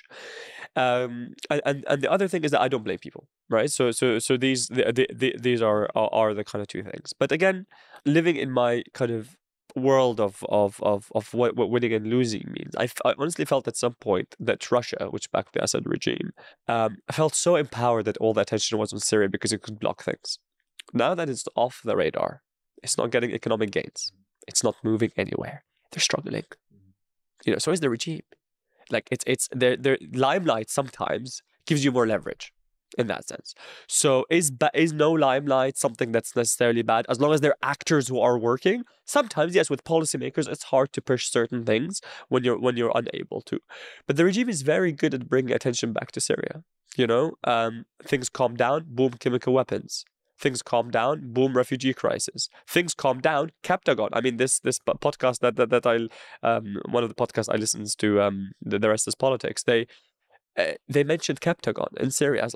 Um 0.75 1.33
and 1.49 1.85
and 1.91 1.99
the 2.03 2.11
other 2.15 2.27
thing 2.27 2.43
is 2.43 2.51
that 2.51 2.61
i 2.61 2.67
don't 2.71 2.85
blame 2.89 3.01
people 3.07 3.23
right? 3.51 3.69
So 3.69 3.91
so 3.91 4.17
so 4.17 4.37
these 4.37 4.67
the, 4.67 4.91
the, 4.97 5.07
the, 5.13 5.35
these 5.37 5.61
are, 5.61 5.89
are 5.93 6.09
are 6.13 6.33
the 6.33 6.43
kind 6.43 6.61
of 6.61 6.67
two 6.67 6.83
things. 6.83 7.13
But 7.21 7.31
again 7.31 7.67
living 8.05 8.37
in 8.37 8.49
my 8.49 8.83
kind 8.93 9.11
of 9.11 9.35
world 9.75 10.19
of 10.19 10.43
of 10.49 10.79
of 10.81 11.11
of 11.15 11.33
what, 11.33 11.55
what 11.55 11.69
winning 11.69 11.93
and 11.93 12.07
losing 12.07 12.45
means 12.57 12.75
I, 12.77 12.89
I 13.05 13.13
honestly 13.17 13.45
felt 13.45 13.69
at 13.69 13.77
some 13.77 13.93
point 13.93 14.35
that 14.37 14.69
russia 14.69 15.07
which 15.11 15.31
backed 15.31 15.53
the 15.53 15.63
assad 15.63 15.83
regime 15.85 16.31
um 16.67 16.97
felt 17.09 17.35
so 17.35 17.55
empowered 17.55 18.03
that 18.03 18.17
all 18.17 18.33
the 18.33 18.41
attention 18.41 18.77
was 18.79 18.91
on 18.91 18.99
syria 18.99 19.29
because 19.29 19.53
it 19.53 19.61
could 19.61 19.79
block 19.79 20.03
things. 20.03 20.39
Now 20.93 21.15
that 21.15 21.29
it's 21.29 21.47
off 21.55 21.79
the 21.85 21.95
radar 21.95 22.41
it's 22.83 22.97
not 22.97 23.11
getting 23.11 23.31
economic 23.31 23.71
gains. 23.71 24.11
It's 24.47 24.63
not 24.63 24.75
moving 24.83 25.11
anywhere 25.15 25.63
they're 25.91 26.01
struggling. 26.01 26.45
You 27.45 27.53
know, 27.53 27.59
so 27.59 27.71
is 27.71 27.79
the 27.79 27.89
regime. 27.89 28.21
Like 28.89 29.07
it's 29.11 29.23
it's 29.27 29.47
their 29.51 29.77
their 29.77 29.97
limelight 30.13 30.69
sometimes 30.69 31.41
gives 31.65 31.83
you 31.85 31.91
more 31.91 32.07
leverage. 32.07 32.53
in 32.97 33.07
that 33.07 33.25
sense. 33.27 33.55
So 33.87 34.25
is 34.29 34.51
ba- 34.51 34.71
is 34.73 34.91
no 34.93 35.11
limelight 35.13 35.77
something 35.77 36.11
that's 36.11 36.35
necessarily 36.35 36.81
bad 36.81 37.05
as 37.07 37.19
long 37.21 37.33
as 37.33 37.39
they're 37.41 37.55
actors 37.63 38.09
who 38.09 38.19
are 38.19 38.37
working? 38.37 38.83
Sometimes 39.05 39.55
yes, 39.55 39.69
with 39.69 39.83
policymakers 39.85 40.47
it's 40.49 40.63
hard 40.63 40.91
to 40.93 41.01
push 41.01 41.29
certain 41.29 41.63
things 41.65 42.01
when 42.29 42.43
you're 42.43 42.59
when 42.59 42.75
you're 42.77 42.91
unable 42.95 43.41
to. 43.43 43.59
But 44.07 44.17
the 44.17 44.25
regime 44.25 44.49
is 44.49 44.61
very 44.61 44.91
good 44.91 45.13
at 45.13 45.29
bringing 45.29 45.53
attention 45.55 45.93
back 45.93 46.11
to 46.13 46.19
Syria. 46.21 46.63
You 46.97 47.07
know, 47.07 47.35
um, 47.45 47.85
things 48.03 48.27
calm 48.29 48.55
down, 48.57 48.83
boom, 48.87 49.13
chemical 49.13 49.53
weapons. 49.53 50.03
Things 50.41 50.61
calm 50.63 50.89
down, 50.89 51.31
boom, 51.33 51.55
refugee 51.55 51.93
crisis. 51.93 52.49
Things 52.67 52.95
calm 52.95 53.21
down, 53.21 53.51
Captagon. 53.63 54.09
I 54.11 54.21
mean, 54.21 54.37
this 54.37 54.59
this 54.59 54.79
podcast 54.79 55.39
that 55.39 55.55
that, 55.55 55.69
that 55.69 55.85
I 55.85 55.95
um 56.41 56.77
one 56.89 57.03
of 57.03 57.09
the 57.09 57.15
podcasts 57.15 57.53
I 57.53 57.57
listens 57.57 57.95
to 57.97 58.21
um 58.21 58.51
the, 58.61 58.79
the 58.79 58.89
rest 58.89 59.07
is 59.07 59.15
politics. 59.15 59.63
They 59.63 59.85
uh, 60.57 60.73
they 60.89 61.03
mentioned 61.03 61.41
Captagon 61.41 61.95
in 61.99 62.11
Syria 62.11 62.43
as 62.43 62.55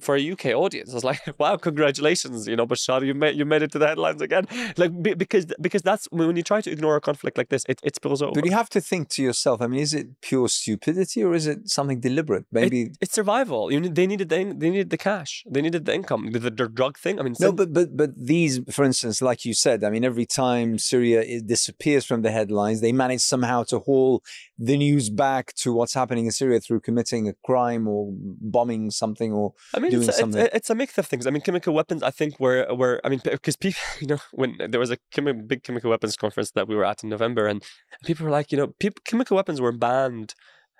for 0.00 0.16
a 0.16 0.30
UK 0.32 0.46
audience. 0.46 0.90
I 0.90 0.94
was 0.94 1.04
like, 1.04 1.20
wow, 1.38 1.56
congratulations, 1.56 2.46
you 2.46 2.56
know, 2.56 2.66
Bashar, 2.66 3.04
you 3.06 3.14
made 3.14 3.36
you 3.36 3.44
made 3.44 3.62
it 3.62 3.72
to 3.72 3.78
the 3.78 3.86
headlines 3.86 4.22
again. 4.22 4.46
Like 4.76 4.92
because 5.02 5.46
because 5.60 5.82
that's 5.82 6.06
when 6.10 6.36
you 6.36 6.42
try 6.42 6.60
to 6.60 6.70
ignore 6.70 6.96
a 6.96 7.00
conflict 7.00 7.38
like 7.38 7.48
this, 7.48 7.64
it, 7.68 7.80
it 7.82 7.96
spills 7.96 8.22
over. 8.22 8.32
But 8.34 8.44
you 8.44 8.52
have 8.52 8.70
to 8.70 8.80
think 8.80 9.08
to 9.10 9.22
yourself. 9.22 9.62
I 9.62 9.66
mean, 9.66 9.80
is 9.80 9.94
it 9.94 10.20
pure 10.20 10.48
stupidity 10.48 11.22
or 11.24 11.34
is 11.34 11.46
it 11.46 11.68
something 11.68 12.00
deliberate? 12.00 12.46
Maybe 12.52 12.82
it, 12.82 12.98
it's 13.00 13.14
survival. 13.14 13.72
You 13.72 13.80
need, 13.80 13.94
they 13.94 14.06
needed 14.06 14.28
the 14.28 14.36
they 14.36 14.70
needed 14.70 14.90
the 14.90 14.98
cash. 14.98 15.44
They 15.48 15.62
needed 15.62 15.84
the 15.86 15.94
income. 15.94 16.30
The, 16.32 16.38
the 16.38 16.50
drug 16.50 16.98
thing. 16.98 17.18
I 17.18 17.22
mean, 17.22 17.34
no, 17.40 17.52
but 17.52 17.72
but 17.72 17.96
but 17.96 18.10
these, 18.16 18.60
for 18.70 18.84
instance, 18.84 19.22
like 19.22 19.44
you 19.44 19.54
said, 19.54 19.84
I 19.84 19.90
mean, 19.90 20.04
every 20.04 20.26
time 20.26 20.78
Syria 20.78 21.40
disappears 21.40 22.04
from 22.04 22.22
the 22.22 22.30
headlines, 22.30 22.80
they 22.80 22.92
manage 22.92 23.20
somehow 23.20 23.62
to 23.64 23.78
haul 23.80 24.22
the 24.58 24.76
news 24.76 25.10
back 25.10 25.54
to 25.54 25.72
what's 25.72 25.94
happening 25.94 26.26
in 26.26 26.32
Syria 26.32 26.60
through 26.60 26.80
committing 26.80 27.28
a 27.28 27.34
crime 27.44 27.86
or 27.86 28.10
bombing 28.12 28.90
something 28.90 29.32
or 29.32 29.52
I 29.74 29.78
mean, 29.78 29.85
doing 29.90 30.08
it's, 30.08 30.18
something. 30.18 30.40
It's, 30.40 30.54
it's 30.54 30.70
a 30.70 30.74
mix 30.74 30.98
of 30.98 31.06
things. 31.06 31.26
I 31.26 31.30
mean, 31.30 31.42
chemical 31.42 31.74
weapons. 31.74 32.02
I 32.02 32.10
think 32.10 32.38
were 32.40 32.66
were. 32.74 33.00
I 33.04 33.08
mean, 33.08 33.20
because 33.24 33.56
people, 33.56 33.80
you 34.00 34.06
know, 34.06 34.18
when 34.32 34.56
there 34.68 34.80
was 34.80 34.90
a 34.90 34.98
chemi- 35.14 35.46
big 35.46 35.62
chemical 35.62 35.90
weapons 35.90 36.16
conference 36.16 36.52
that 36.52 36.68
we 36.68 36.74
were 36.74 36.84
at 36.84 37.02
in 37.02 37.10
November, 37.10 37.46
and 37.46 37.62
people 38.04 38.24
were 38.24 38.32
like, 38.32 38.52
you 38.52 38.58
know, 38.58 38.68
people, 38.78 39.00
chemical 39.04 39.36
weapons 39.36 39.60
were 39.60 39.72
banned. 39.72 40.34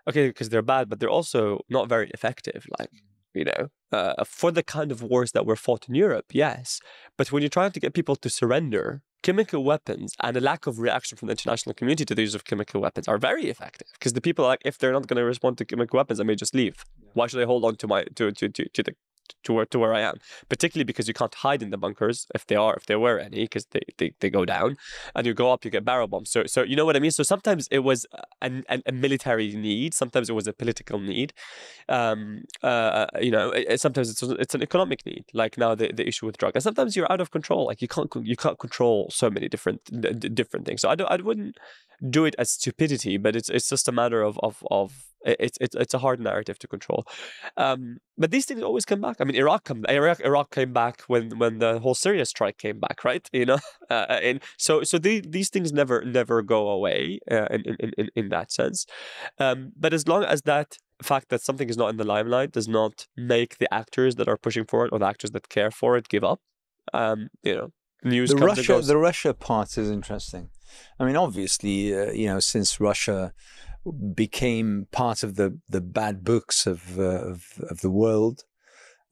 Okay, 0.09 0.29
because 0.29 0.51
they're 0.51 0.63
bad, 0.63 0.89
but 0.89 1.01
they're 1.01 1.11
also 1.11 1.63
not 1.69 1.89
very 1.89 2.11
effective. 2.15 2.65
Like, 2.79 2.91
you 3.35 3.45
know, 3.45 3.69
uh, 3.91 4.25
for 4.25 4.53
the 4.53 4.63
kind 4.63 4.93
of 4.93 5.03
wars 5.03 5.33
that 5.33 5.45
were 5.45 5.57
fought 5.57 5.89
in 5.89 5.97
Europe, 5.97 6.27
yes. 6.33 6.81
But 7.19 7.33
when 7.33 7.43
you're 7.43 7.51
trying 7.51 7.73
to 7.73 7.81
get 7.81 7.93
people 7.93 8.15
to 8.15 8.31
surrender, 8.31 9.03
chemical 9.27 9.65
weapons 9.65 10.15
and 10.23 10.37
a 10.37 10.41
lack 10.41 10.69
of 10.69 10.79
reaction 10.79 11.19
from 11.19 11.27
the 11.27 11.33
international 11.33 11.75
community 11.75 12.05
to 12.05 12.15
the 12.15 12.23
use 12.23 12.37
of 12.37 12.45
chemical 12.45 12.81
weapons 12.81 13.09
are 13.09 13.19
very 13.19 13.47
effective. 13.47 13.89
Because 13.95 14.13
the 14.13 14.21
people 14.21 14.45
are 14.45 14.49
like 14.55 14.63
if 14.65 14.79
they're 14.79 14.93
not 14.93 15.09
going 15.09 15.17
to 15.17 15.25
respond 15.25 15.59
to 15.59 15.65
chemical 15.65 15.97
weapons 15.97 16.21
i 16.21 16.23
may 16.23 16.37
just 16.37 16.55
leave. 16.55 16.77
Why 17.15 17.27
should 17.27 17.43
i 17.43 17.45
hold 17.45 17.65
on 17.65 17.75
to 17.83 17.89
my 17.89 18.05
to 18.15 18.31
to 18.31 18.49
to, 18.49 18.69
to 18.69 18.83
the 18.85 18.93
to 19.47 19.53
where 19.57 19.67
to 19.73 19.79
where 19.79 19.95
I 19.95 20.03
am, 20.11 20.17
particularly 20.49 20.85
because 20.85 21.07
you 21.09 21.15
can't 21.21 21.35
hide 21.35 21.63
in 21.63 21.71
the 21.71 21.81
bunkers 21.85 22.27
if 22.35 22.43
they 22.47 22.57
are 22.65 22.75
if 22.81 22.85
there 22.87 23.01
were 23.07 23.19
any 23.19 23.43
because 23.47 23.67
they, 23.75 23.85
they 23.99 24.09
they 24.21 24.31
go 24.39 24.45
down, 24.45 24.77
and 25.15 25.27
you 25.27 25.35
go 25.35 25.53
up 25.53 25.65
you 25.65 25.71
get 25.71 25.85
barrel 25.85 26.09
bombs. 26.09 26.31
So 26.31 26.47
so 26.55 26.63
you 26.71 26.77
know 26.79 26.87
what 26.89 26.97
I 26.97 27.01
mean. 27.01 27.15
So 27.21 27.23
sometimes 27.23 27.69
it 27.71 27.83
was 27.91 28.07
an, 28.43 28.65
an 28.69 28.83
a 28.87 28.93
military 28.93 29.49
need, 29.69 29.95
sometimes 29.95 30.29
it 30.31 30.35
was 30.41 30.47
a 30.47 30.53
political 30.63 30.99
need, 30.99 31.33
um 31.89 32.21
uh, 32.63 33.07
you 33.27 33.31
know 33.37 33.51
it, 33.51 33.81
sometimes 33.81 34.11
it's 34.11 34.23
it's 34.45 34.55
an 34.55 34.63
economic 34.63 35.01
need 35.07 35.25
like 35.33 35.57
now 35.59 35.75
the, 35.75 35.87
the 35.99 36.07
issue 36.07 36.27
with 36.27 36.37
drugs, 36.39 36.57
and 36.57 36.63
sometimes 36.69 36.97
you're 36.97 37.11
out 37.13 37.21
of 37.21 37.31
control 37.31 37.63
like 37.71 37.81
you 37.81 37.89
can't 37.89 38.11
you 38.33 38.37
can't 38.37 38.59
control 38.59 38.99
so 39.11 39.31
many 39.31 39.49
different 39.49 39.81
different 40.41 40.67
things. 40.67 40.81
So 40.83 40.89
I 40.93 40.95
don't 40.95 41.11
I 41.11 41.17
wouldn't 41.17 41.57
do 42.11 42.25
it 42.25 42.35
as 42.39 42.51
stupidity, 42.51 43.17
but 43.17 43.37
it's 43.37 43.49
it's 43.49 43.69
just 43.69 43.89
a 43.89 43.93
matter 43.93 44.23
of 44.23 44.39
of 44.43 44.65
of 44.71 45.07
it's 45.27 45.59
it's 45.61 45.75
it's 45.75 45.95
a 45.95 45.99
hard 45.99 46.21
narrative 46.21 46.59
to 46.61 46.69
control. 46.69 47.05
Um, 47.57 47.99
but 48.17 48.31
these 48.31 48.47
things 48.47 48.63
always 48.63 48.85
come 48.85 49.01
back. 49.01 49.17
I 49.21 49.25
mean, 49.25 49.37
Iraq 49.37 49.65
come 49.65 49.85
Iraq 49.89 50.21
Iraq 50.21 50.51
came 50.51 50.73
back 50.73 51.03
when 51.09 51.39
when 51.39 51.59
the 51.59 51.81
whole 51.81 51.95
Syria 51.95 52.25
strike 52.25 52.59
came 52.59 52.79
back, 52.79 53.05
right? 53.05 53.29
You 53.37 53.45
know, 53.45 53.59
uh, 53.91 54.19
and 54.23 54.41
so 54.57 54.83
so 54.83 54.99
the, 54.99 55.21
these 55.21 55.51
things 55.51 55.71
never 55.73 56.03
never 56.05 56.41
go 56.43 56.69
away 56.69 57.19
uh, 57.31 57.47
in, 57.51 57.77
in 57.79 57.91
in 57.99 58.09
in 58.15 58.29
that 58.31 58.51
sense. 58.51 58.87
Um, 59.39 59.73
but 59.77 59.93
as 59.93 60.09
long 60.09 60.25
as 60.25 60.43
that 60.43 60.79
fact 61.03 61.29
that 61.29 61.43
something 61.43 61.69
is 61.69 61.77
not 61.77 61.91
in 61.91 61.99
the 61.99 62.05
limelight 62.05 62.53
does 62.53 62.69
not 62.69 63.07
make 63.17 63.59
the 63.59 63.73
actors 63.73 64.15
that 64.15 64.29
are 64.29 64.39
pushing 64.39 64.65
for 64.65 64.87
it 64.87 64.93
or 64.93 64.99
the 64.99 65.07
actors 65.07 65.33
that 65.33 65.51
care 65.51 65.71
for 65.71 65.99
it 65.99 66.09
give 66.09 66.25
up, 66.25 66.41
um, 66.95 67.29
you 67.43 67.55
know, 67.55 67.69
news 68.03 68.31
the 68.31 68.37
Russia 68.37 68.81
the 68.81 68.97
Russia 68.97 69.35
part 69.35 69.77
is 69.77 69.91
interesting. 69.91 70.49
I 70.99 71.05
mean, 71.05 71.17
obviously, 71.17 71.95
uh, 71.95 72.11
you 72.13 72.27
know, 72.27 72.41
since 72.41 72.81
Russia 72.81 73.33
became 74.15 74.89
part 74.91 75.23
of 75.23 75.37
the 75.37 75.59
the 75.69 75.81
bad 75.81 76.25
books 76.25 76.67
of 76.67 76.99
uh, 76.99 77.03
of, 77.03 77.45
of, 77.71 77.81
the 77.81 77.91
world 77.91 78.45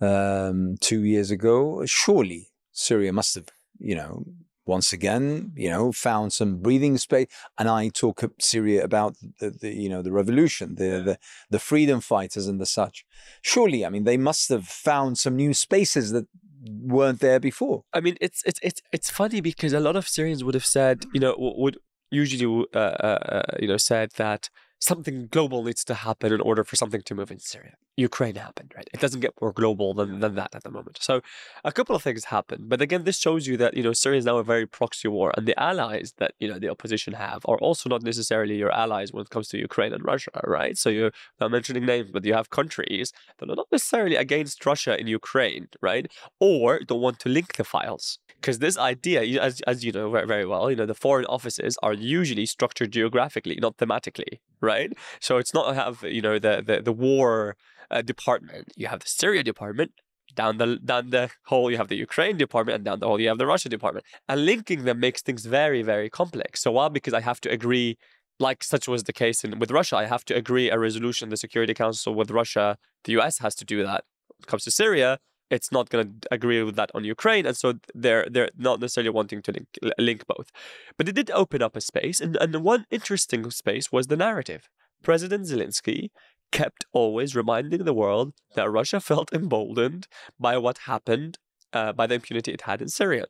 um, 0.00 0.76
two 0.80 1.04
years 1.04 1.30
ago, 1.30 1.84
surely 1.86 2.48
Syria 2.72 3.12
must 3.12 3.34
have, 3.36 3.48
you 3.78 3.94
know, 3.94 4.24
once 4.66 4.92
again, 4.92 5.52
you 5.54 5.68
know, 5.68 5.92
found 5.92 6.32
some 6.32 6.58
breathing 6.58 6.96
space. 6.98 7.26
And 7.58 7.68
I 7.68 7.88
talk 7.88 8.24
Syria 8.40 8.82
about 8.82 9.16
the, 9.38 9.50
the 9.50 9.74
you 9.74 9.88
know 9.88 10.02
the 10.02 10.12
revolution, 10.12 10.76
the, 10.76 11.02
the 11.04 11.18
the 11.50 11.58
freedom 11.58 12.00
fighters 12.00 12.46
and 12.46 12.60
the 12.60 12.66
such. 12.66 13.04
Surely, 13.42 13.84
I 13.84 13.90
mean, 13.90 14.04
they 14.04 14.16
must 14.16 14.48
have 14.48 14.66
found 14.66 15.18
some 15.18 15.36
new 15.36 15.54
spaces 15.54 16.12
that 16.12 16.26
weren't 16.68 17.20
there 17.20 17.40
before. 17.40 17.84
I 17.92 18.00
mean, 18.00 18.16
it's 18.20 18.42
it's 18.44 18.60
it's 18.62 18.82
it's 18.92 19.10
funny 19.10 19.40
because 19.40 19.72
a 19.72 19.80
lot 19.80 19.96
of 19.96 20.08
Syrians 20.08 20.44
would 20.44 20.54
have 20.54 20.66
said, 20.66 21.04
you 21.12 21.20
know, 21.20 21.34
would 21.38 21.78
usually 22.10 22.66
uh, 22.74 22.78
uh, 22.78 23.18
uh 23.28 23.42
you 23.58 23.68
know 23.68 23.76
said 23.76 24.10
that 24.16 24.48
something 24.84 25.28
global 25.28 25.64
needs 25.64 25.84
to 25.84 25.94
happen 25.94 26.32
in 26.32 26.40
order 26.40 26.62
for 26.64 26.76
something 26.76 27.02
to 27.02 27.14
move 27.14 27.30
in 27.30 27.38
Syria. 27.38 27.74
Ukraine 27.96 28.34
happened, 28.34 28.72
right? 28.76 28.88
It 28.92 29.00
doesn't 29.00 29.20
get 29.20 29.32
more 29.40 29.52
global 29.52 29.94
than, 29.94 30.20
than 30.20 30.34
that 30.34 30.54
at 30.54 30.64
the 30.64 30.70
moment. 30.70 30.98
So 31.00 31.20
a 31.64 31.72
couple 31.72 31.94
of 31.96 32.02
things 32.02 32.24
happened. 32.26 32.68
But 32.68 32.82
again, 32.82 33.04
this 33.04 33.18
shows 33.18 33.46
you 33.46 33.56
that, 33.58 33.76
you 33.76 33.82
know, 33.82 33.92
Syria 33.92 34.18
is 34.18 34.24
now 34.24 34.38
a 34.38 34.44
very 34.44 34.66
proxy 34.66 35.08
war. 35.08 35.32
And 35.36 35.46
the 35.46 35.58
allies 35.60 36.14
that, 36.18 36.32
you 36.40 36.48
know, 36.48 36.58
the 36.58 36.68
opposition 36.68 37.14
have 37.14 37.42
are 37.46 37.58
also 37.58 37.88
not 37.88 38.02
necessarily 38.02 38.56
your 38.56 38.72
allies 38.72 39.12
when 39.12 39.22
it 39.22 39.30
comes 39.30 39.48
to 39.48 39.58
Ukraine 39.58 39.92
and 39.92 40.04
Russia, 40.04 40.40
right? 40.44 40.76
So 40.76 40.88
you're 40.90 41.12
not 41.40 41.50
mentioning 41.50 41.86
names, 41.86 42.10
but 42.10 42.24
you 42.24 42.34
have 42.34 42.50
countries 42.50 43.12
that 43.38 43.48
are 43.48 43.56
not 43.56 43.68
necessarily 43.72 44.16
against 44.16 44.66
Russia 44.66 44.98
in 45.00 45.06
Ukraine, 45.06 45.68
right? 45.80 46.06
Or 46.40 46.80
don't 46.80 47.00
want 47.00 47.20
to 47.20 47.28
link 47.28 47.56
the 47.56 47.64
files 47.64 48.18
because 48.44 48.58
this 48.58 48.76
idea, 48.76 49.22
as, 49.40 49.62
as 49.62 49.84
you 49.86 49.90
know 49.90 50.10
very 50.10 50.44
well, 50.44 50.68
you 50.70 50.76
know, 50.76 50.84
the 50.84 50.94
foreign 50.94 51.24
offices 51.36 51.78
are 51.82 51.94
usually 51.94 52.44
structured 52.44 52.90
geographically, 52.92 53.56
not 53.66 53.78
thematically, 53.78 54.40
right? 54.60 54.73
So 55.20 55.38
it's 55.38 55.54
not 55.54 55.74
have, 55.74 56.02
you 56.02 56.22
know, 56.22 56.38
the, 56.38 56.62
the, 56.64 56.82
the 56.82 56.92
war 56.92 57.56
uh, 57.90 58.02
department. 58.02 58.72
You 58.76 58.86
have 58.88 59.00
the 59.00 59.08
Syria 59.08 59.42
department, 59.42 59.92
down 60.34 60.58
the 60.58 60.76
down 60.76 61.10
the 61.10 61.30
hole 61.46 61.70
you 61.70 61.76
have 61.76 61.88
the 61.88 61.96
Ukraine 61.96 62.36
department, 62.36 62.76
and 62.76 62.84
down 62.84 63.00
the 63.00 63.06
hole 63.06 63.20
you 63.20 63.28
have 63.28 63.38
the 63.38 63.46
Russia 63.46 63.68
department. 63.68 64.04
And 64.28 64.44
linking 64.44 64.84
them 64.84 65.00
makes 65.00 65.22
things 65.22 65.46
very, 65.46 65.82
very 65.82 66.10
complex. 66.10 66.62
So 66.62 66.72
while 66.72 66.90
because 66.90 67.14
I 67.14 67.20
have 67.20 67.40
to 67.42 67.50
agree, 67.50 67.96
like 68.40 68.64
such 68.64 68.88
was 68.88 69.04
the 69.04 69.12
case 69.12 69.44
in, 69.44 69.58
with 69.58 69.70
Russia, 69.70 69.96
I 69.96 70.06
have 70.06 70.24
to 70.26 70.34
agree 70.34 70.70
a 70.70 70.78
resolution 70.78 71.28
the 71.28 71.36
Security 71.36 71.74
Council 71.74 72.14
with 72.14 72.30
Russia. 72.30 72.76
The 73.04 73.12
US 73.18 73.38
has 73.38 73.54
to 73.56 73.64
do 73.64 73.82
that. 73.84 74.04
When 74.28 74.44
it 74.44 74.46
comes 74.46 74.64
to 74.64 74.70
Syria, 74.70 75.18
it's 75.54 75.72
not 75.72 75.90
going 75.90 76.06
to 76.06 76.28
agree 76.30 76.62
with 76.62 76.76
that 76.76 76.90
on 76.94 77.04
Ukraine, 77.04 77.46
and 77.46 77.56
so 77.56 77.74
they're 77.94 78.26
they're 78.30 78.50
not 78.68 78.80
necessarily 78.80 79.10
wanting 79.10 79.40
to 79.42 79.52
link 79.52 79.68
link 79.98 80.20
both. 80.26 80.48
But 80.96 81.08
it 81.08 81.14
did 81.14 81.30
open 81.30 81.62
up 81.62 81.76
a 81.76 81.80
space, 81.80 82.20
and 82.20 82.36
and 82.42 82.54
one 82.56 82.86
interesting 82.90 83.50
space 83.50 83.86
was 83.92 84.06
the 84.08 84.16
narrative. 84.16 84.68
President 85.02 85.42
Zelensky 85.46 86.10
kept 86.52 86.84
always 86.92 87.34
reminding 87.34 87.84
the 87.84 87.98
world 88.02 88.32
that 88.56 88.70
Russia 88.70 89.00
felt 89.10 89.32
emboldened 89.32 90.06
by 90.38 90.56
what 90.56 90.78
happened, 90.92 91.38
uh, 91.72 91.92
by 91.92 92.06
the 92.06 92.16
impunity 92.16 92.52
it 92.52 92.62
had 92.62 92.80
in 92.82 92.88
Syria. 92.88 93.26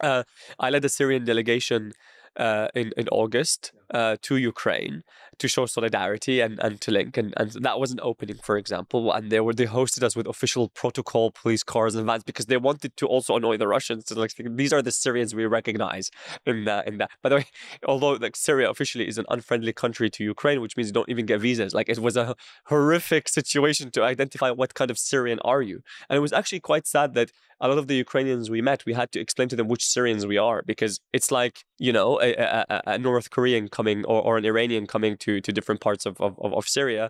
Uh, 0.00 0.22
I 0.58 0.70
led 0.70 0.84
a 0.84 0.88
Syrian 0.88 1.24
delegation 1.24 1.92
uh, 2.36 2.68
in 2.74 2.92
in 2.96 3.08
August 3.08 3.72
uh, 3.94 4.16
to 4.22 4.36
Ukraine 4.36 5.02
to 5.38 5.48
show 5.48 5.66
solidarity 5.66 6.40
and, 6.40 6.58
and 6.60 6.80
to 6.80 6.90
link 6.90 7.16
and, 7.16 7.32
and 7.36 7.52
that 7.52 7.78
was 7.78 7.92
an 7.92 8.00
opening 8.02 8.36
for 8.42 8.56
example 8.56 9.12
and 9.12 9.30
they 9.30 9.40
were 9.40 9.54
they 9.54 9.66
hosted 9.66 10.02
us 10.02 10.16
with 10.16 10.26
official 10.26 10.68
protocol 10.68 11.30
police 11.30 11.62
cars 11.62 11.94
and 11.94 12.06
vans 12.06 12.24
because 12.24 12.46
they 12.46 12.56
wanted 12.56 12.96
to 12.96 13.06
also 13.06 13.36
annoy 13.36 13.56
the 13.56 13.68
Russians 13.68 14.04
to 14.04 14.14
like 14.14 14.32
these 14.36 14.72
are 14.72 14.82
the 14.82 14.90
Syrians 14.90 15.34
we 15.34 15.46
recognize 15.46 16.10
in 16.44 16.64
that 16.64 16.88
in 16.88 16.98
that. 16.98 17.10
By 17.22 17.28
the 17.28 17.36
way 17.36 17.46
although 17.86 18.12
like 18.12 18.36
Syria 18.36 18.68
officially 18.68 19.06
is 19.08 19.18
an 19.18 19.26
unfriendly 19.28 19.72
country 19.72 20.10
to 20.10 20.24
Ukraine 20.24 20.60
which 20.60 20.76
means 20.76 20.88
you 20.88 20.92
don't 20.92 21.08
even 21.08 21.26
get 21.26 21.40
visas 21.40 21.72
like 21.74 21.88
it 21.88 21.98
was 21.98 22.16
a 22.16 22.34
horrific 22.66 23.28
situation 23.28 23.90
to 23.92 24.02
identify 24.02 24.50
what 24.50 24.74
kind 24.74 24.90
of 24.90 24.98
Syrian 24.98 25.38
are 25.44 25.62
you 25.62 25.82
and 26.08 26.16
it 26.16 26.20
was 26.20 26.32
actually 26.32 26.60
quite 26.60 26.86
sad 26.86 27.14
that 27.14 27.30
a 27.60 27.68
lot 27.68 27.78
of 27.78 27.86
the 27.88 27.96
Ukrainians 27.96 28.50
we 28.50 28.62
met 28.62 28.84
we 28.86 28.94
had 28.94 29.10
to 29.12 29.20
explain 29.20 29.48
to 29.48 29.56
them 29.56 29.68
which 29.68 29.84
Syrians 29.84 30.26
we 30.26 30.38
are 30.38 30.62
because 30.62 31.00
it's 31.12 31.30
like 31.30 31.64
you 31.78 31.92
know 31.92 32.20
a, 32.20 32.32
a, 32.32 32.82
a 32.86 32.98
North 32.98 33.30
Korean 33.30 33.68
coming 33.78 33.98
or, 34.10 34.18
or 34.26 34.32
an 34.40 34.46
Iranian 34.52 34.84
coming 34.94 35.14
to 35.24 35.32
to 35.44 35.50
different 35.58 35.80
parts 35.86 36.04
of, 36.08 36.14
of, 36.26 36.32
of 36.58 36.64
Syria, 36.76 37.04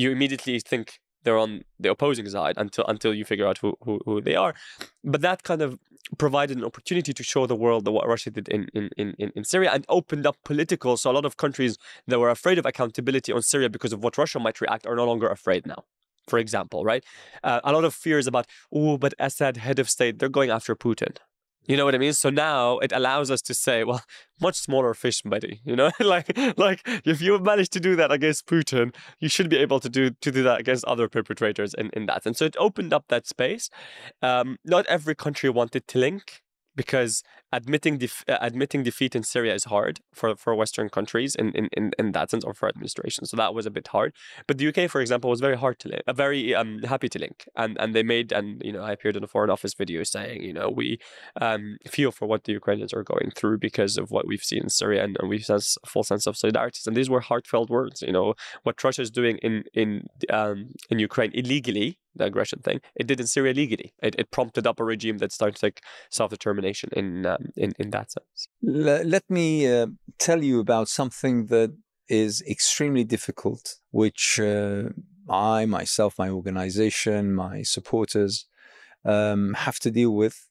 you 0.00 0.08
immediately 0.16 0.56
think 0.70 0.84
they're 1.24 1.42
on 1.46 1.52
the 1.82 1.90
opposing 1.94 2.28
side 2.36 2.56
until 2.64 2.84
until 2.94 3.12
you 3.18 3.24
figure 3.32 3.48
out 3.50 3.58
who, 3.62 3.70
who, 3.84 3.94
who 4.06 4.14
they 4.28 4.36
are. 4.44 4.52
But 5.12 5.20
that 5.26 5.38
kind 5.50 5.62
of 5.62 5.70
provided 6.24 6.54
an 6.60 6.64
opportunity 6.70 7.12
to 7.18 7.24
show 7.32 7.42
the 7.46 7.60
world 7.64 7.82
what 7.96 8.06
Russia 8.14 8.30
did 8.36 8.46
in, 8.56 8.62
in, 8.78 8.84
in, 9.02 9.30
in 9.36 9.44
Syria 9.52 9.70
and 9.74 9.82
opened 9.98 10.24
up 10.30 10.36
political. 10.50 10.92
So 11.00 11.06
a 11.10 11.14
lot 11.18 11.26
of 11.30 11.34
countries 11.44 11.72
that 12.08 12.18
were 12.22 12.32
afraid 12.38 12.58
of 12.58 12.66
accountability 12.66 13.30
on 13.36 13.42
Syria 13.52 13.68
because 13.76 13.92
of 13.96 14.00
what 14.04 14.14
Russia 14.22 14.38
might 14.46 14.58
react 14.64 14.84
are 14.88 14.96
no 15.02 15.06
longer 15.10 15.28
afraid 15.38 15.62
now. 15.74 15.82
for 16.28 16.38
example, 16.38 16.84
right? 16.84 17.04
Uh, 17.42 17.60
a 17.64 17.72
lot 17.72 17.84
of 17.84 17.94
fears 17.94 18.26
about, 18.26 18.46
oh, 18.72 18.96
but 18.98 19.14
Assad, 19.18 19.56
head 19.58 19.78
of 19.78 19.88
state, 19.88 20.18
they're 20.18 20.28
going 20.28 20.50
after 20.50 20.74
Putin. 20.74 21.16
You 21.66 21.76
know 21.76 21.84
what 21.84 21.94
I 21.94 21.98
mean? 21.98 22.12
So 22.12 22.28
now 22.28 22.78
it 22.78 22.92
allows 22.92 23.30
us 23.30 23.40
to 23.42 23.54
say, 23.54 23.84
well, 23.84 24.02
much 24.40 24.56
smaller 24.56 24.94
fish, 24.94 25.22
buddy. 25.22 25.60
You 25.64 25.76
know, 25.76 25.90
like 26.00 26.36
like 26.56 26.82
if 27.04 27.20
you 27.22 27.38
manage 27.38 27.68
to 27.70 27.80
do 27.80 27.94
that 27.96 28.10
against 28.10 28.46
Putin, 28.46 28.94
you 29.20 29.28
should 29.28 29.48
be 29.48 29.58
able 29.58 29.80
to 29.80 29.88
do 29.88 30.10
to 30.10 30.32
do 30.32 30.42
that 30.42 30.60
against 30.60 30.84
other 30.86 31.08
perpetrators 31.08 31.74
in, 31.74 31.90
in 31.92 32.06
that. 32.06 32.26
And 32.26 32.36
so 32.36 32.44
it 32.44 32.56
opened 32.58 32.92
up 32.92 33.04
that 33.08 33.26
space. 33.26 33.70
Um, 34.20 34.58
not 34.64 34.86
every 34.86 35.14
country 35.14 35.50
wanted 35.50 35.86
to 35.88 35.98
link 35.98 36.42
because 36.74 37.22
admitting 37.52 37.98
def- 37.98 38.24
uh, 38.28 38.38
admitting 38.40 38.82
defeat 38.82 39.14
in 39.14 39.22
Syria 39.22 39.54
is 39.54 39.64
hard 39.64 40.00
for, 40.12 40.34
for 40.36 40.54
Western 40.54 40.88
countries 40.88 41.34
in, 41.34 41.50
in, 41.52 41.68
in, 41.72 41.92
in 41.98 42.12
that 42.12 42.30
sense 42.30 42.44
or 42.44 42.54
for 42.54 42.68
administration. 42.68 43.26
So 43.26 43.36
that 43.36 43.54
was 43.54 43.66
a 43.66 43.70
bit 43.70 43.88
hard. 43.88 44.14
But 44.46 44.58
the 44.58 44.68
UK, 44.68 44.90
for 44.90 45.00
example, 45.00 45.30
was 45.30 45.40
very 45.40 45.56
hard 45.56 45.78
to 45.80 45.88
link, 45.88 46.02
uh, 46.06 46.12
very 46.12 46.54
um, 46.54 46.82
happy 46.82 47.08
to 47.10 47.18
link, 47.18 47.44
and 47.56 47.76
and 47.78 47.94
they 47.94 48.02
made 48.02 48.32
and 48.32 48.62
you 48.64 48.72
know 48.72 48.82
I 48.82 48.92
appeared 48.92 49.16
in 49.16 49.24
a 49.24 49.26
Foreign 49.26 49.50
Office 49.50 49.74
video 49.74 50.02
saying 50.02 50.42
you 50.42 50.52
know 50.52 50.68
we 50.70 50.98
um, 51.40 51.78
feel 51.88 52.10
for 52.10 52.26
what 52.26 52.44
the 52.44 52.52
Ukrainians 52.52 52.92
are 52.92 53.04
going 53.04 53.30
through 53.34 53.58
because 53.58 53.98
of 53.98 54.10
what 54.10 54.26
we've 54.26 54.44
seen 54.44 54.62
in 54.62 54.70
Syria, 54.70 55.04
and, 55.04 55.16
and 55.20 55.28
we 55.28 55.38
sense 55.38 55.76
a 55.82 55.86
full 55.86 56.04
sense 56.04 56.26
of 56.26 56.36
solidarity. 56.36 56.80
And 56.86 56.96
these 56.96 57.10
were 57.10 57.20
heartfelt 57.20 57.70
words. 57.70 58.02
You 58.02 58.12
know 58.12 58.34
what 58.62 58.82
Russia 58.82 59.02
is 59.02 59.10
doing 59.10 59.38
in 59.38 59.64
in 59.74 60.06
um, 60.30 60.72
in 60.90 60.98
Ukraine 60.98 61.32
illegally 61.34 61.98
the 62.14 62.24
aggression 62.24 62.60
thing. 62.60 62.80
It 62.94 63.06
did 63.06 63.20
in 63.20 63.26
Syria 63.26 63.54
legally. 63.54 63.94
It, 64.02 64.14
it 64.18 64.30
prompted 64.30 64.66
up 64.66 64.80
a 64.80 64.84
regime 64.84 65.18
that 65.18 65.32
started 65.32 65.56
take 65.56 65.80
self 66.10 66.30
determination 66.30 66.90
in, 66.92 67.26
um, 67.26 67.41
in 67.56 67.72
in 67.78 67.90
that 67.90 68.12
sense. 68.12 68.48
L- 68.66 69.04
let 69.04 69.28
me 69.28 69.66
uh, 69.66 69.86
tell 70.18 70.42
you 70.42 70.60
about 70.60 70.88
something 70.88 71.46
that 71.46 71.72
is 72.08 72.42
extremely 72.42 73.04
difficult, 73.04 73.76
which 73.90 74.38
uh, 74.40 74.90
I 75.28 75.66
myself, 75.66 76.18
my 76.18 76.28
organization, 76.28 77.34
my 77.34 77.62
supporters 77.62 78.46
um, 79.04 79.54
have 79.54 79.78
to 79.80 79.90
deal 79.90 80.14
with, 80.14 80.48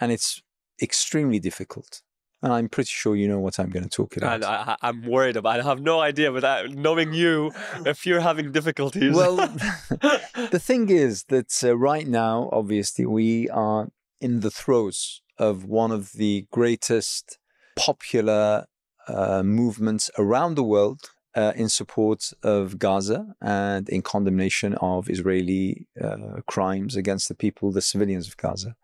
and 0.00 0.12
it's 0.12 0.42
extremely 0.80 1.38
difficult. 1.38 2.02
And 2.42 2.52
I'm 2.54 2.68
pretty 2.70 2.88
sure 2.88 3.14
you 3.16 3.28
know 3.28 3.38
what 3.38 3.58
I'm 3.58 3.68
going 3.68 3.82
to 3.82 3.90
talk 3.90 4.16
about. 4.16 4.42
I, 4.42 4.76
am 4.88 5.02
worried 5.02 5.36
about. 5.36 5.58
It. 5.58 5.66
I 5.66 5.68
have 5.68 5.82
no 5.82 6.00
idea, 6.00 6.32
but 6.32 6.42
I, 6.42 6.62
knowing 6.68 7.12
you, 7.12 7.52
if 7.84 8.06
you're 8.06 8.20
having 8.20 8.50
difficulties. 8.50 9.14
Well, 9.14 9.36
the 10.50 10.58
thing 10.58 10.88
is 10.88 11.24
that 11.24 11.52
uh, 11.62 11.76
right 11.76 12.08
now, 12.08 12.48
obviously, 12.50 13.04
we 13.04 13.50
are 13.50 13.88
in 14.22 14.40
the 14.40 14.50
throes 14.50 15.20
of 15.48 15.64
one 15.64 15.90
of 15.90 16.12
the 16.12 16.46
greatest 16.52 17.38
popular 17.76 18.66
uh, 19.08 19.42
movements 19.42 20.10
around 20.18 20.54
the 20.54 20.62
world 20.62 21.00
uh, 21.34 21.52
in 21.56 21.68
support 21.68 22.32
of 22.42 22.78
Gaza 22.78 23.34
and 23.40 23.88
in 23.88 24.02
condemnation 24.02 24.74
of 24.74 25.08
Israeli 25.08 25.88
uh, 26.00 26.42
crimes 26.46 26.94
against 26.96 27.28
the 27.28 27.34
people, 27.34 27.72
the 27.72 27.80
civilians 27.92 28.28
of 28.28 28.36
Gaza 28.36 28.76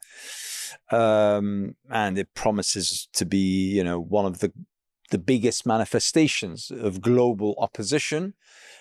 um, 0.91 1.77
and 1.91 2.19
it 2.19 2.35
promises 2.35 3.09
to 3.15 3.25
be, 3.25 3.73
you 3.75 3.85
know, 3.85 4.01
one 4.01 4.27
of 4.27 4.39
the 4.39 4.53
the 5.11 5.19
biggest 5.19 5.65
manifestations 5.65 6.73
of 6.73 7.01
global 7.01 7.55
opposition 7.59 8.35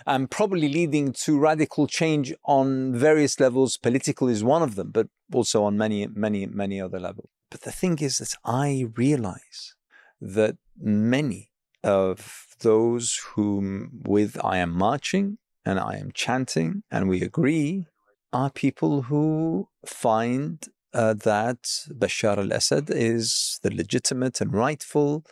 and 0.07 0.31
probably 0.31 0.67
leading 0.67 1.13
to 1.13 1.37
radical 1.37 1.85
change 1.85 2.33
on 2.45 2.95
various 2.95 3.39
levels. 3.39 3.77
Political 3.77 4.29
is 4.29 4.43
one 4.43 4.63
of 4.63 4.73
them, 4.73 4.89
but 4.89 5.07
also 5.31 5.63
on 5.63 5.77
many, 5.77 6.07
many, 6.07 6.47
many 6.47 6.81
other 6.81 6.99
levels. 6.99 7.29
But 7.55 7.61
the 7.61 7.71
thing 7.71 7.99
is 7.99 8.17
that 8.17 8.35
I 8.43 8.87
realize 8.97 9.75
that 10.19 10.57
many 10.77 11.51
of 11.85 12.47
those 12.59 13.21
whom 13.27 14.01
with 14.05 14.37
I 14.43 14.57
am 14.57 14.71
marching 14.71 15.37
and 15.63 15.79
I 15.79 15.95
am 15.95 16.11
chanting 16.13 16.83
and 16.91 17.07
we 17.07 17.21
agree 17.21 17.85
are 18.33 18.49
people 18.49 19.03
who 19.03 19.69
find 19.85 20.61
uh, 20.93 21.13
that 21.13 21.61
Bashar 22.01 22.37
al 22.39 22.51
Assad 22.51 22.89
is 22.89 23.57
the 23.63 23.73
legitimate 23.73 24.41
and 24.41 24.51
rightful 24.53 25.23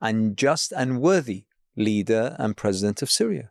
and 0.00 0.36
just 0.36 0.70
and 0.70 1.00
worthy 1.00 1.46
leader 1.74 2.36
and 2.38 2.56
president 2.56 3.02
of 3.02 3.10
Syria. 3.10 3.50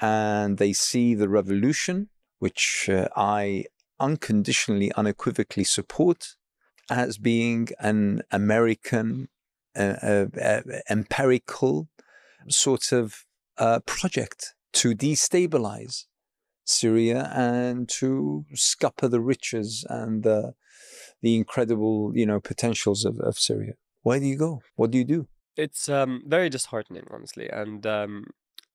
And 0.00 0.56
they 0.56 0.72
see 0.72 1.14
the 1.14 1.28
revolution, 1.28 2.08
which 2.38 2.88
uh, 2.88 3.08
I 3.14 3.66
unconditionally, 4.00 4.90
unequivocally 4.92 5.64
support, 5.64 6.34
as 6.92 7.18
being 7.18 7.68
an 7.78 8.22
American, 8.30 9.28
uh, 9.74 10.26
uh, 10.40 10.60
empirical 10.90 11.88
sort 12.48 12.92
of 12.92 13.24
uh, 13.58 13.80
project 13.86 14.54
to 14.74 14.94
destabilize 14.94 16.04
Syria 16.64 17.30
and 17.34 17.88
to 17.88 18.44
scupper 18.54 19.08
the 19.08 19.20
riches 19.20 19.84
and 19.88 20.22
the 20.22 20.54
the 21.22 21.36
incredible, 21.36 22.10
you 22.14 22.26
know, 22.26 22.40
potentials 22.40 23.04
of, 23.04 23.20
of 23.20 23.38
Syria. 23.38 23.74
Where 24.02 24.18
do 24.18 24.26
you 24.26 24.36
go? 24.36 24.60
What 24.74 24.90
do 24.90 24.98
you 24.98 25.04
do? 25.04 25.28
It's 25.56 25.88
um, 25.88 26.22
very 26.26 26.50
disheartening, 26.50 27.06
honestly, 27.10 27.48
and 27.48 27.86
um, 27.86 28.26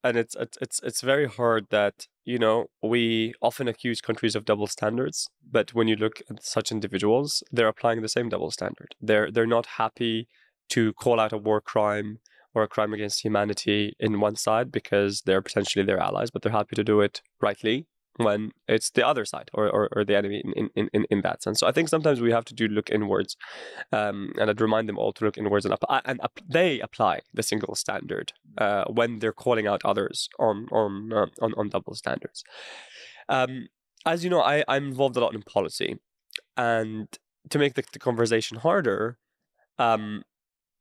and 0.04 0.18
it's 0.18 0.36
it's 0.36 0.80
it's 0.84 1.02
very 1.02 1.28
hard 1.28 1.68
that 1.70 2.08
you 2.26 2.38
know 2.38 2.68
we 2.82 3.34
often 3.42 3.68
accuse 3.68 4.02
countries 4.02 4.36
of 4.36 4.46
double 4.46 4.68
standards, 4.68 5.30
but 5.50 5.74
when 5.74 5.88
you 5.88 5.96
look 5.96 6.22
at 6.30 6.44
such 6.44 6.72
individuals, 6.72 7.44
they're 7.52 7.68
applying 7.68 8.02
the 8.02 8.10
same 8.10 8.30
double 8.30 8.52
standard. 8.52 8.96
They're 9.02 9.32
they're 9.32 9.46
not 9.48 9.78
happy 9.78 10.28
to 10.70 10.94
call 10.94 11.20
out 11.20 11.34
a 11.34 11.38
war 11.38 11.62
crime 11.62 12.20
or 12.54 12.64
a 12.64 12.68
crime 12.68 12.94
against 12.94 13.24
humanity 13.24 13.94
in 14.00 14.20
one 14.20 14.36
side 14.36 14.72
because 14.72 15.22
they're 15.22 15.42
potentially 15.42 15.86
their 15.86 16.00
allies, 16.00 16.32
but 16.32 16.42
they're 16.42 16.52
happy 16.52 16.76
to 16.76 16.84
do 16.84 17.02
it 17.02 17.22
rightly 17.42 17.88
when 18.18 18.52
it's 18.68 18.90
the 18.90 19.08
other 19.08 19.26
side 19.26 19.50
or, 19.54 19.70
or, 19.70 19.90
or 19.96 20.04
the 20.04 20.18
enemy 20.18 20.42
in, 20.44 20.70
in, 20.76 20.90
in, 20.94 21.06
in 21.10 21.22
that 21.22 21.42
sense. 21.44 21.60
So 21.60 21.68
I 21.68 21.72
think 21.72 21.90
sometimes 21.90 22.20
we 22.20 22.32
have 22.32 22.46
to 22.46 22.54
do 22.54 22.68
look 22.68 22.90
inwards, 22.90 23.36
um, 23.92 24.34
and 24.40 24.50
I'd 24.50 24.62
remind 24.62 24.90
them 24.90 24.98
all 24.98 25.14
to 25.14 25.26
look 25.26 25.38
inwards 25.38 25.66
and 25.66 25.74
apply, 25.74 26.02
and 26.06 26.20
they 26.48 26.80
apply 26.80 27.22
the 27.34 27.44
single 27.44 27.76
standard 27.76 28.34
uh, 28.58 28.86
when 28.86 29.20
they're 29.20 29.32
calling 29.32 29.68
out 29.68 29.82
others 29.86 30.30
on 30.40 30.68
on 30.72 31.14
uh, 31.14 31.28
on, 31.42 31.54
on 31.58 31.70
double 31.70 31.96
standards. 31.96 32.44
Um, 33.30 33.68
as 34.06 34.24
you 34.24 34.30
know, 34.30 34.42
I, 34.42 34.64
I'm 34.68 34.88
involved 34.88 35.18
a 35.18 35.20
lot 35.20 35.36
in 35.36 35.42
policy, 35.42 36.00
and 36.56 37.08
to 37.50 37.60
make 37.60 37.76
the, 37.76 37.84
the 37.92 38.00
conversation 38.00 38.58
harder, 38.58 39.18
um, 39.78 40.24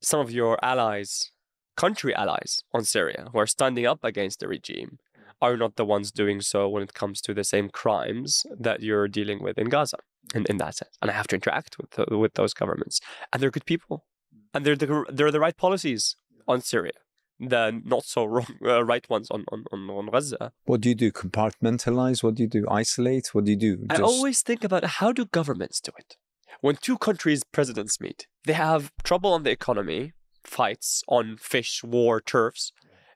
some 0.00 0.20
of 0.20 0.30
your 0.30 0.58
allies, 0.62 1.32
country 1.76 2.14
allies 2.14 2.62
on 2.72 2.84
Syria, 2.84 3.28
who 3.32 3.38
are 3.38 3.46
standing 3.46 3.86
up 3.86 4.02
against 4.02 4.40
the 4.40 4.48
regime, 4.48 4.98
are 5.40 5.56
not 5.56 5.76
the 5.76 5.84
ones 5.84 6.10
doing 6.10 6.40
so 6.40 6.68
when 6.68 6.82
it 6.82 6.94
comes 6.94 7.20
to 7.22 7.34
the 7.34 7.44
same 7.44 7.68
crimes 7.68 8.46
that 8.58 8.82
you're 8.82 9.08
dealing 9.08 9.42
with 9.42 9.58
in 9.58 9.68
Gaza. 9.68 9.98
In, 10.34 10.44
in 10.50 10.56
that 10.56 10.74
sense, 10.74 10.98
and 11.00 11.08
I 11.08 11.14
have 11.14 11.28
to 11.28 11.36
interact 11.36 11.76
with 11.78 11.90
the, 11.92 12.18
with 12.18 12.34
those 12.34 12.52
governments, 12.52 13.00
and 13.32 13.40
they're 13.40 13.52
good 13.52 13.64
people, 13.64 14.06
and 14.52 14.66
they're 14.66 14.74
the 14.74 15.04
they're 15.08 15.30
the 15.30 15.38
right 15.38 15.56
policies 15.56 16.16
on 16.48 16.62
Syria 16.62 16.98
the 17.38 17.80
not 17.84 18.04
so 18.04 18.24
wrong 18.24 18.46
uh, 18.64 18.84
right 18.84 19.08
ones 19.10 19.30
on, 19.30 19.44
on, 19.52 19.64
on, 19.72 19.90
on 19.90 20.06
Gaza. 20.06 20.52
What 20.64 20.80
do 20.80 20.88
you 20.88 20.94
do? 20.94 21.12
Compartmentalize? 21.12 22.22
What 22.22 22.34
do 22.36 22.42
you 22.42 22.48
do? 22.48 22.66
Isolate? 22.68 23.34
What 23.34 23.44
do 23.44 23.50
you 23.52 23.56
do? 23.56 23.76
Just... 23.76 24.00
I 24.00 24.02
always 24.02 24.42
think 24.42 24.64
about 24.64 24.84
how 24.84 25.12
do 25.12 25.26
governments 25.26 25.80
do 25.80 25.92
it? 25.98 26.16
When 26.60 26.76
two 26.76 26.96
countries' 26.96 27.44
presidents 27.44 28.00
meet, 28.00 28.26
they 28.44 28.54
have 28.54 28.90
trouble 29.04 29.32
on 29.32 29.42
the 29.42 29.50
economy, 29.50 30.12
fights 30.42 31.02
on 31.08 31.36
fish, 31.36 31.84
war, 31.84 32.20
turfs. 32.20 32.72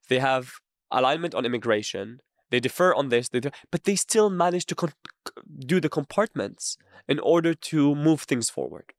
They 0.09 0.19
have 0.19 0.53
alignment 0.91 1.35
on 1.35 1.45
immigration. 1.45 2.21
They 2.51 2.61
differ 2.61 2.95
on 2.95 3.11
this, 3.11 3.29
they 3.29 3.41
but 3.71 3.85
they 3.85 3.97
still 3.97 4.29
manage 4.29 4.67
to 4.67 4.75
con- 4.75 4.93
do 5.59 5.81
the 5.81 5.89
compartments 5.89 6.77
in 7.09 7.19
order 7.21 7.55
to 7.55 7.95
move 7.95 8.23
things 8.23 8.51
forward. 8.51 8.93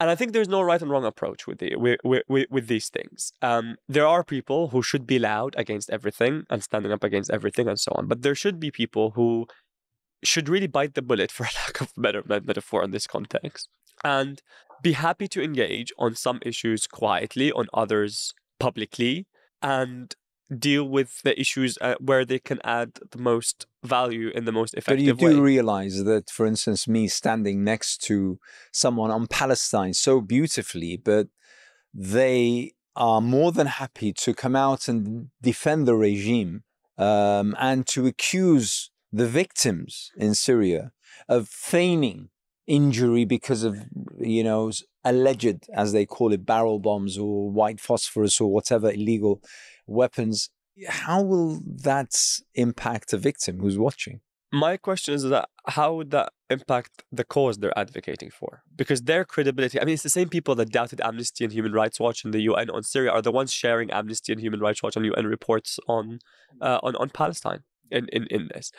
And 0.00 0.10
I 0.10 0.16
think 0.16 0.32
there's 0.32 0.48
no 0.48 0.60
right 0.60 0.82
and 0.82 0.90
wrong 0.90 1.04
approach 1.04 1.46
with 1.46 1.58
the 1.58 1.76
with, 1.76 2.00
with, 2.04 2.50
with 2.50 2.66
these 2.66 2.88
things. 2.88 3.32
Um, 3.42 3.76
there 3.88 4.06
are 4.06 4.24
people 4.24 4.68
who 4.68 4.82
should 4.82 5.06
be 5.06 5.18
loud 5.18 5.54
against 5.56 5.90
everything 5.90 6.44
and 6.50 6.62
standing 6.62 6.92
up 6.92 7.04
against 7.04 7.30
everything 7.30 7.68
and 7.68 7.78
so 7.78 7.92
on. 7.94 8.06
But 8.06 8.22
there 8.22 8.34
should 8.34 8.58
be 8.58 8.70
people 8.70 9.10
who 9.10 9.46
should 10.24 10.48
really 10.48 10.66
bite 10.66 10.94
the 10.94 11.02
bullet, 11.02 11.30
for 11.36 11.44
lack 11.44 11.80
of 11.80 11.92
better 11.96 12.22
metaphor 12.26 12.82
in 12.82 12.90
this 12.90 13.06
context, 13.06 13.68
and 14.02 14.42
be 14.82 14.92
happy 14.92 15.28
to 15.28 15.42
engage 15.42 15.92
on 15.98 16.14
some 16.14 16.40
issues 16.42 16.86
quietly, 16.86 17.52
on 17.52 17.66
others 17.72 18.34
publicly, 18.58 19.26
and 19.62 20.14
deal 20.56 20.84
with 20.84 21.22
the 21.22 21.38
issues 21.40 21.78
uh, 21.80 21.94
where 22.00 22.24
they 22.24 22.38
can 22.38 22.60
add 22.64 22.98
the 23.10 23.18
most 23.18 23.66
value 23.82 24.30
in 24.34 24.44
the 24.44 24.52
most 24.52 24.74
effective 24.74 25.06
way. 25.06 25.12
But 25.12 25.22
you 25.22 25.30
do 25.30 25.36
way. 25.36 25.46
realize 25.46 26.04
that, 26.04 26.30
for 26.30 26.46
instance, 26.46 26.86
me 26.86 27.08
standing 27.08 27.64
next 27.64 27.98
to 28.04 28.38
someone 28.72 29.10
on 29.10 29.26
Palestine 29.26 29.94
so 29.94 30.20
beautifully, 30.20 30.96
but 30.96 31.28
they 31.92 32.72
are 32.96 33.20
more 33.20 33.52
than 33.52 33.66
happy 33.66 34.12
to 34.12 34.34
come 34.34 34.54
out 34.54 34.88
and 34.88 35.28
defend 35.42 35.86
the 35.86 35.96
regime 35.96 36.62
um, 36.98 37.56
and 37.58 37.86
to 37.88 38.06
accuse 38.06 38.90
the 39.12 39.26
victims 39.26 40.12
in 40.16 40.34
Syria 40.34 40.92
of 41.28 41.48
feigning 41.48 42.28
injury 42.66 43.24
because 43.24 43.62
of, 43.62 43.76
you 44.18 44.42
know, 44.42 44.70
alleged, 45.04 45.66
as 45.74 45.92
they 45.92 46.06
call 46.06 46.32
it, 46.32 46.46
barrel 46.46 46.78
bombs 46.78 47.18
or 47.18 47.50
white 47.50 47.80
phosphorus 47.80 48.40
or 48.40 48.50
whatever 48.50 48.90
illegal 48.90 49.42
weapons, 49.86 50.50
how 50.88 51.22
will 51.22 51.60
that 51.64 52.14
impact 52.54 53.12
a 53.12 53.18
victim 53.18 53.60
who's 53.60 53.78
watching? 53.78 54.20
my 54.54 54.76
question 54.76 55.14
is 55.14 55.24
that 55.24 55.48
how 55.66 55.94
would 55.94 56.10
that 56.12 56.32
impact 56.48 57.02
the 57.10 57.24
cause 57.24 57.58
they're 57.58 57.78
advocating 57.78 58.30
for? 58.30 58.62
Because 58.74 59.02
their 59.02 59.24
credibility, 59.24 59.80
I 59.80 59.84
mean, 59.84 59.94
it's 59.94 60.02
the 60.02 60.08
same 60.08 60.28
people 60.28 60.54
that 60.54 60.70
doubted 60.70 61.00
Amnesty 61.00 61.44
and 61.44 61.52
Human 61.52 61.72
Rights 61.72 61.98
Watch 61.98 62.24
and 62.24 62.32
the 62.32 62.42
UN 62.42 62.70
on 62.70 62.82
Syria 62.82 63.10
are 63.10 63.22
the 63.22 63.32
ones 63.32 63.52
sharing 63.52 63.90
Amnesty 63.90 64.32
and 64.32 64.40
Human 64.40 64.60
Rights 64.60 64.82
Watch 64.82 64.96
and 64.96 65.04
UN 65.04 65.26
reports 65.26 65.78
on 65.88 66.20
uh, 66.60 66.78
on 66.82 66.94
on 66.96 67.10
Palestine 67.10 67.64
in, 67.90 68.06
in, 68.12 68.26
in 68.30 68.48
this. 68.54 68.70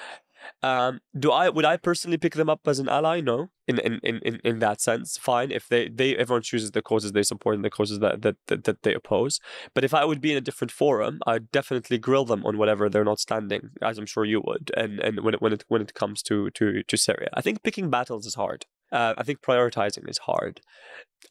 Um, 0.61 0.99
do 1.17 1.31
I 1.31 1.49
would 1.49 1.65
I 1.65 1.77
personally 1.77 2.17
pick 2.17 2.33
them 2.33 2.49
up 2.49 2.61
as 2.65 2.79
an 2.79 2.89
ally? 2.89 3.21
No, 3.21 3.49
in 3.67 3.79
in, 3.79 3.99
in, 4.03 4.39
in 4.43 4.59
that 4.59 4.81
sense, 4.81 5.17
fine. 5.17 5.51
If 5.51 5.67
they, 5.67 5.89
they 5.89 6.15
everyone 6.15 6.41
chooses 6.41 6.71
the 6.71 6.81
causes 6.81 7.11
they 7.11 7.23
support 7.23 7.55
and 7.55 7.65
the 7.65 7.69
causes 7.69 7.99
that, 7.99 8.21
that, 8.21 8.35
that, 8.47 8.63
that 8.65 8.83
they 8.83 8.93
oppose. 8.93 9.39
But 9.73 9.83
if 9.83 9.93
I 9.93 10.05
would 10.05 10.21
be 10.21 10.31
in 10.31 10.37
a 10.37 10.41
different 10.41 10.71
forum, 10.71 11.19
I'd 11.25 11.51
definitely 11.51 11.97
grill 11.97 12.25
them 12.25 12.45
on 12.45 12.57
whatever 12.57 12.89
they're 12.89 13.03
not 13.03 13.19
standing, 13.19 13.69
as 13.81 13.97
I'm 13.97 14.05
sure 14.05 14.25
you 14.25 14.41
would. 14.45 14.71
And 14.75 14.99
and 14.99 15.23
when 15.23 15.33
it 15.35 15.41
when 15.41 15.53
it 15.53 15.63
when 15.67 15.81
it 15.81 15.93
comes 15.93 16.21
to 16.23 16.49
to 16.51 16.83
to 16.83 16.97
Syria, 16.97 17.29
I 17.33 17.41
think 17.41 17.63
picking 17.63 17.89
battles 17.89 18.25
is 18.25 18.35
hard. 18.35 18.65
Uh, 18.91 19.13
I 19.17 19.23
think 19.23 19.41
prioritizing 19.41 20.07
is 20.07 20.19
hard, 20.19 20.61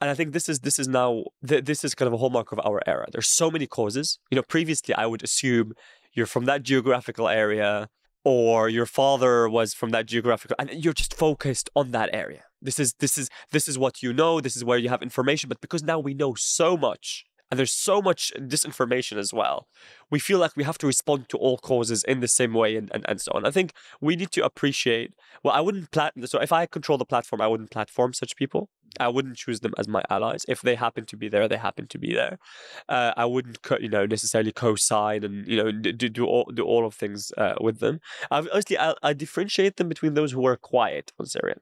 and 0.00 0.10
I 0.10 0.14
think 0.14 0.32
this 0.32 0.48
is 0.48 0.60
this 0.60 0.78
is 0.78 0.88
now 0.88 1.24
th- 1.46 1.64
this 1.64 1.84
is 1.84 1.94
kind 1.94 2.08
of 2.08 2.12
a 2.12 2.16
hallmark 2.16 2.52
of 2.52 2.60
our 2.64 2.80
era. 2.86 3.06
There's 3.12 3.28
so 3.28 3.50
many 3.50 3.66
causes. 3.66 4.18
You 4.30 4.36
know, 4.36 4.42
previously 4.42 4.94
I 4.94 5.06
would 5.06 5.22
assume 5.22 5.72
you're 6.12 6.26
from 6.26 6.46
that 6.46 6.62
geographical 6.62 7.28
area 7.28 7.88
or 8.24 8.68
your 8.68 8.86
father 8.86 9.48
was 9.48 9.74
from 9.74 9.90
that 9.90 10.06
geographical 10.06 10.56
and 10.58 10.70
you're 10.84 10.94
just 10.94 11.14
focused 11.14 11.68
on 11.76 11.90
that 11.92 12.10
area. 12.12 12.44
This 12.60 12.80
is 12.80 12.94
this 12.94 13.18
is 13.18 13.28
this 13.52 13.68
is 13.68 13.78
what 13.78 14.02
you 14.02 14.12
know 14.12 14.40
this 14.40 14.56
is 14.56 14.64
where 14.64 14.78
you 14.78 14.88
have 14.88 15.02
information 15.02 15.48
but 15.48 15.60
because 15.60 15.82
now 15.82 15.98
we 15.98 16.14
know 16.14 16.34
so 16.34 16.76
much 16.76 17.24
and 17.54 17.58
there's 17.60 17.72
so 17.72 18.02
much 18.02 18.32
disinformation 18.36 19.16
as 19.16 19.32
well 19.32 19.68
we 20.10 20.18
feel 20.18 20.40
like 20.40 20.56
we 20.56 20.64
have 20.64 20.76
to 20.76 20.88
respond 20.88 21.28
to 21.28 21.38
all 21.38 21.56
causes 21.56 22.02
in 22.02 22.18
the 22.18 22.26
same 22.26 22.52
way 22.52 22.74
and, 22.74 22.90
and, 22.92 23.04
and 23.08 23.20
so 23.20 23.30
on 23.32 23.46
i 23.46 23.50
think 23.50 23.72
we 24.00 24.16
need 24.16 24.32
to 24.32 24.44
appreciate 24.44 25.14
well 25.44 25.54
i 25.54 25.60
wouldn't 25.60 25.90
plat 25.92 26.12
so 26.24 26.40
if 26.40 26.50
i 26.50 26.66
control 26.66 26.98
the 26.98 27.04
platform 27.04 27.40
i 27.40 27.46
wouldn't 27.46 27.70
platform 27.70 28.12
such 28.12 28.34
people 28.34 28.68
I 29.00 29.08
wouldn't 29.08 29.36
choose 29.36 29.58
them 29.58 29.74
as 29.76 29.88
my 29.88 30.04
allies. 30.08 30.44
If 30.46 30.62
they 30.62 30.76
happen 30.76 31.04
to 31.06 31.16
be 31.16 31.28
there, 31.28 31.48
they 31.48 31.56
happen 31.56 31.88
to 31.88 31.98
be 31.98 32.14
there. 32.14 32.38
Uh, 32.88 33.12
I 33.16 33.24
wouldn't, 33.24 33.60
co- 33.62 33.78
you 33.78 33.88
know, 33.88 34.06
necessarily 34.06 34.52
co-sign 34.52 35.24
and 35.24 35.48
you 35.48 35.56
know 35.56 35.72
do, 35.72 36.08
do 36.08 36.24
all 36.24 36.44
do 36.54 36.62
all 36.62 36.86
of 36.86 36.94
things 36.94 37.32
uh, 37.36 37.54
with 37.60 37.80
them. 37.80 37.98
I've, 38.30 38.48
honestly, 38.52 38.78
I, 38.78 38.94
I 39.02 39.12
differentiate 39.12 39.78
them 39.78 39.88
between 39.88 40.14
those 40.14 40.30
who 40.30 40.46
are 40.46 40.56
quiet 40.56 41.12
on 41.18 41.26
Syria, 41.26 41.56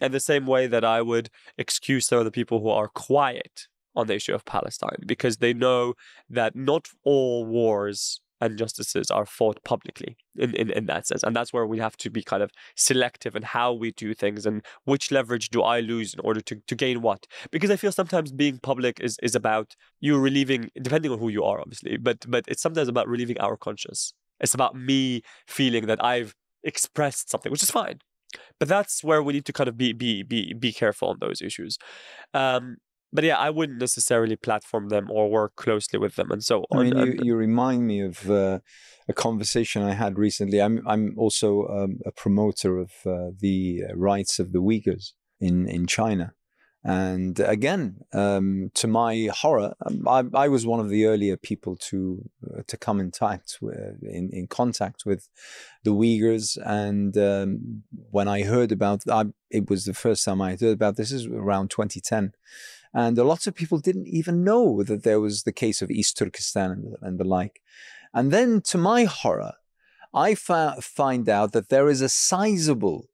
and 0.00 0.12
the 0.12 0.20
same 0.20 0.46
way 0.46 0.66
that 0.66 0.84
I 0.84 1.00
would 1.00 1.30
excuse 1.56 2.06
some 2.06 2.18
of 2.18 2.24
the 2.24 2.32
people 2.32 2.60
who 2.60 2.70
are 2.70 2.88
quiet 2.88 3.68
on 3.98 4.06
the 4.06 4.14
issue 4.14 4.34
of 4.34 4.44
Palestine 4.44 5.00
because 5.06 5.38
they 5.38 5.52
know 5.52 5.94
that 6.30 6.54
not 6.54 6.88
all 7.04 7.44
wars 7.44 8.20
and 8.40 8.56
justices 8.56 9.10
are 9.10 9.26
fought 9.26 9.62
publicly 9.64 10.16
in, 10.36 10.54
in, 10.54 10.70
in 10.70 10.86
that 10.86 11.06
sense. 11.06 11.24
And 11.24 11.34
that's 11.34 11.52
where 11.52 11.66
we 11.66 11.78
have 11.78 11.96
to 11.98 12.10
be 12.10 12.22
kind 12.22 12.40
of 12.40 12.52
selective 12.76 13.34
in 13.34 13.42
how 13.42 13.72
we 13.72 13.90
do 13.90 14.14
things 14.14 14.46
and 14.46 14.64
which 14.84 15.10
leverage 15.10 15.50
do 15.50 15.62
I 15.62 15.80
lose 15.80 16.14
in 16.14 16.20
order 16.20 16.40
to, 16.42 16.56
to 16.66 16.74
gain 16.76 17.02
what. 17.02 17.26
Because 17.50 17.70
I 17.70 17.76
feel 17.76 17.90
sometimes 17.90 18.30
being 18.30 18.58
public 18.58 19.00
is, 19.00 19.18
is 19.22 19.34
about 19.34 19.74
you 19.98 20.16
relieving, 20.18 20.70
depending 20.80 21.10
on 21.10 21.18
who 21.18 21.28
you 21.28 21.42
are, 21.42 21.60
obviously, 21.60 21.96
but 21.96 22.24
but 22.28 22.44
it's 22.46 22.62
sometimes 22.62 22.88
about 22.88 23.08
relieving 23.08 23.38
our 23.40 23.56
conscience. 23.56 24.14
It's 24.40 24.54
about 24.54 24.76
me 24.76 25.22
feeling 25.48 25.86
that 25.86 26.02
I've 26.04 26.36
expressed 26.62 27.28
something, 27.30 27.50
which 27.50 27.64
is 27.64 27.72
fine. 27.72 27.98
But 28.60 28.68
that's 28.68 29.02
where 29.02 29.22
we 29.22 29.32
need 29.32 29.46
to 29.46 29.52
kind 29.52 29.68
of 29.68 29.76
be 29.76 29.92
be 29.92 30.22
be 30.22 30.52
be 30.52 30.72
careful 30.72 31.08
on 31.08 31.16
those 31.20 31.42
issues. 31.42 31.78
Um, 32.34 32.76
but 33.12 33.24
yeah, 33.24 33.36
I 33.36 33.50
wouldn't 33.50 33.78
necessarily 33.78 34.36
platform 34.36 34.88
them 34.88 35.10
or 35.10 35.30
work 35.30 35.56
closely 35.56 35.98
with 35.98 36.16
them 36.16 36.30
and 36.30 36.44
so 36.44 36.64
on. 36.70 36.78
I 36.78 36.82
mean, 36.82 37.06
you, 37.06 37.18
you 37.22 37.36
remind 37.36 37.86
me 37.86 38.00
of 38.00 38.30
uh, 38.30 38.58
a 39.08 39.12
conversation 39.12 39.82
I 39.82 39.94
had 39.94 40.18
recently. 40.18 40.60
I'm 40.60 40.82
I'm 40.86 41.14
also 41.16 41.66
um, 41.68 41.98
a 42.04 42.12
promoter 42.12 42.78
of 42.78 42.92
uh, 43.06 43.30
the 43.38 43.84
rights 43.94 44.38
of 44.38 44.52
the 44.52 44.60
Uyghurs 44.60 45.12
in 45.40 45.66
in 45.68 45.86
China, 45.86 46.34
and 46.84 47.40
again, 47.40 48.00
um, 48.12 48.70
to 48.74 48.86
my 48.86 49.28
horror, 49.32 49.74
um, 49.84 50.06
I, 50.06 50.24
I 50.34 50.48
was 50.48 50.66
one 50.66 50.78
of 50.78 50.88
the 50.88 51.06
earlier 51.06 51.36
people 51.36 51.76
to 51.76 52.30
uh, 52.46 52.62
to 52.66 52.76
come 52.76 53.00
in 53.00 53.10
contact 53.10 53.58
with, 53.60 54.02
in 54.02 54.30
in 54.32 54.46
contact 54.46 55.04
with 55.04 55.28
the 55.82 55.92
Uyghurs, 55.92 56.56
and 56.64 57.16
um, 57.16 57.82
when 58.10 58.28
I 58.28 58.42
heard 58.42 58.70
about, 58.70 59.02
I, 59.10 59.26
it 59.50 59.68
was 59.68 59.86
the 59.86 59.94
first 59.94 60.24
time 60.24 60.40
I 60.40 60.50
heard 60.50 60.74
about 60.74 60.96
this. 60.96 61.10
Is 61.10 61.26
around 61.26 61.70
2010 61.70 62.32
and 62.94 63.18
a 63.18 63.24
lot 63.24 63.46
of 63.46 63.54
people 63.54 63.78
didn't 63.78 64.08
even 64.08 64.44
know 64.44 64.82
that 64.82 65.02
there 65.02 65.20
was 65.20 65.42
the 65.42 65.52
case 65.52 65.82
of 65.82 65.90
East 65.90 66.16
Turkestan 66.16 66.70
and, 66.70 66.96
and 67.02 67.18
the 67.18 67.24
like. 67.24 67.60
And 68.14 68.30
then, 68.30 68.62
to 68.62 68.78
my 68.78 69.04
horror, 69.04 69.52
I 70.14 70.34
fa- 70.34 70.76
find 70.80 71.28
out 71.28 71.52
that 71.52 71.68
there 71.68 71.88
is 71.88 72.00
a 72.00 72.08
sizable 72.08 73.08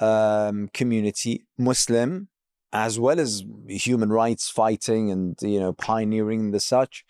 um, 0.00 0.68
community, 0.72 1.44
Muslim, 1.58 2.28
as 2.72 2.98
well 2.98 3.20
as 3.20 3.44
human 3.68 4.10
rights 4.10 4.50
fighting 4.50 5.10
and 5.10 5.36
you 5.42 5.60
know 5.60 5.72
pioneering 5.72 6.50
the 6.50 6.60
such, 6.60 7.04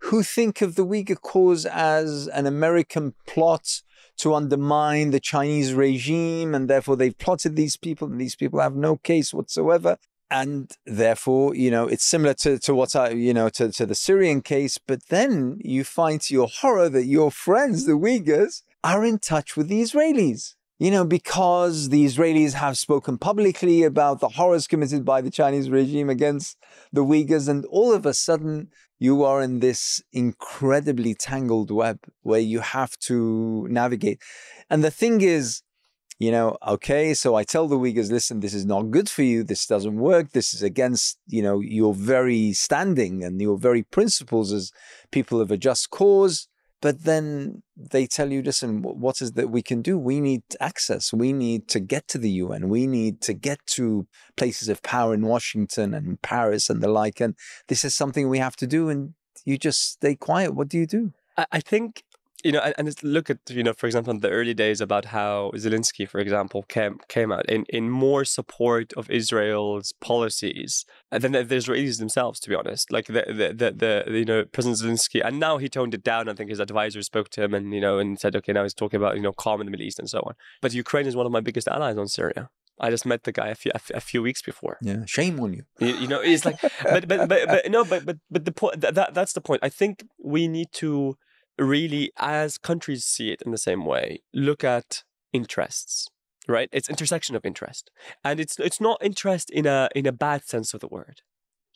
who 0.00 0.22
think 0.22 0.60
of 0.60 0.74
the 0.74 0.84
Uyghur 0.84 1.20
cause 1.20 1.64
as 1.64 2.28
an 2.28 2.46
American 2.46 3.14
plot 3.26 3.82
to 4.18 4.34
undermine 4.34 5.10
the 5.10 5.20
Chinese 5.20 5.72
regime, 5.72 6.54
and 6.54 6.68
therefore 6.68 6.96
they've 6.96 7.16
plotted 7.16 7.54
these 7.54 7.76
people, 7.76 8.08
and 8.08 8.20
these 8.20 8.34
people 8.34 8.60
have 8.60 8.74
no 8.74 8.96
case 8.96 9.32
whatsoever 9.32 9.96
and 10.30 10.70
therefore, 10.84 11.54
you 11.54 11.70
know, 11.70 11.86
it's 11.86 12.04
similar 12.04 12.34
to, 12.34 12.58
to 12.58 12.74
what 12.74 12.94
I, 12.94 13.10
you 13.10 13.32
know, 13.32 13.48
to, 13.50 13.72
to 13.72 13.86
the 13.86 13.94
Syrian 13.94 14.42
case. 14.42 14.78
But 14.78 15.06
then 15.08 15.58
you 15.60 15.84
find 15.84 16.20
to 16.22 16.34
your 16.34 16.48
horror 16.48 16.88
that 16.90 17.04
your 17.04 17.30
friends, 17.30 17.86
the 17.86 17.92
Uyghurs, 17.92 18.62
are 18.84 19.04
in 19.04 19.18
touch 19.18 19.56
with 19.56 19.68
the 19.68 19.80
Israelis. 19.80 20.54
You 20.80 20.92
know, 20.92 21.04
because 21.04 21.88
the 21.88 22.04
Israelis 22.04 22.52
have 22.52 22.78
spoken 22.78 23.18
publicly 23.18 23.82
about 23.82 24.20
the 24.20 24.28
horrors 24.28 24.68
committed 24.68 25.04
by 25.04 25.20
the 25.20 25.30
Chinese 25.30 25.70
regime 25.70 26.08
against 26.08 26.56
the 26.92 27.04
Uyghurs. 27.04 27.48
And 27.48 27.64
all 27.64 27.92
of 27.92 28.06
a 28.06 28.14
sudden, 28.14 28.68
you 29.00 29.24
are 29.24 29.42
in 29.42 29.58
this 29.58 30.02
incredibly 30.12 31.14
tangled 31.14 31.72
web 31.72 31.98
where 32.22 32.38
you 32.38 32.60
have 32.60 32.96
to 33.00 33.66
navigate. 33.68 34.20
And 34.70 34.84
the 34.84 34.90
thing 34.92 35.20
is, 35.20 35.62
you 36.18 36.32
know, 36.32 36.58
okay, 36.66 37.14
so 37.14 37.36
I 37.36 37.44
tell 37.44 37.68
the 37.68 37.78
Uyghurs, 37.78 38.10
listen, 38.10 38.40
this 38.40 38.54
is 38.54 38.66
not 38.66 38.90
good 38.90 39.08
for 39.08 39.22
you. 39.22 39.44
This 39.44 39.66
doesn't 39.66 39.96
work. 39.96 40.32
This 40.32 40.52
is 40.52 40.62
against, 40.62 41.18
you 41.28 41.42
know, 41.42 41.60
your 41.60 41.94
very 41.94 42.52
standing 42.52 43.22
and 43.22 43.40
your 43.40 43.56
very 43.56 43.84
principles 43.84 44.52
as 44.52 44.72
people 45.12 45.40
of 45.40 45.52
a 45.52 45.56
just 45.56 45.90
cause. 45.90 46.48
But 46.80 47.04
then 47.04 47.62
they 47.76 48.06
tell 48.06 48.32
you, 48.32 48.42
listen, 48.42 48.82
what 48.82 49.20
is 49.20 49.32
that 49.32 49.50
we 49.50 49.62
can 49.62 49.82
do? 49.82 49.98
We 49.98 50.20
need 50.20 50.42
access. 50.60 51.12
We 51.12 51.32
need 51.32 51.68
to 51.68 51.80
get 51.80 52.06
to 52.08 52.18
the 52.18 52.30
UN. 52.30 52.68
We 52.68 52.86
need 52.86 53.20
to 53.22 53.32
get 53.32 53.58
to 53.68 54.06
places 54.36 54.68
of 54.68 54.82
power 54.82 55.14
in 55.14 55.26
Washington 55.26 55.92
and 55.94 56.20
Paris 56.22 56.70
and 56.70 56.80
the 56.80 56.88
like. 56.88 57.20
And 57.20 57.34
this 57.66 57.84
is 57.84 57.96
something 57.96 58.28
we 58.28 58.38
have 58.38 58.56
to 58.56 58.66
do. 58.66 58.88
And 58.88 59.14
you 59.44 59.58
just 59.58 59.92
stay 59.92 60.14
quiet. 60.14 60.54
What 60.54 60.68
do 60.68 60.78
you 60.78 60.86
do? 60.86 61.12
I, 61.36 61.46
I 61.52 61.60
think 61.60 62.04
you 62.44 62.52
know, 62.52 62.60
and, 62.60 62.74
and 62.78 63.02
look 63.02 63.30
at 63.30 63.38
you 63.50 63.62
know, 63.62 63.72
for 63.72 63.86
example, 63.86 64.12
in 64.12 64.20
the 64.20 64.30
early 64.30 64.54
days 64.54 64.80
about 64.80 65.06
how 65.06 65.50
Zelensky, 65.56 66.08
for 66.08 66.20
example, 66.20 66.62
came 66.64 66.98
came 67.08 67.32
out 67.32 67.46
in, 67.50 67.64
in 67.68 67.90
more 67.90 68.24
support 68.24 68.92
of 68.94 69.10
Israel's 69.10 69.92
policies 70.00 70.84
than 71.10 71.32
the, 71.32 71.42
the 71.44 71.56
Israelis 71.56 71.98
themselves. 71.98 72.38
To 72.40 72.48
be 72.48 72.54
honest, 72.54 72.92
like 72.92 73.06
the 73.06 73.24
the, 73.26 73.54
the 73.54 74.04
the 74.06 74.18
you 74.18 74.24
know 74.24 74.44
President 74.44 74.78
Zelensky, 74.80 75.20
and 75.24 75.40
now 75.40 75.58
he 75.58 75.68
toned 75.68 75.94
it 75.94 76.04
down. 76.04 76.28
I 76.28 76.34
think 76.34 76.50
his 76.50 76.60
advisor 76.60 77.02
spoke 77.02 77.28
to 77.30 77.42
him 77.42 77.54
and 77.54 77.74
you 77.74 77.80
know 77.80 77.98
and 77.98 78.18
said, 78.20 78.36
okay, 78.36 78.52
now 78.52 78.62
he's 78.62 78.74
talking 78.74 78.98
about 78.98 79.16
you 79.16 79.22
know 79.22 79.32
calm 79.32 79.60
in 79.60 79.66
the 79.66 79.70
Middle 79.70 79.86
East 79.86 79.98
and 79.98 80.08
so 80.08 80.20
on. 80.20 80.34
But 80.62 80.72
Ukraine 80.74 81.06
is 81.06 81.16
one 81.16 81.26
of 81.26 81.32
my 81.32 81.40
biggest 81.40 81.66
allies 81.68 81.98
on 81.98 82.08
Syria. 82.08 82.50
I 82.80 82.90
just 82.90 83.04
met 83.04 83.24
the 83.24 83.32
guy 83.32 83.48
a 83.48 83.56
few 83.56 83.72
a, 83.74 83.78
few- 83.80 83.96
a 83.96 84.00
few 84.00 84.22
weeks 84.22 84.42
before. 84.42 84.78
Yeah, 84.80 85.04
shame 85.06 85.40
on 85.40 85.52
you. 85.52 85.64
You, 85.80 85.88
you 86.02 86.06
know, 86.06 86.20
it's 86.20 86.44
like, 86.44 86.60
but 86.84 87.08
but 87.08 87.28
but 87.28 87.48
but 87.48 87.70
no, 87.70 87.84
but 87.84 88.06
but 88.06 88.18
but 88.30 88.44
the 88.44 88.52
point 88.52 88.80
that, 88.82 88.94
that 88.94 89.14
that's 89.14 89.32
the 89.32 89.40
point. 89.40 89.60
I 89.64 89.68
think 89.68 90.04
we 90.22 90.46
need 90.46 90.68
to 90.74 91.16
really, 91.58 92.10
as 92.16 92.58
countries 92.58 93.04
see 93.04 93.30
it 93.30 93.42
in 93.42 93.50
the 93.50 93.58
same 93.58 93.84
way, 93.84 94.22
look 94.32 94.64
at 94.64 95.04
interests. 95.32 96.08
Right, 96.46 96.70
it's 96.72 96.88
intersection 96.88 97.36
of 97.36 97.44
interest, 97.44 97.90
and 98.24 98.40
it's 98.40 98.58
it's 98.58 98.80
not 98.80 98.96
interest 99.02 99.50
in 99.50 99.66
a 99.66 99.90
in 99.94 100.06
a 100.06 100.12
bad 100.12 100.44
sense 100.46 100.72
of 100.72 100.80
the 100.80 100.88
word. 100.88 101.20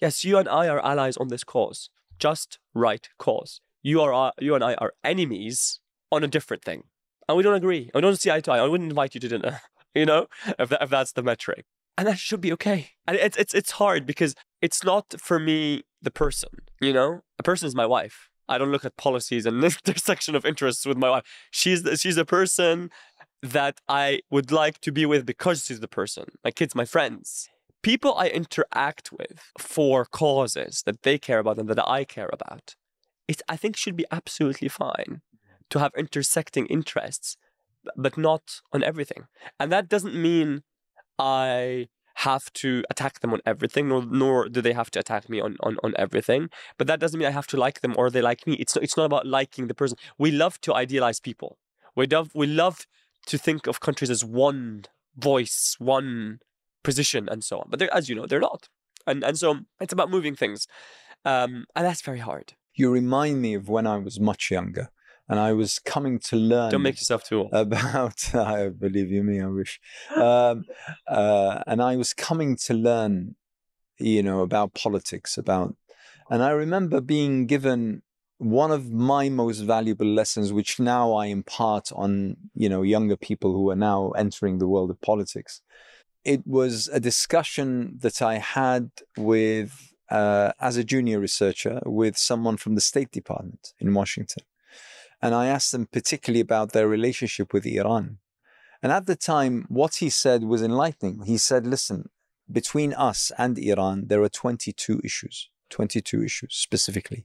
Yes, 0.01 0.24
you 0.24 0.39
and 0.39 0.49
I 0.49 0.66
are 0.66 0.83
allies 0.83 1.18
on 1.18 1.28
this 1.28 1.45
cause, 1.45 1.91
just 2.18 2.59
right 2.72 3.07
cause. 3.18 3.61
You 3.83 4.01
are 4.01 4.14
uh, 4.14 4.30
you 4.41 4.55
and 4.55 4.64
I 4.64 4.72
are 4.74 4.95
enemies 5.05 5.80
on 6.11 6.24
a 6.24 6.26
different 6.26 6.64
thing, 6.64 6.85
and 7.28 7.37
we 7.37 7.43
don't 7.43 7.55
agree. 7.55 7.91
I 7.95 8.01
don't 8.01 8.16
see 8.16 8.30
eye 8.30 8.41
to 8.41 8.53
eye. 8.53 8.61
I 8.61 8.66
wouldn't 8.66 8.91
invite 8.91 9.14
you 9.14 9.20
to 9.20 9.28
dinner. 9.28 9.61
You 9.95 10.07
know, 10.07 10.26
if 10.59 10.70
that, 10.70 10.83
if 10.85 10.89
that's 10.89 11.12
the 11.12 11.22
metric 11.22 11.66
and 11.97 12.07
that 12.07 12.18
should 12.18 12.41
be 12.41 12.53
okay. 12.53 12.91
And 13.07 13.16
it's 13.16 13.37
it's 13.37 13.55
it's 13.55 13.72
hard 13.72 14.07
because 14.07 14.35
it's 14.61 14.85
not 14.85 15.14
for 15.20 15.39
me 15.39 15.83
the 16.01 16.11
person. 16.11 16.51
You 16.80 16.93
know, 16.93 17.20
a 17.39 17.43
person 17.43 17.66
is 17.66 17.74
my 17.74 17.87
wife. 17.87 18.28
I 18.49 18.59
don't 18.59 18.72
look 18.72 18.84
at 18.84 18.97
policies 18.97 19.47
and 19.47 19.62
intersection 19.86 20.34
of 20.34 20.45
interests 20.45 20.86
with 20.86 20.97
my 20.97 21.11
wife. 21.11 21.24
She's 21.51 21.86
she's 22.01 22.16
a 22.16 22.24
person 22.24 22.90
that 23.43 23.80
I 23.88 24.20
would 24.30 24.53
like 24.53 24.80
to 24.80 24.93
be 24.93 25.05
with 25.05 25.26
because 25.26 25.64
she's 25.64 25.80
the 25.80 25.88
person. 25.88 26.24
My 26.45 26.51
kids, 26.51 26.74
my 26.74 26.84
friends, 26.84 27.49
people 27.82 28.14
I 28.16 28.28
interact 28.28 29.11
with 29.12 29.51
for 29.59 30.05
causes 30.05 30.82
that 30.86 31.03
they 31.03 31.18
care 31.18 31.40
about 31.40 31.59
and 31.59 31.68
that 31.68 31.88
I 31.88 32.05
care 32.05 32.30
about. 32.32 32.76
It 33.26 33.43
I 33.49 33.57
think 33.57 33.76
should 33.76 33.97
be 33.97 34.07
absolutely 34.11 34.68
fine 34.68 35.22
to 35.70 35.78
have 35.78 35.93
intersecting 35.97 36.66
interests 36.66 37.36
but 37.97 38.16
not 38.16 38.61
on 38.72 38.82
everything. 38.82 39.26
And 39.59 39.72
that 39.72 39.88
doesn't 39.88 40.14
mean 40.14 40.62
I 41.18 41.88
have 42.28 42.52
to 42.52 42.84
attack 42.90 43.20
them 43.20 43.32
on 43.32 43.40
everything, 43.44 43.88
nor 43.88 44.04
nor 44.04 44.48
do 44.48 44.60
they 44.60 44.72
have 44.72 44.90
to 44.92 45.00
attack 45.00 45.28
me 45.28 45.40
on, 45.40 45.56
on, 45.60 45.76
on 45.84 45.92
everything. 45.98 46.50
But 46.78 46.86
that 46.86 47.00
doesn't 47.00 47.18
mean 47.18 47.28
I 47.28 47.38
have 47.40 47.46
to 47.48 47.56
like 47.56 47.80
them 47.80 47.94
or 47.96 48.10
they 48.10 48.22
like 48.22 48.46
me. 48.46 48.54
It's 48.54 48.74
not, 48.76 48.84
it's 48.84 48.96
not 48.96 49.06
about 49.06 49.26
liking 49.26 49.66
the 49.66 49.74
person. 49.74 49.98
We 50.18 50.30
love 50.30 50.60
to 50.62 50.74
idealize 50.74 51.20
people. 51.20 51.58
We 51.96 52.06
love 52.06 52.30
we 52.34 52.46
love 52.46 52.86
to 53.26 53.38
think 53.38 53.66
of 53.66 53.80
countries 53.80 54.10
as 54.10 54.24
one 54.24 54.84
voice, 55.16 55.76
one 55.78 56.40
position, 56.82 57.28
and 57.28 57.44
so 57.44 57.60
on. 57.60 57.66
But 57.68 57.82
as 57.82 58.08
you 58.08 58.14
know, 58.14 58.26
they're 58.26 58.48
not. 58.52 58.68
And 59.06 59.24
and 59.24 59.36
so 59.38 59.48
it's 59.80 59.92
about 59.92 60.10
moving 60.10 60.36
things, 60.36 60.66
um, 61.24 61.66
and 61.74 61.84
that's 61.86 62.02
very 62.02 62.20
hard. 62.20 62.54
You 62.74 62.90
remind 62.90 63.42
me 63.42 63.54
of 63.54 63.68
when 63.68 63.86
I 63.86 63.98
was 63.98 64.18
much 64.18 64.50
younger 64.50 64.90
and 65.33 65.41
I 65.41 65.55
was 65.55 65.78
coming 65.78 66.18
to 66.28 66.37
learn. 66.37 66.70
Don't 66.70 66.83
make 66.83 66.97
yourself 66.97 67.24
too 67.24 67.41
old. 67.41 67.51
About, 67.55 68.35
I 68.35 68.68
believe 68.68 69.11
you 69.11 69.24
me, 69.24 69.41
I 69.41 69.47
wish. 69.47 69.80
Um, 70.14 70.66
uh, 71.09 71.62
and 71.66 71.80
I 71.80 71.97
was 71.97 72.12
coming 72.12 72.55
to 72.66 72.74
learn, 72.74 73.37
you 73.99 74.22
know, 74.22 74.41
about 74.41 74.74
politics, 74.74 75.39
about, 75.39 75.74
and 76.28 76.43
I 76.43 76.51
remember 76.51 77.01
being 77.01 77.47
given 77.47 78.03
one 78.37 78.70
of 78.70 78.91
my 78.93 79.30
most 79.30 79.61
valuable 79.61 80.07
lessons, 80.07 80.53
which 80.53 80.78
now 80.78 81.14
I 81.14 81.26
impart 81.26 81.91
on, 81.93 82.37
you 82.55 82.68
know, 82.68 82.83
younger 82.83 83.16
people 83.16 83.53
who 83.53 83.70
are 83.70 83.76
now 83.76 84.11
entering 84.11 84.59
the 84.59 84.68
world 84.68 84.91
of 84.91 85.01
politics. 85.01 85.62
It 86.26 86.47
was 86.47 86.89
a 86.93 87.01
discussion 87.01 87.99
that 88.01 88.20
I 88.20 88.35
had 88.37 88.91
with, 89.16 89.95
uh, 90.11 90.53
as 90.61 90.76
a 90.76 90.85
junior 90.85 91.20
researcher, 91.20 91.80
with 91.87 92.18
someone 92.18 92.59
from 92.59 92.74
the 92.74 92.83
State 92.83 93.11
Department 93.11 93.72
in 93.80 93.95
Washington 93.95 94.45
and 95.22 95.34
I 95.34 95.46
asked 95.46 95.70
them 95.70 95.86
particularly 95.86 96.40
about 96.40 96.72
their 96.72 96.88
relationship 96.88 97.52
with 97.52 97.64
Iran. 97.64 98.18
And 98.82 98.90
at 98.90 99.06
the 99.06 99.14
time, 99.14 99.66
what 99.68 99.96
he 99.96 100.10
said 100.10 100.42
was 100.42 100.62
enlightening. 100.62 101.22
He 101.24 101.38
said, 101.38 101.64
listen, 101.64 102.10
between 102.50 102.92
us 102.92 103.30
and 103.38 103.56
Iran, 103.56 104.08
there 104.08 104.22
are 104.22 104.28
22 104.28 105.00
issues, 105.04 105.48
22 105.70 106.24
issues 106.24 106.54
specifically. 106.54 107.24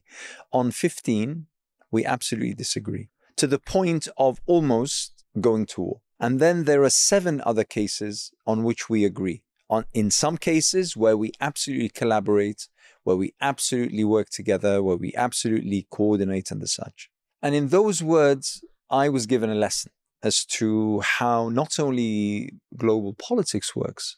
On 0.52 0.70
15, 0.70 1.46
we 1.90 2.04
absolutely 2.04 2.54
disagree 2.54 3.08
to 3.36 3.48
the 3.48 3.58
point 3.58 4.06
of 4.16 4.40
almost 4.46 5.24
going 5.40 5.66
to 5.66 5.80
war. 5.80 6.00
And 6.20 6.40
then 6.40 6.64
there 6.64 6.82
are 6.84 6.90
seven 6.90 7.42
other 7.44 7.64
cases 7.64 8.32
on 8.46 8.62
which 8.62 8.88
we 8.88 9.04
agree. 9.04 9.42
On, 9.70 9.84
in 9.92 10.10
some 10.10 10.38
cases 10.38 10.96
where 10.96 11.16
we 11.16 11.32
absolutely 11.40 11.88
collaborate, 11.90 12.68
where 13.02 13.16
we 13.16 13.34
absolutely 13.40 14.04
work 14.04 14.30
together, 14.30 14.82
where 14.82 14.96
we 14.96 15.14
absolutely 15.14 15.86
coordinate 15.90 16.50
and 16.50 16.60
the 16.62 16.66
such. 16.66 17.10
And 17.42 17.54
in 17.54 17.68
those 17.68 18.02
words, 18.02 18.64
I 18.90 19.08
was 19.08 19.26
given 19.26 19.50
a 19.50 19.54
lesson 19.54 19.92
as 20.22 20.44
to 20.44 21.00
how 21.00 21.48
not 21.48 21.78
only 21.78 22.52
global 22.76 23.14
politics 23.14 23.76
works, 23.76 24.16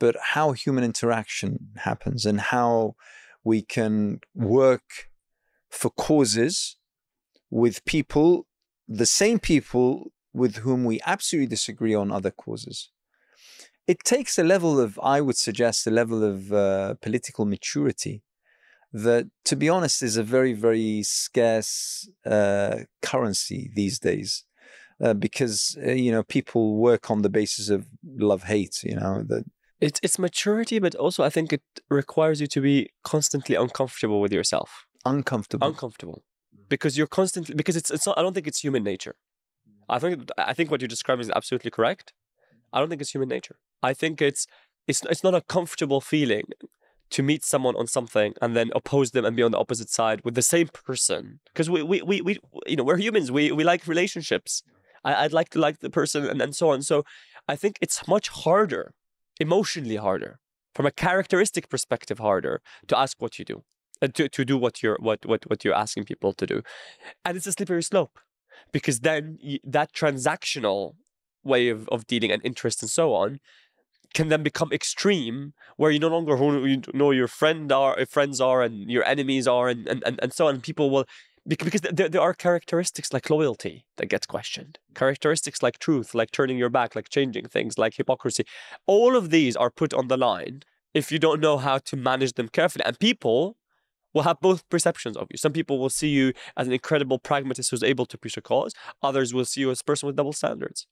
but 0.00 0.16
how 0.20 0.52
human 0.52 0.82
interaction 0.82 1.68
happens 1.76 2.26
and 2.26 2.40
how 2.40 2.96
we 3.44 3.62
can 3.62 4.20
work 4.34 5.08
for 5.70 5.90
causes 5.90 6.76
with 7.50 7.84
people, 7.84 8.46
the 8.88 9.06
same 9.06 9.38
people 9.38 10.12
with 10.32 10.56
whom 10.56 10.84
we 10.84 11.00
absolutely 11.06 11.46
disagree 11.46 11.94
on 11.94 12.10
other 12.10 12.30
causes. 12.30 12.90
It 13.86 14.02
takes 14.04 14.38
a 14.38 14.44
level 14.44 14.80
of, 14.80 14.98
I 15.02 15.20
would 15.20 15.36
suggest, 15.36 15.86
a 15.86 15.90
level 15.90 16.24
of 16.24 16.52
uh, 16.52 16.94
political 17.00 17.44
maturity 17.44 18.22
that, 18.92 19.26
to 19.44 19.56
be 19.56 19.68
honest, 19.68 20.02
is 20.02 20.16
a 20.16 20.22
very, 20.22 20.52
very 20.52 21.02
scarce 21.02 22.08
uh, 22.26 22.80
currency 23.00 23.70
these 23.74 23.98
days. 23.98 24.44
Uh, 25.02 25.14
because 25.14 25.76
uh, 25.84 25.90
you 25.90 26.12
know 26.12 26.22
people 26.22 26.76
work 26.76 27.10
on 27.10 27.22
the 27.22 27.28
basis 27.28 27.68
of 27.68 27.86
love 28.16 28.44
hate 28.44 28.84
you 28.84 28.94
know 28.94 29.24
that 29.26 29.42
it's 29.80 29.98
it's 30.00 30.16
maturity 30.16 30.78
but 30.78 30.94
also 30.94 31.24
i 31.24 31.30
think 31.30 31.52
it 31.52 31.62
requires 31.90 32.40
you 32.40 32.46
to 32.46 32.60
be 32.60 32.88
constantly 33.02 33.56
uncomfortable 33.56 34.20
with 34.20 34.32
yourself. 34.32 34.86
Uncomfortable. 35.04 35.66
Uncomfortable. 35.66 36.22
Because 36.68 36.96
you're 36.96 37.08
constantly 37.08 37.56
because 37.56 37.74
it's 37.74 37.90
it's 37.90 38.06
not 38.06 38.16
i 38.16 38.22
don't 38.22 38.34
think 38.34 38.46
it's 38.46 38.60
human 38.60 38.84
nature. 38.84 39.16
I 39.88 39.98
think 39.98 40.30
i 40.38 40.54
think 40.54 40.70
what 40.70 40.80
you're 40.80 40.94
describing 40.96 41.24
is 41.24 41.32
absolutely 41.34 41.72
correct. 41.72 42.12
I 42.72 42.78
don't 42.78 42.88
think 42.88 43.00
it's 43.00 43.10
human 43.10 43.28
nature. 43.28 43.56
I 43.82 43.94
think 43.94 44.22
it's 44.22 44.46
it's 44.86 45.02
it's 45.10 45.24
not 45.24 45.34
a 45.34 45.40
comfortable 45.40 46.00
feeling 46.00 46.44
to 47.12 47.22
meet 47.22 47.44
someone 47.44 47.76
on 47.76 47.86
something 47.86 48.34
and 48.42 48.56
then 48.56 48.70
oppose 48.74 49.12
them 49.12 49.24
and 49.24 49.36
be 49.36 49.42
on 49.42 49.52
the 49.52 49.58
opposite 49.58 49.90
side 49.90 50.20
with 50.24 50.34
the 50.34 50.42
same 50.42 50.68
person. 50.68 51.40
Because 51.46 51.70
we, 51.70 51.82
we 51.82 52.02
we 52.02 52.20
we 52.20 52.38
you 52.66 52.76
know 52.76 52.84
we're 52.84 52.98
humans. 52.98 53.30
We 53.30 53.52
we 53.52 53.64
like 53.64 53.86
relationships. 53.86 54.62
I, 55.04 55.24
would 55.24 55.32
like 55.32 55.50
to 55.50 55.58
like 55.58 55.80
the 55.80 55.90
person 55.90 56.24
and, 56.26 56.40
and 56.40 56.54
so 56.54 56.70
on. 56.70 56.82
So 56.82 57.04
i 57.48 57.56
think 57.56 57.76
it's 57.80 58.06
much 58.06 58.28
harder 58.28 58.94
emotionally 59.40 59.96
harder 59.96 60.38
from 60.74 60.86
a 60.86 60.92
characteristic 60.92 61.68
perspective 61.68 62.18
harder 62.18 62.62
to 62.86 62.96
ask 62.96 63.20
what 63.20 63.36
you 63.38 63.44
do 63.44 63.64
and 64.00 64.14
to, 64.14 64.28
to 64.28 64.44
do 64.44 64.56
what 64.56 64.82
you're 64.82 64.98
what, 65.00 65.26
what 65.26 65.48
what 65.48 65.64
you're 65.64 65.82
asking 65.84 66.04
people 66.04 66.32
to 66.32 66.46
do. 66.46 66.62
And 67.24 67.36
it's 67.36 67.46
a 67.46 67.52
slippery 67.52 67.82
slope 67.82 68.18
because 68.72 69.00
then 69.00 69.38
that 69.64 69.92
transactional 69.92 70.94
way 71.44 71.68
of, 71.68 71.88
of 71.88 72.06
dealing 72.06 72.30
and 72.30 72.42
interest 72.44 72.82
and 72.82 72.90
so 72.90 73.14
on 73.14 73.40
can 74.12 74.28
then 74.28 74.42
become 74.42 74.72
extreme 74.72 75.54
where 75.76 75.90
you 75.90 75.98
no 75.98 76.08
longer 76.08 76.36
know 76.92 77.10
your 77.10 77.28
friend 77.28 77.72
are 77.72 77.98
uh, 77.98 78.04
friends 78.04 78.40
are 78.40 78.62
and 78.62 78.90
your 78.90 79.04
enemies 79.04 79.46
are 79.46 79.68
and, 79.68 79.86
and, 79.88 80.02
and, 80.04 80.18
and 80.22 80.32
so 80.32 80.48
on. 80.48 80.60
People 80.60 80.90
will 80.90 81.06
because 81.46 81.80
there, 81.80 82.08
there 82.08 82.20
are 82.20 82.34
characteristics 82.34 83.12
like 83.12 83.28
loyalty 83.28 83.84
that 83.96 84.06
gets 84.06 84.26
questioned. 84.26 84.78
Characteristics 84.94 85.62
like 85.62 85.78
truth 85.78 86.14
like 86.14 86.30
turning 86.30 86.58
your 86.58 86.70
back 86.70 86.94
like 86.94 87.08
changing 87.08 87.46
things 87.46 87.78
like 87.78 87.94
hypocrisy. 87.94 88.44
All 88.86 89.16
of 89.16 89.30
these 89.30 89.56
are 89.56 89.70
put 89.70 89.92
on 89.92 90.08
the 90.08 90.16
line 90.16 90.62
if 90.94 91.10
you 91.10 91.18
don't 91.18 91.40
know 91.40 91.58
how 91.58 91.78
to 91.78 91.96
manage 91.96 92.34
them 92.34 92.48
carefully. 92.48 92.84
And 92.84 92.98
people 92.98 93.56
will 94.14 94.22
have 94.22 94.40
both 94.40 94.68
perceptions 94.68 95.16
of 95.16 95.28
you. 95.30 95.38
Some 95.38 95.52
people 95.52 95.78
will 95.78 95.90
see 95.90 96.08
you 96.08 96.32
as 96.56 96.66
an 96.66 96.72
incredible 96.72 97.18
pragmatist 97.18 97.70
who's 97.70 97.82
able 97.82 98.06
to 98.06 98.18
push 98.18 98.36
a 98.36 98.42
cause. 98.42 98.74
Others 99.02 99.32
will 99.32 99.46
see 99.46 99.62
you 99.62 99.70
as 99.70 99.80
a 99.80 99.84
person 99.84 100.06
with 100.06 100.16
double 100.16 100.34
standards 100.34 100.86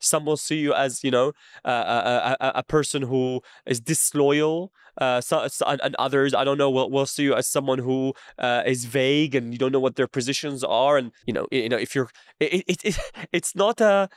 some 0.00 0.24
will 0.24 0.36
see 0.36 0.56
you 0.56 0.74
as 0.74 1.02
you 1.04 1.10
know 1.10 1.32
uh, 1.64 2.34
a, 2.40 2.44
a, 2.44 2.52
a, 2.56 2.62
person 2.62 3.02
who 3.02 3.40
is 3.66 3.80
disloyal. 3.80 4.72
Uh, 4.98 5.20
so, 5.20 5.48
so, 5.48 5.64
and, 5.66 5.96
others, 5.96 6.34
I 6.34 6.44
don't 6.44 6.58
know, 6.58 6.70
will, 6.70 6.90
will 6.90 7.06
see 7.06 7.22
you 7.22 7.34
as 7.34 7.48
someone 7.48 7.78
who 7.78 8.12
uh, 8.38 8.62
is 8.66 8.84
vague 8.84 9.34
and 9.34 9.52
you 9.52 9.58
don't 9.58 9.72
know 9.72 9.80
what 9.80 9.96
their 9.96 10.06
positions 10.06 10.62
are. 10.62 10.98
And 10.98 11.12
you 11.26 11.32
know, 11.32 11.46
you 11.50 11.68
know, 11.68 11.78
if 11.78 11.94
you're, 11.94 12.10
it, 12.40 12.64
it, 12.68 12.84
it 12.84 12.98
it's 13.32 13.54
not 13.54 13.80
a. 13.80 14.08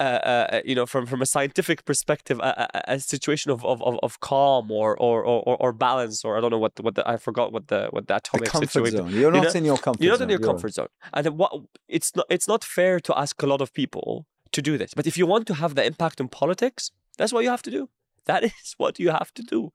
Uh, 0.00 0.02
uh, 0.02 0.60
you 0.64 0.74
know, 0.74 0.86
from 0.86 1.06
from 1.06 1.22
a 1.22 1.26
scientific 1.26 1.84
perspective, 1.84 2.40
a, 2.40 2.68
a, 2.74 2.94
a 2.94 2.98
situation 2.98 3.52
of, 3.52 3.64
of, 3.64 3.80
of 3.80 4.18
calm 4.18 4.68
or, 4.72 4.98
or 4.98 5.22
or 5.22 5.56
or 5.60 5.72
balance, 5.72 6.24
or 6.24 6.36
I 6.36 6.40
don't 6.40 6.50
know 6.50 6.58
what 6.58 6.72
what 6.80 6.96
the, 6.96 7.08
I 7.08 7.16
forgot 7.16 7.52
what 7.52 7.68
the 7.68 7.86
what 7.90 8.08
the 8.08 8.16
atomic 8.16 8.46
the 8.46 8.50
comfort 8.50 8.70
situation. 8.70 8.96
Zone. 8.98 9.10
You're 9.10 9.30
not 9.30 9.44
you 9.44 9.44
know? 9.44 9.58
in 9.58 9.64
your 9.64 9.78
comfort. 9.78 10.00
Zone. 10.00 10.04
You're 10.04 10.12
not 10.14 10.18
zone. 10.18 10.24
in 10.24 10.30
your 10.30 10.40
You're... 10.40 10.48
comfort 10.48 10.74
zone, 10.74 10.88
and 11.12 11.38
what 11.38 11.52
it's 11.88 12.16
not 12.16 12.26
it's 12.28 12.48
not 12.48 12.64
fair 12.64 12.98
to 12.98 13.16
ask 13.16 13.40
a 13.40 13.46
lot 13.46 13.60
of 13.60 13.72
people 13.72 14.26
to 14.53 14.61
do 14.61 14.77
this. 14.77 14.93
But 14.93 15.07
if 15.07 15.17
you 15.17 15.25
want 15.25 15.47
to 15.47 15.53
have 15.55 15.75
the 15.75 15.85
impact 15.85 16.19
on 16.21 16.27
politics, 16.27 16.91
that's 17.17 17.33
what 17.33 17.43
you 17.43 17.49
have 17.49 17.61
to 17.63 17.71
do. 17.71 17.89
That 18.25 18.43
is 18.43 18.75
what 18.77 18.99
you 18.99 19.09
have 19.09 19.33
to 19.35 19.43
do. 19.43 19.71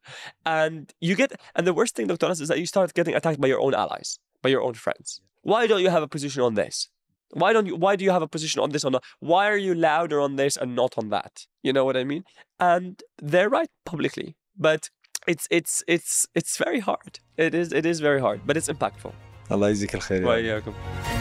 And 0.46 0.92
you 1.00 1.14
get, 1.16 1.32
and 1.54 1.66
the 1.66 1.74
worst 1.74 1.94
thing, 1.96 2.06
Dr. 2.06 2.26
Anas, 2.26 2.40
is 2.40 2.48
that 2.48 2.58
you 2.58 2.66
start 2.66 2.94
getting 2.94 3.14
attacked 3.14 3.40
by 3.40 3.48
your 3.48 3.60
own 3.60 3.74
allies, 3.74 4.18
by 4.42 4.48
your 4.48 4.62
own 4.62 4.74
friends. 4.74 5.20
Why 5.42 5.66
don't 5.66 5.82
you 5.82 5.90
have 5.90 6.02
a 6.02 6.08
position 6.08 6.42
on 6.42 6.54
this? 6.54 6.88
Why 7.32 7.52
don't 7.52 7.66
you, 7.66 7.74
why 7.74 7.96
do 7.96 8.04
you 8.04 8.12
have 8.12 8.22
a 8.22 8.28
position 8.28 8.60
on 8.60 8.70
this 8.70 8.84
or 8.84 8.90
not? 8.90 9.02
Why 9.18 9.48
are 9.48 9.56
you 9.56 9.74
louder 9.74 10.20
on 10.20 10.36
this 10.36 10.56
and 10.56 10.76
not 10.76 10.96
on 10.96 11.08
that? 11.10 11.46
You 11.62 11.72
know 11.72 11.84
what 11.84 11.96
I 11.96 12.04
mean? 12.04 12.24
And 12.60 13.02
they're 13.20 13.48
right 13.48 13.70
publicly, 13.84 14.36
but 14.56 14.88
it's, 15.26 15.48
it's, 15.50 15.82
it's, 15.88 16.26
it's 16.34 16.56
very 16.56 16.80
hard. 16.80 17.18
It 17.36 17.54
is, 17.54 17.72
it 17.72 17.84
is 17.84 17.98
very 18.00 18.20
hard, 18.20 18.42
but 18.46 18.56
it's 18.56 18.68
impactful. 18.68 19.12
الله 19.50 19.68
يجزيك 19.68 19.94
الخير 19.94 21.17